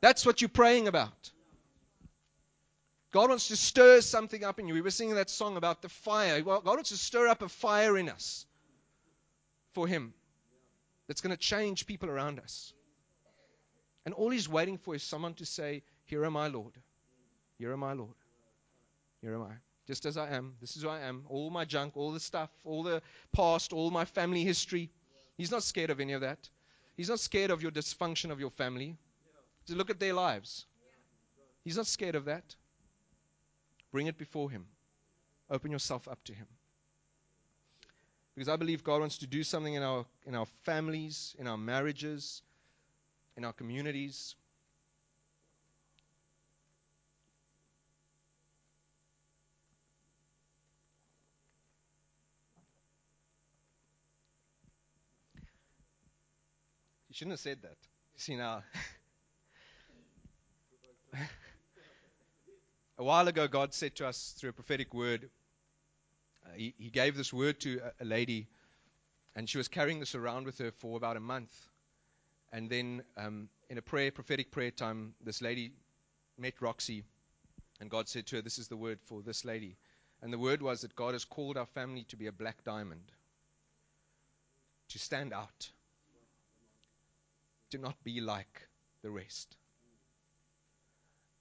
That's 0.00 0.24
what 0.24 0.40
you're 0.40 0.48
praying 0.48 0.88
about. 0.88 1.30
God 3.12 3.28
wants 3.28 3.48
to 3.48 3.56
stir 3.56 4.00
something 4.00 4.42
up 4.42 4.58
in 4.58 4.68
you. 4.68 4.72
We 4.72 4.80
were 4.80 4.90
singing 4.90 5.16
that 5.16 5.28
song 5.28 5.58
about 5.58 5.82
the 5.82 5.90
fire. 5.90 6.40
God 6.40 6.64
wants 6.64 6.88
to 6.88 6.96
stir 6.96 7.28
up 7.28 7.42
a 7.42 7.48
fire 7.50 7.98
in 7.98 8.08
us 8.08 8.46
for 9.72 9.86
Him 9.86 10.14
that's 11.06 11.20
going 11.20 11.34
to 11.34 11.36
change 11.36 11.86
people 11.86 12.08
around 12.08 12.38
us. 12.38 12.72
And 14.04 14.14
all 14.14 14.30
he's 14.30 14.48
waiting 14.48 14.78
for 14.78 14.94
is 14.94 15.02
someone 15.02 15.34
to 15.34 15.44
say, 15.44 15.82
Here 16.04 16.24
am 16.24 16.36
I, 16.36 16.48
Lord. 16.48 16.72
Here 17.58 17.72
am 17.72 17.82
I, 17.82 17.92
Lord. 17.92 18.14
Here 19.20 19.34
am 19.34 19.42
I. 19.42 19.52
Just 19.86 20.06
as 20.06 20.16
I 20.16 20.30
am. 20.30 20.54
This 20.60 20.76
is 20.76 20.82
who 20.82 20.88
I 20.88 21.00
am. 21.00 21.24
All 21.28 21.50
my 21.50 21.64
junk, 21.64 21.96
all 21.96 22.12
the 22.12 22.20
stuff, 22.20 22.50
all 22.64 22.82
the 22.82 23.02
past, 23.32 23.72
all 23.72 23.90
my 23.90 24.04
family 24.04 24.44
history. 24.44 24.88
He's 25.36 25.50
not 25.50 25.62
scared 25.62 25.90
of 25.90 26.00
any 26.00 26.12
of 26.12 26.20
that. 26.20 26.48
He's 26.96 27.08
not 27.08 27.20
scared 27.20 27.50
of 27.50 27.62
your 27.62 27.72
dysfunction 27.72 28.30
of 28.30 28.40
your 28.40 28.50
family. 28.50 28.96
Just 29.66 29.78
look 29.78 29.90
at 29.90 29.98
their 29.98 30.14
lives. 30.14 30.64
He's 31.64 31.76
not 31.76 31.86
scared 31.86 32.14
of 32.14 32.26
that. 32.26 32.54
Bring 33.90 34.06
it 34.06 34.16
before 34.16 34.50
Him. 34.50 34.66
Open 35.50 35.72
yourself 35.72 36.08
up 36.08 36.22
to 36.24 36.34
Him. 36.34 36.46
Because 38.40 38.54
I 38.54 38.56
believe 38.56 38.82
God 38.82 39.00
wants 39.00 39.18
to 39.18 39.26
do 39.26 39.42
something 39.42 39.74
in 39.74 39.82
our, 39.82 40.06
in 40.24 40.34
our 40.34 40.46
families, 40.64 41.36
in 41.38 41.46
our 41.46 41.58
marriages, 41.58 42.40
in 43.36 43.44
our 43.44 43.52
communities. 43.52 44.34
You 57.10 57.14
shouldn't 57.14 57.32
have 57.32 57.40
said 57.40 57.60
that. 57.60 57.76
See 58.16 58.36
now. 58.36 58.62
a 62.96 63.04
while 63.04 63.28
ago, 63.28 63.46
God 63.48 63.74
said 63.74 63.96
to 63.96 64.06
us 64.06 64.34
through 64.38 64.48
a 64.48 64.54
prophetic 64.54 64.94
word, 64.94 65.28
he, 66.56 66.74
he, 66.78 66.90
gave 66.90 67.16
this 67.16 67.32
word 67.32 67.60
to 67.60 67.80
a, 68.00 68.04
a, 68.04 68.06
lady, 68.06 68.48
and 69.34 69.48
she 69.48 69.58
was 69.58 69.68
carrying 69.68 70.00
this 70.00 70.14
around 70.14 70.46
with 70.46 70.58
her 70.58 70.70
for 70.70 70.96
about 70.96 71.16
a 71.16 71.20
month. 71.20 71.54
And 72.52 72.68
then, 72.68 73.02
um, 73.16 73.48
in 73.68 73.78
a 73.78 73.82
prayer, 73.82 74.10
prophetic 74.10 74.50
prayer 74.50 74.70
time, 74.70 75.14
this 75.22 75.40
lady 75.40 75.72
met 76.38 76.60
Roxy, 76.60 77.04
and 77.80 77.90
God 77.90 78.08
said 78.08 78.26
to 78.28 78.36
her, 78.36 78.42
This 78.42 78.58
is 78.58 78.68
the 78.68 78.76
word 78.76 78.98
for 79.04 79.22
this 79.22 79.44
lady. 79.44 79.76
And 80.22 80.32
the 80.32 80.38
word 80.38 80.60
was 80.60 80.82
that 80.82 80.94
God 80.96 81.14
has 81.14 81.24
called 81.24 81.56
our 81.56 81.66
family 81.66 82.04
to 82.08 82.16
be 82.16 82.26
a 82.26 82.32
black 82.32 82.62
diamond, 82.64 83.12
to 84.88 84.98
stand 84.98 85.32
out, 85.32 85.70
to 87.70 87.78
not 87.78 88.02
be 88.04 88.20
like 88.20 88.68
the 89.02 89.10
rest. 89.10 89.56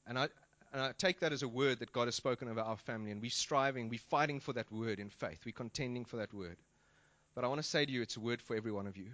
And 0.07 0.17
I, 0.17 0.29
and 0.71 0.81
I 0.81 0.91
take 0.97 1.21
that 1.21 1.33
as 1.33 1.43
a 1.43 1.47
word 1.47 1.79
that 1.79 1.91
God 1.91 2.05
has 2.05 2.15
spoken 2.15 2.47
over 2.47 2.61
our 2.61 2.77
family, 2.77 3.11
and 3.11 3.21
we're 3.21 3.31
striving, 3.31 3.89
we're 3.89 3.99
fighting 4.09 4.39
for 4.39 4.53
that 4.53 4.71
word 4.71 4.99
in 4.99 5.09
faith. 5.09 5.39
We're 5.45 5.51
contending 5.51 6.05
for 6.05 6.17
that 6.17 6.33
word. 6.33 6.57
But 7.35 7.43
I 7.43 7.47
want 7.47 7.61
to 7.61 7.67
say 7.67 7.85
to 7.85 7.91
you, 7.91 8.01
it's 8.01 8.17
a 8.17 8.19
word 8.19 8.41
for 8.41 8.55
every 8.55 8.71
one 8.71 8.87
of 8.87 8.97
you. 8.97 9.11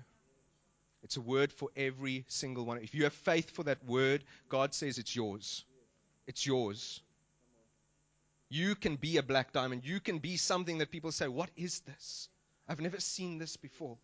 It's 1.03 1.17
a 1.17 1.21
word 1.21 1.53
for 1.53 1.69
every 1.77 2.25
single 2.27 2.65
one. 2.65 2.79
If 2.79 2.95
you 2.95 3.03
have 3.03 3.13
faith 3.13 3.51
for 3.51 3.63
that 3.63 3.85
word, 3.85 4.23
God 4.49 4.73
says 4.73 4.97
it's 4.97 5.15
yours. 5.15 5.63
It's 6.25 6.45
yours. 6.45 6.99
You 8.49 8.75
can 8.75 8.95
be 8.95 9.17
a 9.17 9.23
black 9.23 9.53
diamond. 9.53 9.85
You 9.85 9.99
can 9.99 10.19
be 10.19 10.37
something 10.37 10.79
that 10.79 10.91
people 10.91 11.11
say, 11.11 11.27
What 11.27 11.49
is 11.55 11.81
this? 11.81 12.29
I've 12.67 12.81
never 12.81 12.99
seen 12.99 13.37
this 13.37 13.57
before. 13.57 13.97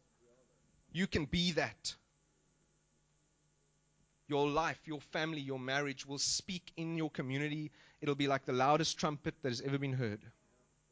You 0.94 1.08
can 1.08 1.26
be 1.26 1.54
that 1.54 1.96
your 4.32 4.48
life, 4.48 4.80
your 4.86 5.02
family, 5.02 5.42
your 5.42 5.60
marriage 5.60 6.06
will 6.06 6.18
speak 6.18 6.72
in 6.78 6.96
your 6.96 7.10
community. 7.10 7.70
It'll 8.00 8.16
be 8.16 8.30
like 8.30 8.46
the 8.46 8.54
loudest 8.54 8.98
trumpet 8.98 9.36
that 9.42 9.50
has 9.50 9.60
ever 9.60 9.78
been 9.78 9.92
heard. 9.92 10.22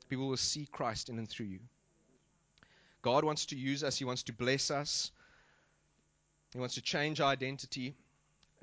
People 0.09 0.27
will 0.27 0.35
see 0.35 0.67
Christ 0.69 1.07
in 1.07 1.17
and 1.17 1.29
through 1.29 1.45
you. 1.45 1.59
God 3.01 3.23
wants 3.23 3.45
to 3.47 3.55
use 3.55 3.81
us, 3.81 3.97
He 3.97 4.03
wants 4.03 4.23
to 4.23 4.33
bless 4.33 4.71
us, 4.71 5.11
He 6.51 6.59
wants 6.59 6.75
to 6.75 6.81
change 6.81 7.21
our 7.21 7.31
identity 7.31 7.95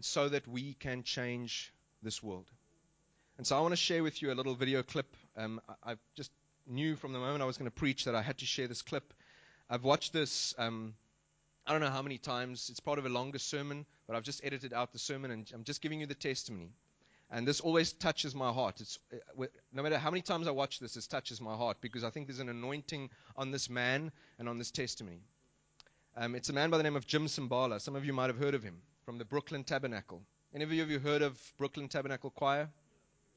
so 0.02 0.28
that 0.28 0.46
we 0.46 0.74
can 0.74 1.02
change 1.02 1.72
this 2.02 2.22
world. 2.22 2.50
And 3.38 3.46
so 3.46 3.56
I 3.56 3.60
want 3.60 3.72
to 3.72 3.76
share 3.76 4.02
with 4.02 4.20
you 4.20 4.30
a 4.30 4.34
little 4.34 4.54
video 4.54 4.82
clip. 4.82 5.16
Um, 5.38 5.58
I, 5.68 5.92
I, 5.92 5.96
just 6.16 6.30
knew 6.66 6.96
from 6.96 7.14
the 7.14 7.18
moment 7.18 7.42
I 7.42 7.46
was 7.46 7.56
going 7.56 7.70
to 7.70 7.74
preach 7.74 8.04
that 8.04 8.14
I 8.14 8.20
had 8.20 8.36
to 8.38 8.44
share 8.44 8.68
this 8.68 8.82
clip. 8.82 9.14
I've 9.70 9.84
watched 9.84 10.12
this. 10.12 10.54
Um, 10.58 10.94
I 11.66 11.72
don't 11.72 11.80
know 11.80 11.90
how 11.90 12.02
many 12.02 12.18
times. 12.18 12.68
It's 12.70 12.78
part 12.78 12.98
of 12.98 13.06
a 13.06 13.08
longer 13.08 13.38
sermon, 13.38 13.86
but 14.06 14.14
I've 14.14 14.22
just 14.22 14.40
edited 14.44 14.72
out 14.72 14.92
the 14.92 15.00
sermon 15.00 15.32
and 15.32 15.50
I'm 15.52 15.64
just 15.64 15.82
giving 15.82 16.00
you 16.00 16.06
the 16.06 16.14
testimony. 16.14 16.70
And 17.28 17.46
this 17.46 17.58
always 17.58 17.92
touches 17.92 18.36
my 18.36 18.52
heart. 18.52 18.80
It's, 18.80 19.00
uh, 19.12 19.46
no 19.72 19.82
matter 19.82 19.98
how 19.98 20.10
many 20.10 20.22
times 20.22 20.46
I 20.46 20.52
watch 20.52 20.78
this, 20.78 20.96
it 20.96 21.04
touches 21.10 21.40
my 21.40 21.56
heart 21.56 21.78
because 21.80 22.04
I 22.04 22.10
think 22.10 22.28
there's 22.28 22.38
an 22.38 22.48
anointing 22.48 23.10
on 23.34 23.50
this 23.50 23.68
man 23.68 24.12
and 24.38 24.48
on 24.48 24.58
this 24.58 24.70
testimony. 24.70 25.18
Um, 26.16 26.36
it's 26.36 26.50
a 26.50 26.52
man 26.52 26.70
by 26.70 26.76
the 26.76 26.84
name 26.84 26.94
of 26.94 27.04
Jim 27.04 27.26
Cymbala. 27.26 27.80
Some 27.80 27.96
of 27.96 28.04
you 28.04 28.12
might 28.12 28.30
have 28.30 28.38
heard 28.38 28.54
of 28.54 28.62
him 28.62 28.80
from 29.04 29.18
the 29.18 29.24
Brooklyn 29.24 29.64
Tabernacle. 29.64 30.22
Any 30.54 30.62
of 30.62 30.72
you 30.72 30.80
have 30.80 30.90
you 30.90 31.00
heard 31.00 31.22
of 31.22 31.36
Brooklyn 31.58 31.88
Tabernacle 31.88 32.30
Choir? 32.30 32.70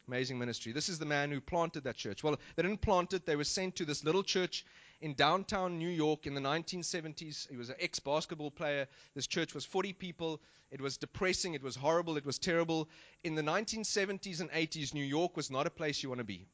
Amazing 0.08 0.38
ministry. 0.38 0.72
This 0.72 0.88
is 0.88 1.00
the 1.00 1.06
man 1.06 1.32
who 1.32 1.42
planted 1.42 1.84
that 1.86 1.96
church. 1.96 2.24
Well, 2.24 2.38
they 2.56 2.62
didn't 2.62 2.82
plant 2.82 3.14
it, 3.14 3.26
they 3.26 3.36
were 3.36 3.44
sent 3.44 3.78
to 3.78 3.86
this 3.86 4.04
little 4.04 4.24
church 4.24 4.66
in 5.02 5.14
downtown 5.14 5.80
New 5.80 5.90
York 5.90 6.28
in 6.28 6.34
the 6.34 6.42
1970s. 6.42 7.50
He 7.50 7.58
was 7.58 7.70
an 7.70 7.76
ex 7.80 8.00
basketball 8.00 8.52
player. 8.52 8.88
This 9.16 9.28
church 9.28 9.54
was 9.54 9.66
40 9.66 9.94
people. 9.94 10.42
It 10.72 10.82
was 10.82 10.98
depressing. 10.98 11.54
It 11.54 11.64
was 11.64 11.76
horrible. 11.76 12.18
It 12.18 12.26
was 12.26 12.38
terrible. 12.38 12.90
In 13.24 13.36
the 13.36 13.42
1970s 13.42 14.42
and 14.42 14.52
80s, 14.52 14.94
New 14.94 15.04
York 15.04 15.36
was 15.36 15.50
not 15.50 15.68
a 15.68 15.72
place 15.72 16.04
you 16.04 16.10
want 16.10 16.20
to 16.20 16.26
be. 16.26 16.48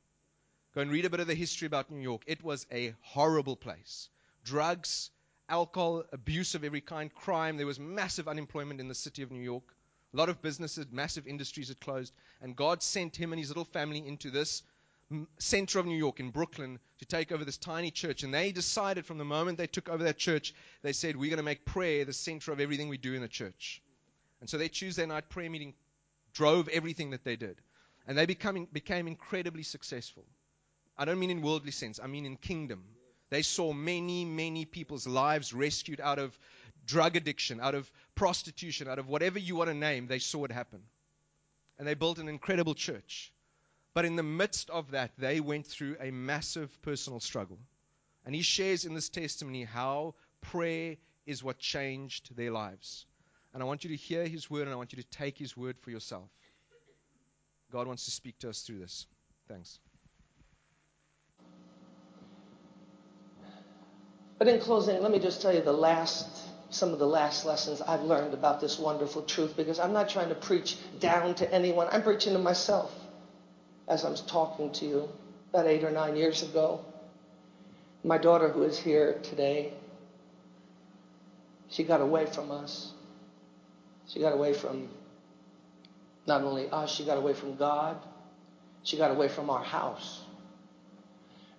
Go 0.73 0.81
and 0.81 0.91
read 0.91 1.05
a 1.05 1.09
bit 1.09 1.19
of 1.19 1.27
the 1.27 1.35
history 1.35 1.65
about 1.65 1.89
New 1.89 2.01
York. 2.01 2.23
It 2.27 2.43
was 2.43 2.65
a 2.71 2.93
horrible 3.01 3.55
place. 3.55 4.09
Drugs, 4.43 5.09
alcohol, 5.49 6.03
abuse 6.11 6.55
of 6.55 6.63
every 6.63 6.81
kind, 6.81 7.13
crime. 7.13 7.57
There 7.57 7.65
was 7.65 7.79
massive 7.79 8.27
unemployment 8.27 8.79
in 8.79 8.87
the 8.87 8.95
city 8.95 9.21
of 9.21 9.31
New 9.31 9.41
York. 9.41 9.63
A 10.13 10.17
lot 10.17 10.29
of 10.29 10.41
businesses, 10.41 10.85
massive 10.91 11.27
industries 11.27 11.69
had 11.69 11.79
closed. 11.79 12.13
And 12.41 12.55
God 12.55 12.83
sent 12.83 13.15
him 13.15 13.33
and 13.33 13.39
his 13.39 13.49
little 13.49 13.65
family 13.65 14.05
into 14.05 14.31
this 14.31 14.63
center 15.37 15.79
of 15.79 15.85
New 15.85 15.97
York 15.97 16.19
in 16.19 16.31
Brooklyn 16.31 16.79
to 16.99 17.05
take 17.05 17.31
over 17.31 17.45
this 17.45 17.57
tiny 17.57 17.91
church. 17.91 18.23
And 18.23 18.33
they 18.33 18.51
decided 18.51 19.05
from 19.05 19.17
the 19.17 19.25
moment 19.25 19.57
they 19.57 19.67
took 19.67 19.89
over 19.89 20.03
that 20.05 20.17
church, 20.17 20.53
they 20.81 20.93
said, 20.93 21.15
We're 21.15 21.29
going 21.29 21.37
to 21.37 21.43
make 21.43 21.65
prayer 21.65 22.05
the 22.05 22.13
center 22.13 22.51
of 22.51 22.59
everything 22.59 22.89
we 22.89 22.97
do 22.97 23.13
in 23.13 23.21
the 23.21 23.27
church. 23.27 23.81
And 24.41 24.49
so 24.49 24.57
their 24.57 24.69
Tuesday 24.69 25.05
night 25.05 25.29
prayer 25.29 25.49
meeting 25.49 25.73
drove 26.33 26.67
everything 26.69 27.11
that 27.11 27.23
they 27.23 27.35
did. 27.35 27.57
And 28.07 28.17
they 28.17 28.25
becoming, 28.25 28.67
became 28.71 29.07
incredibly 29.07 29.63
successful. 29.63 30.25
I 30.97 31.05
don't 31.05 31.19
mean 31.19 31.31
in 31.31 31.41
worldly 31.41 31.71
sense, 31.71 31.99
I 32.01 32.07
mean 32.07 32.25
in 32.25 32.37
kingdom. 32.37 32.83
They 33.29 33.41
saw 33.41 33.73
many, 33.73 34.23
many 34.23 34.65
people's 34.65 35.07
lives 35.07 35.53
rescued 35.53 35.99
out 35.99 36.19
of 36.19 36.37
drug 36.85 37.15
addiction, 37.15 37.59
out 37.59 37.75
of 37.75 37.91
prostitution, 38.13 38.87
out 38.87 38.99
of 38.99 39.07
whatever 39.07 39.39
you 39.39 39.55
want 39.55 39.69
to 39.69 39.73
name. 39.73 40.07
They 40.07 40.19
saw 40.19 40.45
it 40.45 40.51
happen. 40.51 40.81
And 41.79 41.87
they 41.87 41.95
built 41.95 42.19
an 42.19 42.29
incredible 42.29 42.75
church. 42.75 43.33
But 43.95 44.03
in 44.03 44.17
the 44.17 44.23
midst 44.23 44.69
of 44.69 44.91
that, 44.91 45.11
they 45.17 45.39
went 45.39 45.65
through 45.65 45.95
a 46.01 46.11
massive 46.11 46.69
personal 46.81 47.21
struggle. 47.21 47.57
And 48.25 48.35
he 48.35 48.41
shares 48.41 48.83
in 48.83 48.93
this 48.93 49.07
testimony 49.07 49.63
how 49.63 50.15
prayer 50.41 50.97
is 51.25 51.41
what 51.41 51.59
changed 51.59 52.35
their 52.35 52.51
lives. 52.51 53.05
And 53.53 53.63
I 53.63 53.65
want 53.65 53.85
you 53.85 53.91
to 53.91 53.95
hear 53.95 54.27
his 54.27 54.51
word 54.51 54.63
and 54.63 54.71
I 54.71 54.75
want 54.75 54.91
you 54.91 55.01
to 55.01 55.09
take 55.09 55.37
his 55.37 55.55
word 55.55 55.79
for 55.79 55.91
yourself. 55.91 56.29
God 57.71 57.87
wants 57.87 58.03
to 58.03 58.11
speak 58.11 58.37
to 58.39 58.49
us 58.49 58.63
through 58.63 58.79
this. 58.79 59.07
Thanks. 59.47 59.79
But 64.37 64.49
in 64.49 64.59
closing, 64.59 65.01
let 65.01 65.11
me 65.11 65.19
just 65.19 65.41
tell 65.41 65.55
you 65.55 65.61
the 65.61 65.71
last, 65.71 66.27
some 66.69 66.91
of 66.91 66.99
the 66.99 67.07
last 67.07 67.45
lessons 67.45 67.81
I've 67.81 68.03
learned 68.03 68.33
about 68.33 68.59
this 68.59 68.77
wonderful 68.77 69.21
truth 69.21 69.55
because 69.55 69.79
I'm 69.79 69.93
not 69.93 70.09
trying 70.09 70.29
to 70.29 70.35
preach 70.35 70.75
down 70.99 71.35
to 71.35 71.53
anyone. 71.53 71.87
I'm 71.89 72.03
preaching 72.03 72.33
to 72.33 72.39
myself 72.39 72.93
as 73.87 74.03
I'm 74.03 74.15
talking 74.15 74.71
to 74.73 74.85
you 74.85 75.09
about 75.51 75.67
eight 75.67 75.83
or 75.83 75.91
nine 75.91 76.15
years 76.15 76.43
ago. 76.43 76.83
My 78.03 78.17
daughter, 78.17 78.49
who 78.49 78.63
is 78.63 78.77
here 78.77 79.19
today, 79.23 79.73
she 81.69 81.83
got 81.83 82.01
away 82.01 82.25
from 82.25 82.51
us. 82.51 82.91
She 84.07 84.19
got 84.19 84.33
away 84.33 84.53
from 84.53 84.89
not 86.27 86.41
only 86.43 86.69
us, 86.69 86.91
she 86.91 87.05
got 87.05 87.17
away 87.17 87.33
from 87.33 87.55
God. 87.55 87.97
She 88.83 88.97
got 88.97 89.11
away 89.11 89.27
from 89.27 89.49
our 89.49 89.63
house. 89.63 90.21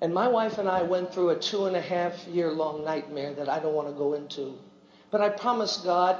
And 0.01 0.13
my 0.13 0.29
wife 0.29 0.59
and 0.59 0.69
I 0.69 0.83
went 0.83 1.13
through 1.13 1.31
a 1.31 1.37
two 1.37 1.67
and 1.67 1.75
a 1.75 1.81
half 1.81 2.27
year 2.29 2.53
long 2.53 2.85
nightmare 2.85 3.35
that 3.35 3.49
I 3.49 3.59
don't 3.59 3.75
want 3.75 3.89
to 3.89 3.95
go 3.95 4.15
into. 4.15 4.59
But 5.11 5.21
I 5.21 5.31
promised 5.31 5.85
God, 5.85 6.19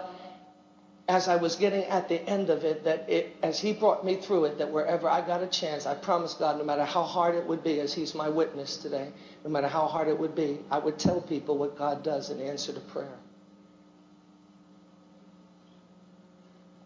as 1.09 1.29
I 1.29 1.37
was 1.37 1.57
getting 1.57 1.85
at 1.85 2.09
the 2.09 2.21
end 2.29 2.51
of 2.51 2.65
it, 2.65 2.85
that 2.85 3.09
it, 3.09 3.37
as 3.43 3.61
He 3.61 3.73
brought 3.73 4.05
me 4.05 4.17
through 4.17 4.47
it, 4.47 4.59
that 4.59 4.71
wherever 4.71 5.09
I 5.09 5.21
got 5.21 5.43
a 5.43 5.47
chance, 5.47 5.87
I 5.87 5.95
promised 5.95 6.39
God, 6.39 6.59
no 6.59 6.65
matter 6.65 6.85
how 6.85 7.03
hard 7.03 7.35
it 7.35 7.47
would 7.47 7.63
be, 7.63 7.81
as 7.81 7.95
He's 7.95 8.15
my 8.15 8.29
witness 8.29 8.77
today, 8.77 9.11
no 9.45 9.51
matter 9.51 9.69
how 9.69 9.87
hard 9.87 10.09
it 10.09 10.19
would 10.19 10.35
be, 10.35 10.59
I 10.71 10.79
would 10.79 10.99
tell 10.99 11.21
people 11.21 11.57
what 11.57 11.79
God 11.79 12.03
does 12.03 12.31
in 12.31 12.41
answer 12.41 12.73
to 12.73 12.81
prayer. 12.81 13.19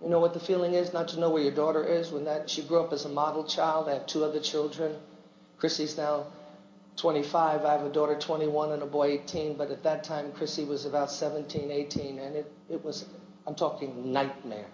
You 0.02 0.08
know 0.08 0.18
what 0.18 0.32
the 0.32 0.40
feeling 0.40 0.74
is 0.74 0.92
not 0.92 1.08
to 1.08 1.20
know 1.20 1.30
where 1.30 1.42
your 1.42 1.52
daughter 1.52 1.84
is 1.84 2.10
when 2.10 2.24
that 2.24 2.48
she 2.48 2.62
grew 2.62 2.80
up 2.80 2.92
as 2.92 3.04
a 3.04 3.08
model 3.08 3.44
child. 3.44 3.88
I 3.88 3.94
have 3.94 4.06
two 4.06 4.24
other 4.24 4.40
children. 4.40 4.96
Chrissy's 5.58 5.96
now 5.98 6.26
25. 6.96 7.64
I 7.64 7.72
have 7.72 7.84
a 7.84 7.88
daughter 7.90 8.14
21 8.14 8.72
and 8.72 8.82
a 8.82 8.86
boy 8.86 9.08
18, 9.24 9.56
but 9.56 9.70
at 9.70 9.82
that 9.82 10.04
time 10.04 10.32
Chrissy 10.32 10.64
was 10.64 10.86
about 10.86 11.10
17, 11.10 11.70
18, 11.70 12.18
and 12.18 12.36
it, 12.36 12.50
it 12.70 12.82
was, 12.84 13.04
I'm 13.50 13.56
talking 13.56 14.12
nightmare. 14.12 14.68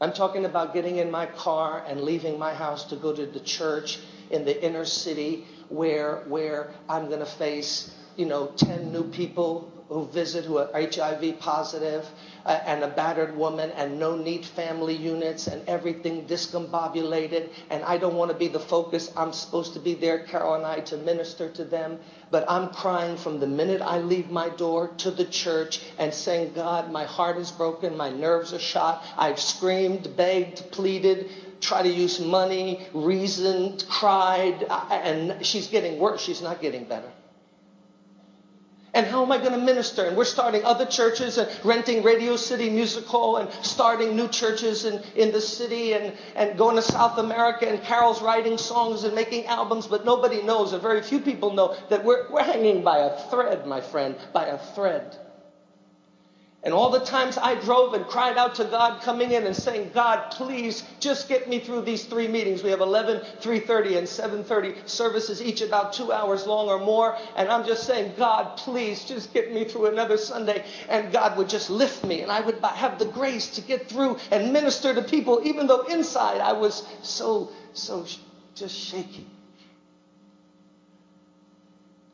I'm 0.00 0.12
talking 0.12 0.44
about 0.44 0.72
getting 0.72 0.98
in 0.98 1.10
my 1.10 1.26
car 1.26 1.84
and 1.84 2.02
leaving 2.02 2.38
my 2.38 2.54
house 2.54 2.84
to 2.90 2.96
go 2.96 3.12
to 3.12 3.26
the 3.26 3.40
church 3.40 3.98
in 4.30 4.44
the 4.44 4.64
inner 4.64 4.84
city 4.84 5.44
where, 5.68 6.22
where 6.28 6.70
I'm 6.88 7.08
going 7.08 7.18
to 7.18 7.26
face, 7.26 7.92
you 8.16 8.26
know, 8.26 8.52
10 8.58 8.92
new 8.92 9.02
people 9.10 9.68
who 9.88 10.04
visit 10.06 10.44
who 10.44 10.58
are 10.58 10.68
HIV 10.74 11.38
positive 11.38 12.08
uh, 12.44 12.60
and 12.66 12.82
a 12.82 12.88
battered 12.88 13.36
woman 13.36 13.70
and 13.70 13.98
no 13.98 14.16
neat 14.16 14.44
family 14.44 14.94
units 14.94 15.46
and 15.46 15.62
everything 15.68 16.26
discombobulated. 16.26 17.48
And 17.70 17.84
I 17.84 17.96
don't 17.96 18.16
want 18.16 18.30
to 18.30 18.36
be 18.36 18.48
the 18.48 18.60
focus. 18.60 19.10
I'm 19.16 19.32
supposed 19.32 19.74
to 19.74 19.80
be 19.80 19.94
there, 19.94 20.18
Carol 20.18 20.54
and 20.54 20.66
I, 20.66 20.80
to 20.80 20.96
minister 20.96 21.48
to 21.50 21.64
them. 21.64 21.98
But 22.30 22.44
I'm 22.48 22.68
crying 22.68 23.16
from 23.16 23.38
the 23.38 23.46
minute 23.46 23.80
I 23.80 23.98
leave 23.98 24.30
my 24.30 24.48
door 24.48 24.88
to 24.98 25.10
the 25.10 25.24
church 25.24 25.80
and 25.98 26.12
saying, 26.12 26.52
God, 26.54 26.90
my 26.90 27.04
heart 27.04 27.36
is 27.36 27.52
broken. 27.52 27.96
My 27.96 28.10
nerves 28.10 28.52
are 28.52 28.58
shot. 28.58 29.04
I've 29.16 29.40
screamed, 29.40 30.16
begged, 30.16 30.70
pleaded 30.72 31.30
try 31.58 31.82
to 31.82 31.88
use 31.88 32.20
money, 32.20 32.86
reasoned, 32.92 33.84
cried, 33.88 34.66
uh, 34.68 34.84
and 34.90 35.44
she's 35.44 35.68
getting 35.68 35.98
worse. 35.98 36.20
She's 36.20 36.42
not 36.42 36.60
getting 36.60 36.84
better. 36.84 37.10
And 38.96 39.06
how 39.06 39.22
am 39.22 39.30
I 39.30 39.36
going 39.36 39.52
to 39.52 39.58
minister? 39.58 40.06
And 40.06 40.16
we're 40.16 40.24
starting 40.24 40.64
other 40.64 40.86
churches 40.86 41.36
and 41.36 41.50
renting 41.62 42.02
Radio 42.02 42.34
City 42.36 42.70
Music 42.70 43.04
Hall 43.04 43.36
and 43.36 43.50
starting 43.60 44.16
new 44.16 44.26
churches 44.26 44.86
in, 44.86 45.02
in 45.14 45.32
the 45.32 45.40
city 45.42 45.92
and, 45.92 46.14
and 46.34 46.56
going 46.56 46.76
to 46.76 46.82
South 46.82 47.18
America. 47.18 47.68
And 47.68 47.82
Carol's 47.82 48.22
writing 48.22 48.56
songs 48.56 49.04
and 49.04 49.14
making 49.14 49.44
albums, 49.48 49.86
but 49.86 50.06
nobody 50.06 50.40
knows, 50.40 50.72
or 50.72 50.78
very 50.78 51.02
few 51.02 51.20
people 51.20 51.52
know, 51.52 51.76
that 51.90 52.06
we're, 52.06 52.26
we're 52.30 52.42
hanging 52.42 52.82
by 52.82 53.00
a 53.00 53.20
thread, 53.28 53.66
my 53.66 53.82
friend, 53.82 54.16
by 54.32 54.46
a 54.46 54.56
thread. 54.56 55.14
And 56.66 56.74
all 56.74 56.90
the 56.90 56.98
times 56.98 57.38
I 57.38 57.54
drove 57.54 57.94
and 57.94 58.04
cried 58.04 58.36
out 58.36 58.56
to 58.56 58.64
God 58.64 59.00
coming 59.00 59.30
in 59.30 59.46
and 59.46 59.54
saying, 59.54 59.92
God, 59.94 60.32
please 60.32 60.82
just 60.98 61.28
get 61.28 61.48
me 61.48 61.60
through 61.60 61.82
these 61.82 62.06
three 62.06 62.26
meetings. 62.26 62.64
We 62.64 62.70
have 62.70 62.80
11, 62.80 63.20
3.30, 63.40 63.98
and 63.98 64.44
7.30 64.44 64.88
services, 64.88 65.40
each 65.40 65.60
about 65.60 65.92
two 65.92 66.10
hours 66.10 66.44
long 66.44 66.66
or 66.66 66.80
more. 66.80 67.16
And 67.36 67.50
I'm 67.50 67.64
just 67.64 67.84
saying, 67.84 68.14
God, 68.16 68.56
please 68.56 69.04
just 69.04 69.32
get 69.32 69.54
me 69.54 69.62
through 69.62 69.86
another 69.86 70.16
Sunday. 70.16 70.64
And 70.88 71.12
God 71.12 71.36
would 71.36 71.48
just 71.48 71.70
lift 71.70 72.04
me 72.04 72.22
and 72.22 72.32
I 72.32 72.40
would 72.40 72.56
have 72.64 72.98
the 72.98 73.06
grace 73.06 73.46
to 73.50 73.60
get 73.60 73.88
through 73.88 74.16
and 74.32 74.52
minister 74.52 74.92
to 74.92 75.02
people, 75.02 75.40
even 75.44 75.68
though 75.68 75.82
inside 75.82 76.40
I 76.40 76.54
was 76.54 76.82
so, 77.00 77.48
so 77.74 78.04
just 78.56 78.76
shaking. 78.76 79.26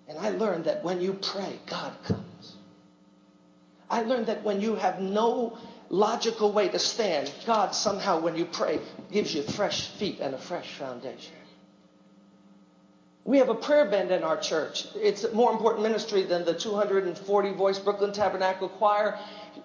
And 0.09 0.19
I 0.19 0.29
learned 0.29 0.65
that 0.65 0.85
when 0.85 1.01
you 1.01 1.15
pray, 1.15 1.59
God 1.65 1.95
comes. 2.05 2.57
I 3.93 4.03
learned 4.05 4.26
that 4.26 4.43
when 4.43 4.62
you 4.62 4.74
have 4.76 5.01
no 5.03 5.59
logical 5.90 6.51
way 6.51 6.70
to 6.70 6.78
stand, 6.78 7.30
God 7.45 7.74
somehow, 7.74 8.20
when 8.20 8.36
you 8.36 8.47
pray, 8.47 8.80
gives 9.12 9.34
you 9.34 9.43
fresh 9.43 9.88
feet 9.88 10.20
and 10.20 10.34
a 10.34 10.38
fresh 10.38 10.72
foundation. 10.72 11.34
We 13.24 13.38
have 13.38 13.51
a 13.51 13.55
prayer 13.55 13.84
band 13.84 14.11
in 14.11 14.24
our 14.24 14.36
church. 14.36 14.88
It's 14.97 15.22
a 15.24 15.32
more 15.32 15.53
important 15.53 15.84
ministry 15.84 16.22
than 16.22 16.45
the 16.45 16.55
240 16.55 17.53
voice 17.53 17.78
Brooklyn 17.78 18.12
Tabernacle 18.12 18.68
Choir. 18.68 19.16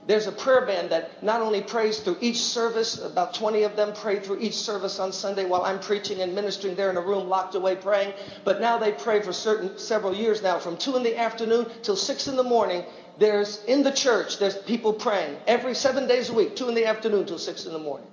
There's 0.06 0.28
a 0.28 0.32
prayer 0.32 0.66
band 0.66 0.92
that 0.92 1.24
not 1.24 1.42
only 1.42 1.62
prays 1.62 2.00
through 2.00 2.18
each 2.22 2.40
service, 2.40 3.00
about 3.00 3.34
20 3.34 3.64
of 3.64 3.76
them 3.76 3.94
pray 3.94 4.20
through 4.20 4.40
each 4.40 4.54
service 4.54 5.00
on 5.00 5.12
Sunday 5.12 5.46
while 5.46 5.64
I'm 5.64 5.80
preaching 5.80 6.22
and 6.22 6.36
ministering. 6.36 6.76
They're 6.76 6.92
in 6.92 6.98
a 6.98 7.02
room 7.02 7.30
locked 7.30 7.56
away 7.56 7.78
praying. 7.78 8.14
But 8.44 8.60
now 8.60 8.78
they 8.78 8.92
pray 8.92 9.22
for 9.22 9.34
certain 9.34 9.76
several 9.78 10.14
years 10.14 10.44
now, 10.44 10.60
from 10.60 10.78
2 10.78 10.98
in 10.98 11.04
the 11.04 11.18
afternoon 11.18 11.66
till 11.82 11.96
6 11.96 12.28
in 12.28 12.36
the 12.36 12.44
morning 12.44 12.84
there's 13.20 13.64
in 13.66 13.84
the 13.84 13.92
church, 13.92 14.40
there's 14.40 14.56
people 14.56 14.94
praying 14.94 15.38
every 15.48 15.74
seven 15.74 16.08
days 16.08 16.30
a 16.30 16.34
week, 16.34 16.56
two 16.56 16.70
in 16.70 16.76
the 16.76 16.86
afternoon 16.86 17.26
till 17.26 17.40
six 17.40 17.66
in 17.66 17.74
the 17.74 17.80
morning. 17.80 18.08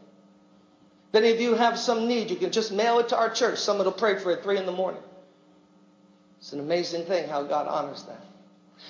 Then 1.13 1.25
if 1.25 1.35
any 1.35 1.37
of 1.37 1.41
you 1.41 1.55
have 1.55 1.79
some 1.79 2.09
need, 2.09 2.31
you 2.31 2.37
can 2.37 2.51
just 2.51 2.73
mail 2.73 2.99
it 2.99 3.11
to 3.11 3.17
our 3.17 3.29
church. 3.29 3.59
Someone 3.59 3.87
will 3.87 3.93
pray 3.93 4.17
for 4.17 4.33
it 4.33 4.43
three 4.43 4.59
in 4.59 4.67
the 4.67 4.73
morning. 4.73 5.03
It's 6.39 6.53
an 6.53 6.61
amazing 6.61 7.05
thing 7.05 7.29
how 7.29 7.43
God 7.43 7.69
honors 7.69 8.03
that. 8.05 8.21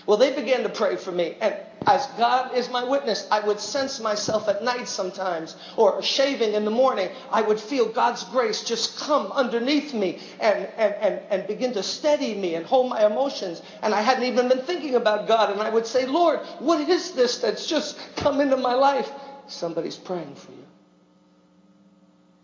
Well, 0.07 0.18
they 0.18 0.35
began 0.35 0.62
to 0.64 0.68
pray 0.68 0.97
for 0.97 1.12
me. 1.12 1.37
And 1.41 1.57
as 1.87 2.07
God 2.18 2.55
is 2.57 2.68
my 2.70 2.85
witness, 2.85 3.26
I 3.30 3.41
would 3.41 3.61
sense 3.61 4.01
myself 4.01 4.49
at 4.49 4.62
night 4.62 4.89
sometimes 4.89 5.57
or 5.76 6.03
shaving 6.03 6.55
in 6.55 6.64
the 6.64 6.70
morning. 6.70 7.11
I 7.30 7.43
would 7.43 7.59
feel 7.59 7.87
God's 7.87 8.24
grace 8.24 8.62
just 8.62 8.99
come 8.99 9.32
underneath 9.32 9.95
me 9.95 10.18
and, 10.41 10.68
and, 10.76 10.95
and, 10.95 11.20
and 11.30 11.47
begin 11.47 11.72
to 11.74 11.82
steady 11.82 12.35
me 12.35 12.55
and 12.55 12.66
hold 12.66 12.91
my 12.91 13.07
emotions. 13.07 13.62
And 13.82 13.95
I 13.95 14.03
hadn't 14.03 14.24
even 14.24 14.49
been 14.49 14.62
thinking 14.62 14.95
about 14.95 15.26
God. 15.26 15.51
And 15.51 15.61
I 15.61 15.70
would 15.70 15.87
say, 15.87 16.07
Lord, 16.07 16.41
what 16.59 16.87
is 16.89 17.12
this 17.12 17.39
that's 17.39 17.66
just 17.66 17.99
come 18.16 18.41
into 18.41 18.57
my 18.57 18.74
life? 18.74 19.11
Somebody's 19.47 19.97
praying 19.97 20.35
for 20.35 20.53
you. 20.53 20.66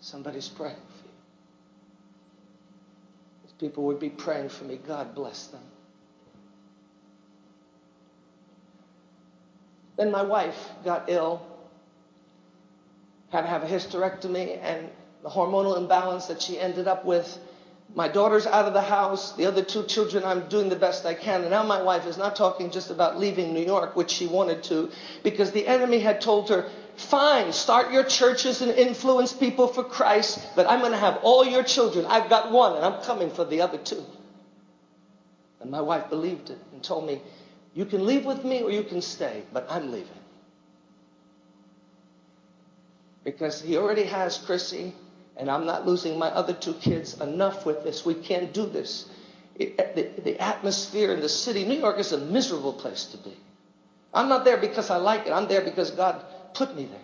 Somebody's 0.01 0.49
praying 0.49 0.77
for 0.77 1.07
you. 1.07 1.13
These 3.45 3.53
people 3.59 3.85
would 3.85 4.01
be 4.01 4.11
praying 4.11 4.49
for 4.49 4.65
me. 4.65 4.79
God 4.87 5.15
bless 5.15 5.47
them. 5.47 5.61
Then 10.01 10.11
my 10.11 10.23
wife 10.23 10.71
got 10.83 11.11
ill, 11.11 11.43
had 13.29 13.43
to 13.43 13.47
have 13.49 13.63
a 13.63 13.67
hysterectomy, 13.67 14.59
and 14.63 14.89
the 15.23 15.29
hormonal 15.29 15.77
imbalance 15.77 16.25
that 16.29 16.41
she 16.41 16.59
ended 16.59 16.89
up 16.89 17.05
with 17.05 17.39
My 17.95 18.07
daughter's 18.07 18.47
out 18.47 18.67
of 18.67 18.73
the 18.73 18.83
house. 18.83 19.33
The 19.33 19.47
other 19.47 19.63
two 19.63 19.85
children, 19.85 20.25
I'm 20.25 20.49
doing 20.49 20.69
the 20.69 20.77
best 20.77 21.05
I 21.05 21.15
can. 21.15 21.41
And 21.41 21.51
now 21.51 21.65
my 21.65 21.83
wife 21.83 22.07
is 22.07 22.17
not 22.17 22.37
talking 22.37 22.71
just 22.71 22.91
about 22.91 23.19
leaving 23.19 23.53
New 23.53 23.65
York, 23.65 23.97
which 23.97 24.11
she 24.11 24.27
wanted 24.27 24.63
to, 24.65 24.91
because 25.25 25.51
the 25.51 25.67
enemy 25.67 25.99
had 25.99 26.21
told 26.21 26.51
her, 26.51 26.67
fine, 26.97 27.53
start 27.53 27.91
your 27.93 28.05
churches 28.05 28.63
and 28.63 28.71
influence 28.71 29.33
people 29.33 29.67
for 29.67 29.83
Christ, 29.83 30.39
but 30.55 30.69
I'm 30.69 30.81
going 30.81 30.93
to 30.93 30.99
have 30.99 31.19
all 31.23 31.45
your 31.45 31.65
children. 31.65 32.07
I've 32.07 32.29
got 32.29 32.53
one, 32.53 32.77
and 32.77 32.85
I'm 32.85 33.03
coming 33.03 33.31
for 33.31 33.45
the 33.45 33.63
other 33.63 33.79
two. 33.79 34.05
And 35.61 35.71
my 35.71 35.81
wife 35.81 36.09
believed 36.09 36.51
it 36.51 36.59
and 36.73 36.83
told 36.83 37.05
me, 37.07 37.21
you 37.75 37.85
can 37.85 38.05
leave 38.05 38.25
with 38.25 38.45
me 38.45 38.63
or 38.63 38.71
you 38.71 38.83
can 38.83 39.01
stay, 39.01 39.43
but 39.53 39.67
I'm 39.71 39.93
leaving. 39.93 40.09
Because 43.25 43.61
he 43.61 43.77
already 43.77 44.05
has 44.05 44.39
Chrissy 44.39 44.95
and 45.37 45.51
I'm 45.51 45.67
not 45.67 45.87
losing 45.87 46.19
my 46.19 46.29
other 46.29 46.53
two 46.53 46.75
kids. 46.75 47.21
Enough 47.21 47.65
with 47.65 47.85
this. 47.85 48.05
We 48.05 48.15
can't 48.15 48.53
do 48.53 48.67
this. 48.67 49.07
It, 49.57 49.79
uh, 49.79 49.85
the, 49.95 50.09
the 50.23 50.41
atmosphere 50.41 51.13
in 51.13 51.21
the 51.21 51.29
city, 51.29 51.65
New 51.65 51.79
York 51.79 51.99
is 51.99 52.13
a 52.13 52.19
miserable 52.19 52.73
place 52.73 53.05
to 53.07 53.17
be. 53.19 53.37
I'm 54.13 54.29
not 54.29 54.45
there 54.45 54.57
because 54.57 54.91
I 54.91 54.97
like 54.97 55.27
it. 55.27 55.33
I'm 55.33 55.47
there 55.47 55.61
because 55.61 55.91
God 55.91 56.25
put 56.55 56.75
me 56.75 56.87
there. 56.87 57.01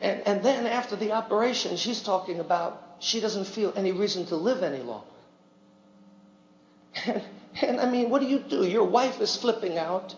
And, 0.00 0.22
and 0.26 0.42
then 0.42 0.66
after 0.66 0.96
the 0.96 1.12
operation, 1.12 1.76
she's 1.76 2.02
talking 2.02 2.40
about 2.40 2.96
she 2.98 3.20
doesn't 3.20 3.46
feel 3.46 3.72
any 3.76 3.92
reason 3.92 4.26
to 4.26 4.36
live 4.36 4.62
any 4.62 4.82
longer. 4.82 5.13
And, 7.62 7.80
I 7.80 7.86
mean, 7.88 8.10
what 8.10 8.20
do 8.20 8.26
you 8.26 8.40
do? 8.40 8.66
Your 8.66 8.84
wife 8.84 9.20
is 9.20 9.36
flipping 9.36 9.78
out. 9.78 10.16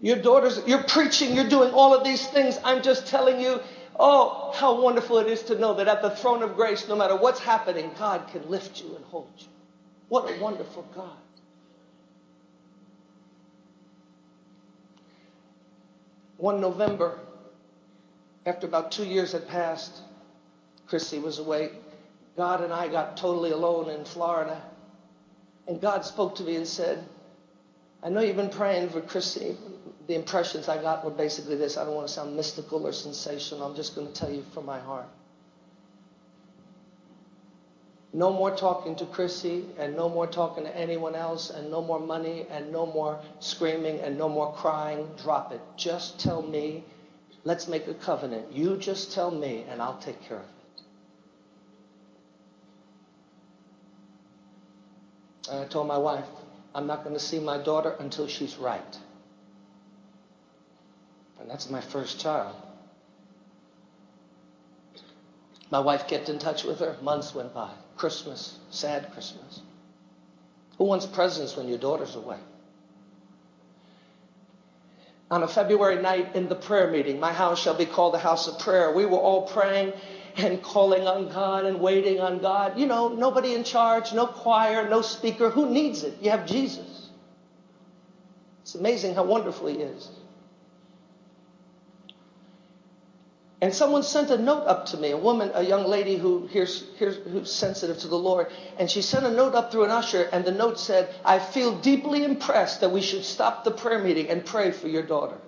Your 0.00 0.16
daughters, 0.16 0.60
you're 0.66 0.82
preaching, 0.84 1.34
you're 1.34 1.48
doing 1.48 1.72
all 1.72 1.94
of 1.94 2.04
these 2.04 2.26
things. 2.28 2.58
I'm 2.64 2.82
just 2.82 3.06
telling 3.06 3.40
you, 3.40 3.60
oh, 3.98 4.52
how 4.54 4.80
wonderful 4.80 5.18
it 5.18 5.28
is 5.28 5.42
to 5.44 5.58
know 5.58 5.74
that 5.74 5.88
at 5.88 6.02
the 6.02 6.10
throne 6.10 6.42
of 6.42 6.54
grace, 6.56 6.88
no 6.88 6.96
matter 6.96 7.16
what's 7.16 7.40
happening, 7.40 7.90
God 7.98 8.28
can 8.28 8.48
lift 8.48 8.80
you 8.80 8.94
and 8.96 9.04
hold 9.06 9.28
you. 9.38 9.46
What 10.08 10.30
a 10.30 10.40
wonderful 10.40 10.84
God. 10.94 11.16
One 16.36 16.60
November, 16.60 17.18
after 18.44 18.66
about 18.66 18.90
two 18.90 19.04
years 19.04 19.32
had 19.32 19.46
passed, 19.48 20.00
Chrissy 20.86 21.20
was 21.20 21.38
away. 21.38 21.70
God 22.36 22.62
and 22.62 22.72
I 22.72 22.88
got 22.88 23.16
totally 23.16 23.50
alone 23.52 23.88
in 23.88 24.04
Florida. 24.04 24.60
And 25.66 25.80
God 25.80 26.04
spoke 26.04 26.36
to 26.36 26.42
me 26.42 26.56
and 26.56 26.66
said, 26.66 27.04
I 28.02 28.08
know 28.08 28.20
you've 28.20 28.36
been 28.36 28.50
praying 28.50 28.90
for 28.90 29.00
Chrissy, 29.00 29.56
the 30.06 30.14
impressions 30.14 30.68
I 30.68 30.80
got 30.82 31.04
were 31.04 31.10
basically 31.10 31.56
this. 31.56 31.76
I 31.76 31.84
don't 31.84 31.94
want 31.94 32.08
to 32.08 32.12
sound 32.12 32.36
mystical 32.36 32.86
or 32.86 32.92
sensational. 32.92 33.64
I'm 33.64 33.76
just 33.76 33.94
going 33.94 34.06
to 34.06 34.12
tell 34.12 34.30
you 34.30 34.44
from 34.52 34.66
my 34.66 34.80
heart. 34.80 35.06
No 38.12 38.32
more 38.32 38.54
talking 38.54 38.94
to 38.96 39.06
Chrissy 39.06 39.64
and 39.78 39.96
no 39.96 40.08
more 40.08 40.26
talking 40.26 40.64
to 40.64 40.76
anyone 40.76 41.14
else 41.14 41.48
and 41.48 41.70
no 41.70 41.80
more 41.80 42.00
money 42.00 42.44
and 42.50 42.70
no 42.70 42.84
more 42.84 43.18
screaming 43.40 44.00
and 44.00 44.18
no 44.18 44.28
more 44.28 44.52
crying. 44.52 45.08
Drop 45.22 45.52
it. 45.52 45.60
Just 45.76 46.18
tell 46.18 46.42
me. 46.42 46.84
Let's 47.44 47.66
make 47.66 47.88
a 47.88 47.94
covenant. 47.94 48.52
You 48.52 48.76
just 48.76 49.12
tell 49.12 49.30
me 49.30 49.64
and 49.68 49.80
I'll 49.80 49.98
take 49.98 50.20
care 50.22 50.36
of 50.38 50.42
it. 50.42 50.61
And 55.52 55.60
I 55.60 55.66
told 55.66 55.86
my 55.86 55.98
wife, 55.98 56.24
I'm 56.74 56.86
not 56.86 57.04
going 57.04 57.14
to 57.14 57.20
see 57.20 57.38
my 57.38 57.58
daughter 57.58 57.94
until 57.98 58.26
she's 58.26 58.56
right. 58.56 58.98
And 61.38 61.50
that's 61.50 61.68
my 61.68 61.82
first 61.82 62.18
child. 62.18 62.56
My 65.70 65.80
wife 65.80 66.08
kept 66.08 66.30
in 66.30 66.38
touch 66.38 66.64
with 66.64 66.78
her. 66.78 66.96
Months 67.02 67.34
went 67.34 67.52
by. 67.52 67.70
Christmas, 67.96 68.58
sad 68.70 69.12
Christmas. 69.12 69.60
Who 70.78 70.84
wants 70.84 71.04
presents 71.04 71.54
when 71.54 71.68
your 71.68 71.78
daughter's 71.78 72.16
away? 72.16 72.38
On 75.30 75.42
a 75.42 75.48
February 75.48 76.00
night 76.00 76.34
in 76.34 76.48
the 76.48 76.54
prayer 76.54 76.90
meeting, 76.90 77.20
my 77.20 77.32
house 77.32 77.60
shall 77.60 77.76
be 77.76 77.86
called 77.86 78.14
a 78.14 78.18
house 78.18 78.48
of 78.48 78.58
prayer. 78.58 78.94
We 78.94 79.04
were 79.04 79.18
all 79.18 79.42
praying 79.42 79.92
and 80.36 80.62
calling 80.62 81.06
on 81.06 81.28
God 81.28 81.64
and 81.64 81.80
waiting 81.80 82.20
on 82.20 82.38
God. 82.38 82.78
You 82.78 82.86
know, 82.86 83.08
nobody 83.08 83.54
in 83.54 83.64
charge, 83.64 84.12
no 84.12 84.26
choir, 84.26 84.88
no 84.88 85.02
speaker. 85.02 85.50
Who 85.50 85.70
needs 85.70 86.02
it? 86.02 86.18
You 86.20 86.30
have 86.30 86.46
Jesus. 86.46 87.10
It's 88.62 88.74
amazing 88.74 89.14
how 89.14 89.24
wonderful 89.24 89.68
He 89.68 89.76
is. 89.76 90.08
And 93.62 93.72
someone 93.72 94.02
sent 94.02 94.30
a 94.30 94.38
note 94.38 94.66
up 94.66 94.86
to 94.86 94.96
me, 94.96 95.12
a 95.12 95.16
woman, 95.16 95.52
a 95.54 95.62
young 95.62 95.84
lady 95.84 96.16
who 96.16 96.46
hears, 96.46 96.84
hears, 96.98 97.16
who's 97.30 97.52
sensitive 97.52 97.96
to 97.98 98.08
the 98.08 98.18
Lord. 98.18 98.48
And 98.76 98.90
she 98.90 99.02
sent 99.02 99.24
a 99.24 99.30
note 99.30 99.54
up 99.54 99.70
through 99.70 99.84
an 99.84 99.90
usher, 99.92 100.28
and 100.32 100.44
the 100.44 100.50
note 100.50 100.80
said, 100.80 101.14
I 101.24 101.38
feel 101.38 101.78
deeply 101.78 102.24
impressed 102.24 102.80
that 102.80 102.90
we 102.90 103.00
should 103.00 103.24
stop 103.24 103.62
the 103.62 103.70
prayer 103.70 104.00
meeting 104.00 104.30
and 104.30 104.44
pray 104.44 104.72
for 104.72 104.88
your 104.88 105.04
daughter. 105.04 105.38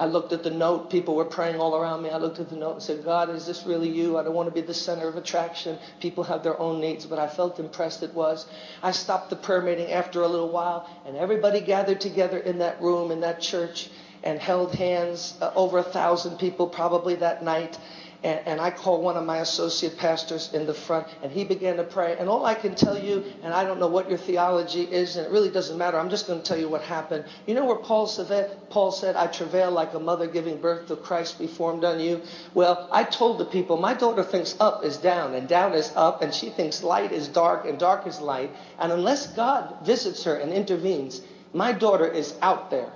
I 0.00 0.06
looked 0.06 0.32
at 0.32 0.42
the 0.42 0.50
note. 0.50 0.90
People 0.90 1.14
were 1.14 1.26
praying 1.26 1.60
all 1.60 1.76
around 1.76 2.02
me. 2.02 2.10
I 2.10 2.16
looked 2.16 2.40
at 2.40 2.48
the 2.48 2.56
note 2.56 2.74
and 2.74 2.82
said, 2.82 3.04
God, 3.04 3.30
is 3.30 3.46
this 3.46 3.66
really 3.66 3.90
you? 3.90 4.18
I 4.18 4.24
don't 4.24 4.34
want 4.34 4.48
to 4.48 4.54
be 4.54 4.62
the 4.62 4.74
center 4.74 5.06
of 5.06 5.16
attraction. 5.16 5.78
People 6.00 6.24
have 6.24 6.42
their 6.42 6.58
own 6.60 6.80
needs, 6.80 7.06
but 7.06 7.18
I 7.18 7.28
felt 7.28 7.60
impressed 7.60 8.02
it 8.02 8.14
was. 8.14 8.46
I 8.82 8.92
stopped 8.92 9.30
the 9.30 9.36
prayer 9.36 9.60
meeting 9.60 9.92
after 9.92 10.22
a 10.22 10.28
little 10.28 10.48
while, 10.50 10.86
and 11.04 11.16
everybody 11.16 11.60
gathered 11.60 12.00
together 12.00 12.38
in 12.38 12.58
that 12.58 12.80
room, 12.80 13.12
in 13.12 13.20
that 13.20 13.40
church 13.40 13.90
and 14.24 14.38
held 14.38 14.74
hands, 14.74 15.34
uh, 15.40 15.50
over 15.54 15.78
a 15.78 15.82
thousand 15.82 16.38
people 16.38 16.66
probably 16.66 17.16
that 17.16 17.42
night. 17.42 17.78
And, 18.22 18.40
and, 18.46 18.60
I 18.60 18.70
called 18.70 19.02
one 19.02 19.16
of 19.16 19.24
my 19.24 19.38
associate 19.38 19.96
pastors 19.96 20.52
in 20.52 20.66
the 20.66 20.74
front, 20.74 21.06
and 21.22 21.32
he 21.32 21.42
began 21.42 21.76
to 21.78 21.84
pray. 21.84 22.18
And 22.18 22.28
all 22.28 22.44
I 22.44 22.54
can 22.54 22.74
tell 22.74 22.98
you, 22.98 23.24
and 23.42 23.54
I 23.54 23.64
don't 23.64 23.80
know 23.80 23.86
what 23.86 24.10
your 24.10 24.18
theology 24.18 24.82
is, 24.82 25.16
and 25.16 25.26
it 25.26 25.32
really 25.32 25.48
doesn't 25.48 25.78
matter. 25.78 25.98
I'm 25.98 26.10
just 26.10 26.26
going 26.26 26.38
to 26.38 26.44
tell 26.44 26.58
you 26.58 26.68
what 26.68 26.82
happened. 26.82 27.24
You 27.46 27.54
know 27.54 27.64
where 27.64 27.76
Paul 27.76 28.06
said, 28.06 28.68
Paul 28.68 28.92
said, 28.92 29.16
I 29.16 29.26
travail 29.26 29.70
like 29.70 29.94
a 29.94 29.98
mother 29.98 30.26
giving 30.26 30.60
birth 30.60 30.88
to 30.88 30.96
Christ 30.96 31.38
be 31.38 31.46
formed 31.46 31.82
on 31.82 31.98
you? 31.98 32.20
Well, 32.52 32.88
I 32.92 33.04
told 33.04 33.38
the 33.38 33.46
people, 33.46 33.78
my 33.78 33.94
daughter 33.94 34.22
thinks 34.22 34.54
up 34.60 34.84
is 34.84 34.98
down, 34.98 35.34
and 35.34 35.48
down 35.48 35.72
is 35.72 35.90
up, 35.96 36.20
and 36.20 36.34
she 36.34 36.50
thinks 36.50 36.82
light 36.82 37.12
is 37.12 37.26
dark, 37.26 37.64
and 37.64 37.78
dark 37.78 38.06
is 38.06 38.20
light. 38.20 38.50
And 38.78 38.92
unless 38.92 39.28
God 39.28 39.78
visits 39.82 40.24
her 40.24 40.34
and 40.34 40.52
intervenes, 40.52 41.22
my 41.54 41.72
daughter 41.72 42.06
is 42.06 42.34
out 42.42 42.70
there. 42.70 42.92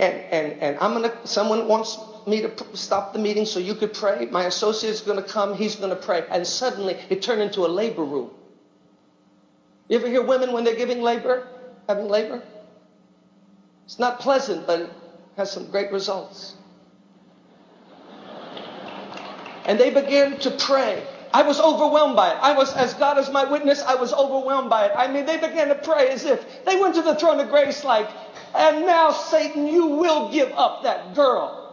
And, 0.00 0.14
and, 0.14 0.60
and 0.60 0.78
I'm 0.80 0.94
going 0.94 1.08
to, 1.08 1.26
someone 1.26 1.68
wants 1.68 1.96
me 2.26 2.42
to 2.42 2.52
stop 2.74 3.12
the 3.12 3.18
meeting 3.18 3.46
so 3.46 3.58
you 3.58 3.74
could 3.74 3.92
pray. 3.92 4.26
My 4.26 4.44
associate's 4.44 5.00
going 5.00 5.16
to 5.16 5.22
come. 5.22 5.54
He's 5.54 5.76
going 5.76 5.90
to 5.90 5.96
pray. 5.96 6.24
And 6.30 6.46
suddenly 6.46 6.96
it 7.08 7.22
turned 7.22 7.42
into 7.42 7.66
a 7.66 7.68
labor 7.68 8.04
room. 8.04 8.30
You 9.88 9.98
ever 9.98 10.08
hear 10.08 10.22
women 10.22 10.52
when 10.52 10.64
they're 10.64 10.74
giving 10.74 11.02
labor, 11.02 11.46
having 11.88 12.08
labor? 12.08 12.42
It's 13.84 13.98
not 13.98 14.20
pleasant, 14.20 14.66
but 14.66 14.80
it 14.80 14.90
has 15.36 15.50
some 15.50 15.70
great 15.70 15.92
results. 15.92 16.54
And 19.66 19.78
they 19.78 19.90
began 19.90 20.38
to 20.40 20.50
pray. 20.50 21.06
I 21.32 21.42
was 21.42 21.58
overwhelmed 21.58 22.16
by 22.16 22.30
it. 22.30 22.38
I 22.40 22.52
was, 22.52 22.72
as 22.74 22.94
God 22.94 23.18
is 23.18 23.28
my 23.28 23.44
witness, 23.44 23.82
I 23.82 23.96
was 23.96 24.12
overwhelmed 24.12 24.70
by 24.70 24.86
it. 24.86 24.92
I 24.94 25.08
mean, 25.08 25.26
they 25.26 25.36
began 25.36 25.68
to 25.68 25.74
pray 25.74 26.10
as 26.10 26.24
if 26.24 26.64
they 26.64 26.76
went 26.76 26.94
to 26.94 27.02
the 27.02 27.16
throne 27.16 27.40
of 27.40 27.48
grace 27.48 27.82
like, 27.82 28.08
and 28.54 28.86
now, 28.86 29.10
Satan, 29.10 29.66
you 29.66 29.86
will 29.86 30.30
give 30.30 30.52
up 30.52 30.84
that 30.84 31.14
girl. 31.14 31.63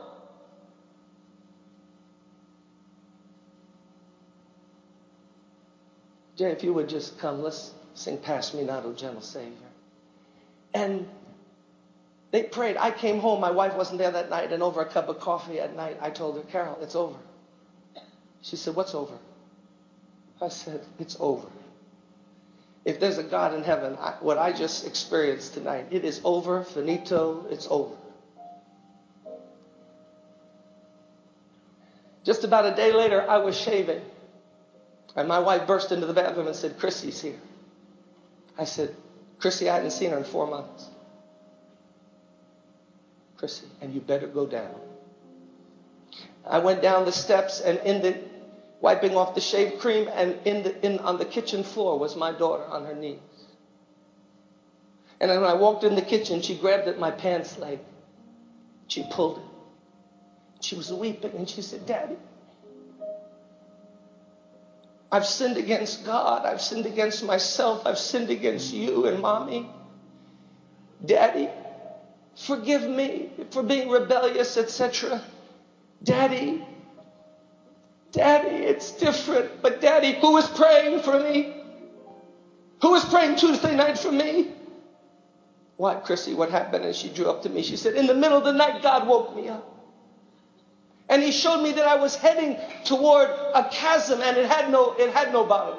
Jay, 6.42 6.52
if 6.52 6.64
you 6.64 6.74
would 6.74 6.90
just 6.90 7.20
come, 7.20 7.44
let's 7.44 7.72
sing 7.94 8.18
Pass 8.18 8.56
Me 8.56 8.64
Not, 8.64 8.84
O 8.84 8.94
Gentle 8.94 9.22
Savior. 9.22 9.52
And 10.74 11.08
they 12.32 12.42
prayed. 12.42 12.78
I 12.78 12.90
came 12.90 13.20
home. 13.20 13.40
My 13.40 13.52
wife 13.52 13.76
wasn't 13.76 14.00
there 14.00 14.10
that 14.10 14.32
night. 14.32 14.52
And 14.52 14.64
over 14.64 14.82
a 14.82 14.86
cup 14.88 15.08
of 15.08 15.20
coffee 15.20 15.60
at 15.60 15.76
night, 15.76 16.00
I 16.02 16.10
told 16.10 16.38
her, 16.38 16.42
Carol, 16.42 16.80
it's 16.82 16.96
over. 16.96 17.20
She 18.42 18.56
said, 18.56 18.76
What's 18.76 18.96
over? 18.96 19.14
I 20.42 20.48
said, 20.48 20.84
It's 20.98 21.16
over. 21.20 21.48
If 22.86 23.00
there's 23.00 23.20
a 23.20 23.24
God 23.24 23.54
in 23.54 23.62
heaven, 23.62 23.96
I, 24.00 24.16
what 24.20 24.40
I 24.40 24.52
just 24.52 24.88
experienced 24.88 25.54
tonight, 25.54 25.90
it 25.92 26.04
is 26.04 26.22
over, 26.24 26.64
finito, 26.64 27.46
it's 27.52 27.68
over. 27.70 27.94
Just 32.24 32.44
about 32.44 32.66
a 32.66 32.76
day 32.76 32.92
later, 32.92 33.30
I 33.30 33.38
was 33.38 33.56
shaving. 33.56 34.02
And 35.16 35.28
my 35.28 35.40
wife 35.40 35.68
burst 35.68 35.92
into 35.92 36.06
the 36.06 36.14
bathroom 36.14 36.48
and 36.48 36.56
said, 36.56 36.78
Chrissy's 36.80 37.22
here. 37.22 37.40
I 38.58 38.66
said, 38.66 38.96
Chrissy, 39.40 39.70
I 39.70 39.76
hadn't 39.76 39.92
seen 39.92 40.12
her 40.12 40.18
in 40.18 40.24
four 40.24 40.48
months. 40.48 40.88
Chrissy, 43.38 43.68
and 43.82 43.94
you 43.94 44.00
better 44.02 44.28
go 44.28 44.46
down. 44.46 44.76
I 46.46 46.60
went 46.60 46.82
down 46.82 47.06
the 47.06 47.12
steps, 47.12 47.60
and 47.60 47.80
in 47.80 48.02
the 48.02 48.18
wiping 48.82 49.16
off 49.16 49.36
the 49.36 49.42
shave 49.42 49.80
cream, 49.80 50.10
and 50.14 50.38
in 50.46 50.64
the, 50.64 50.86
in, 50.86 51.00
on 51.00 51.18
the 51.18 51.26
kitchen 51.26 51.64
floor 51.64 51.98
was 51.98 52.16
my 52.16 52.32
daughter 52.32 52.66
on 52.66 52.86
her 52.86 52.96
knees. 52.96 53.20
And 55.20 55.30
when 55.30 55.44
I 55.44 55.54
walked 55.54 55.84
in 55.84 55.96
the 55.96 56.02
kitchen, 56.02 56.42
she 56.42 56.56
grabbed 56.56 56.88
at 56.88 57.00
my 57.00 57.12
pants 57.12 57.58
leg. 57.58 57.80
She 58.88 59.04
pulled 59.10 59.38
it. 59.38 59.44
She 60.62 60.76
was 60.76 60.92
weeping, 60.92 61.32
and 61.36 61.50
she 61.50 61.62
said, 61.62 61.86
Daddy, 61.86 62.18
I've 65.12 65.26
sinned 65.26 65.58
against 65.58 66.06
God. 66.06 66.46
I've 66.46 66.62
sinned 66.62 66.86
against 66.86 67.24
myself. 67.24 67.86
I've 67.86 68.00
sinned 68.00 68.30
against 68.30 68.74
you 68.74 69.08
and 69.08 69.22
mommy. 69.22 69.68
Daddy, 71.06 71.50
forgive 72.36 72.84
me 72.84 73.30
for 73.52 73.64
being 73.64 73.90
rebellious, 73.90 74.58
etc. 74.58 75.22
Daddy, 76.04 76.62
Daddy, 78.12 78.50
it's 78.66 78.92
different. 78.92 79.62
But 79.62 79.82
Daddy, 79.82 80.14
who 80.14 80.38
is 80.38 80.48
praying 80.50 81.02
for 81.02 81.20
me? 81.20 81.48
Who 82.82 82.92
was 82.92 83.06
praying 83.06 83.38
Tuesday 83.38 83.76
night 83.76 83.98
for 83.98 84.12
me? 84.12 84.48
What, 85.78 86.04
Chrissy, 86.04 86.34
what 86.34 86.50
happened? 86.50 86.86
And 86.86 86.96
she 86.96 87.10
drew 87.10 87.28
up 87.28 87.44
to 87.44 87.50
me. 87.50 87.64
She 87.64 87.78
said, 87.78 87.96
In 87.96 88.08
the 88.08 88.14
middle 88.14 88.38
of 88.38 88.44
the 88.44 88.54
night, 88.54 88.82
God 88.82 89.08
woke 89.08 89.36
me 89.36 89.50
up. 89.50 89.71
And 91.12 91.22
he 91.22 91.34
showed 91.34 91.62
me 91.62 91.74
that 91.74 91.86
I 91.86 91.96
was 91.96 92.16
heading 92.16 92.58
toward 92.86 93.30
a 93.54 93.70
chasm 93.70 94.22
and 94.22 94.38
it 94.38 94.46
had 94.46 94.72
no, 94.72 94.94
it 94.94 95.12
had 95.12 95.34
no 95.34 95.44
bottom. 95.44 95.78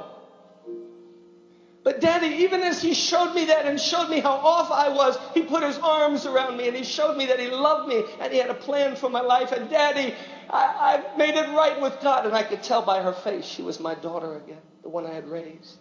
But 1.85 2.01
daddy, 2.01 2.45
even 2.45 2.61
as 2.61 2.83
he 2.83 2.93
showed 2.93 3.35
me 3.35 3.47
that 3.47 3.65
and 3.65 3.81
showed 3.81 4.11
me 4.11 4.21
how 4.21 4.35
off 4.35 4.71
I 4.71 4.91
was, 4.91 5.19
he 5.33 5.43
put 5.43 5.63
his 5.65 5.79
arms 5.79 6.27
around 6.27 6.59
me 6.59 6.69
and 6.69 6.77
he 6.77 6.85
showed 6.85 7.17
me 7.17 7.27
that 7.27 7.41
he 7.41 7.49
loved 7.49 7.89
me 7.89 8.05
and 8.21 8.31
he 8.31 8.39
had 8.39 8.51
a 8.51 8.55
plan 8.55 8.95
for 8.95 9.09
my 9.09 9.23
life. 9.23 9.53
And 9.53 9.71
daddy, 9.71 10.15
I, 10.51 11.03
I 11.03 11.17
made 11.17 11.35
it 11.35 11.49
right 11.49 11.81
with 11.81 11.99
God. 12.03 12.27
And 12.27 12.37
I 12.37 12.43
could 12.43 12.63
tell 12.63 12.83
by 12.83 13.01
her 13.01 13.15
face 13.15 13.47
she 13.47 13.63
was 13.63 13.81
my 13.81 13.95
daughter 13.95 14.37
again, 14.37 14.61
the 14.83 14.91
one 14.91 15.07
I 15.07 15.15
had 15.15 15.27
raised. 15.27 15.79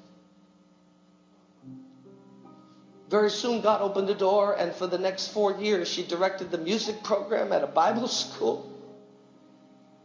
Very 3.09 3.29
soon, 3.29 3.59
God 3.59 3.81
opened 3.81 4.07
the 4.07 4.15
door, 4.15 4.53
and 4.53 4.73
for 4.73 4.87
the 4.87 4.97
next 4.97 5.27
four 5.27 5.51
years, 5.51 5.89
she 5.89 6.01
directed 6.01 6.49
the 6.49 6.57
music 6.57 7.03
program 7.03 7.51
at 7.51 7.61
a 7.61 7.67
Bible 7.67 8.07
school. 8.07 8.70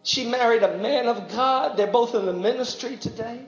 She 0.06 0.24
married 0.24 0.62
a 0.62 0.78
man 0.78 1.08
of 1.08 1.28
God. 1.30 1.76
They're 1.76 1.88
both 1.88 2.14
in 2.14 2.26
the 2.26 2.32
ministry 2.32 2.96
today. 2.96 3.40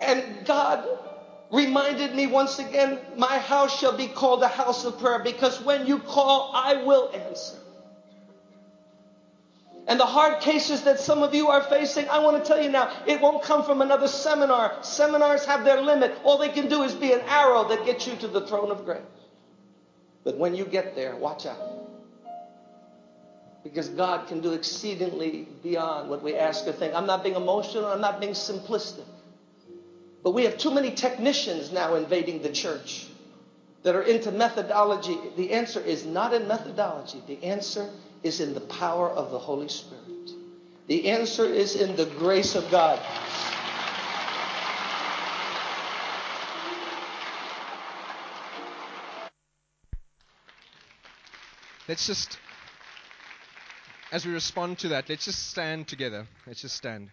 And 0.00 0.44
God 0.44 0.84
reminded 1.52 2.12
me 2.12 2.26
once 2.26 2.58
again 2.58 2.98
my 3.16 3.38
house 3.38 3.78
shall 3.78 3.96
be 3.96 4.08
called 4.08 4.42
a 4.42 4.48
house 4.48 4.84
of 4.84 4.98
prayer 4.98 5.20
because 5.20 5.62
when 5.62 5.86
you 5.86 6.00
call, 6.00 6.50
I 6.52 6.82
will 6.82 7.12
answer. 7.14 7.54
And 9.86 10.00
the 10.00 10.06
hard 10.06 10.40
cases 10.40 10.82
that 10.82 10.98
some 10.98 11.22
of 11.22 11.32
you 11.32 11.50
are 11.50 11.62
facing, 11.62 12.08
I 12.08 12.18
want 12.18 12.42
to 12.42 12.48
tell 12.48 12.60
you 12.60 12.70
now, 12.70 12.90
it 13.06 13.20
won't 13.20 13.44
come 13.44 13.62
from 13.62 13.82
another 13.82 14.08
seminar. 14.08 14.82
Seminars 14.82 15.44
have 15.44 15.64
their 15.64 15.80
limit. 15.80 16.12
All 16.24 16.38
they 16.38 16.48
can 16.48 16.68
do 16.68 16.82
is 16.82 16.92
be 16.92 17.12
an 17.12 17.20
arrow 17.20 17.68
that 17.68 17.86
gets 17.86 18.08
you 18.08 18.16
to 18.16 18.26
the 18.26 18.40
throne 18.40 18.72
of 18.72 18.84
grace. 18.84 19.00
But 20.24 20.38
when 20.38 20.56
you 20.56 20.64
get 20.64 20.96
there, 20.96 21.14
watch 21.14 21.46
out. 21.46 21.91
Because 23.64 23.88
God 23.88 24.26
can 24.26 24.40
do 24.40 24.52
exceedingly 24.52 25.46
beyond 25.62 26.10
what 26.10 26.22
we 26.22 26.36
ask 26.36 26.66
or 26.66 26.72
think. 26.72 26.94
I'm 26.94 27.06
not 27.06 27.22
being 27.22 27.36
emotional, 27.36 27.86
I'm 27.86 28.00
not 28.00 28.20
being 28.20 28.32
simplistic. 28.32 29.04
But 30.22 30.32
we 30.32 30.44
have 30.44 30.58
too 30.58 30.72
many 30.72 30.92
technicians 30.92 31.72
now 31.72 31.94
invading 31.94 32.42
the 32.42 32.50
church 32.50 33.06
that 33.82 33.94
are 33.96 34.02
into 34.02 34.30
methodology. 34.30 35.18
The 35.36 35.52
answer 35.52 35.80
is 35.80 36.04
not 36.04 36.32
in 36.32 36.46
methodology. 36.46 37.22
The 37.26 37.42
answer 37.44 37.88
is 38.22 38.40
in 38.40 38.54
the 38.54 38.60
power 38.60 39.08
of 39.10 39.30
the 39.30 39.38
Holy 39.38 39.68
Spirit. 39.68 40.02
The 40.86 41.08
answer 41.08 41.44
is 41.44 41.74
in 41.76 41.96
the 41.96 42.06
grace 42.06 42.54
of 42.54 42.70
God. 42.70 43.00
Let's 51.88 52.06
just, 52.06 52.38
as 54.12 54.26
we 54.26 54.32
respond 54.32 54.78
to 54.80 54.88
that, 54.88 55.08
let's 55.08 55.24
just 55.24 55.48
stand 55.48 55.88
together. 55.88 56.26
Let's 56.46 56.60
just 56.60 56.76
stand. 56.76 57.08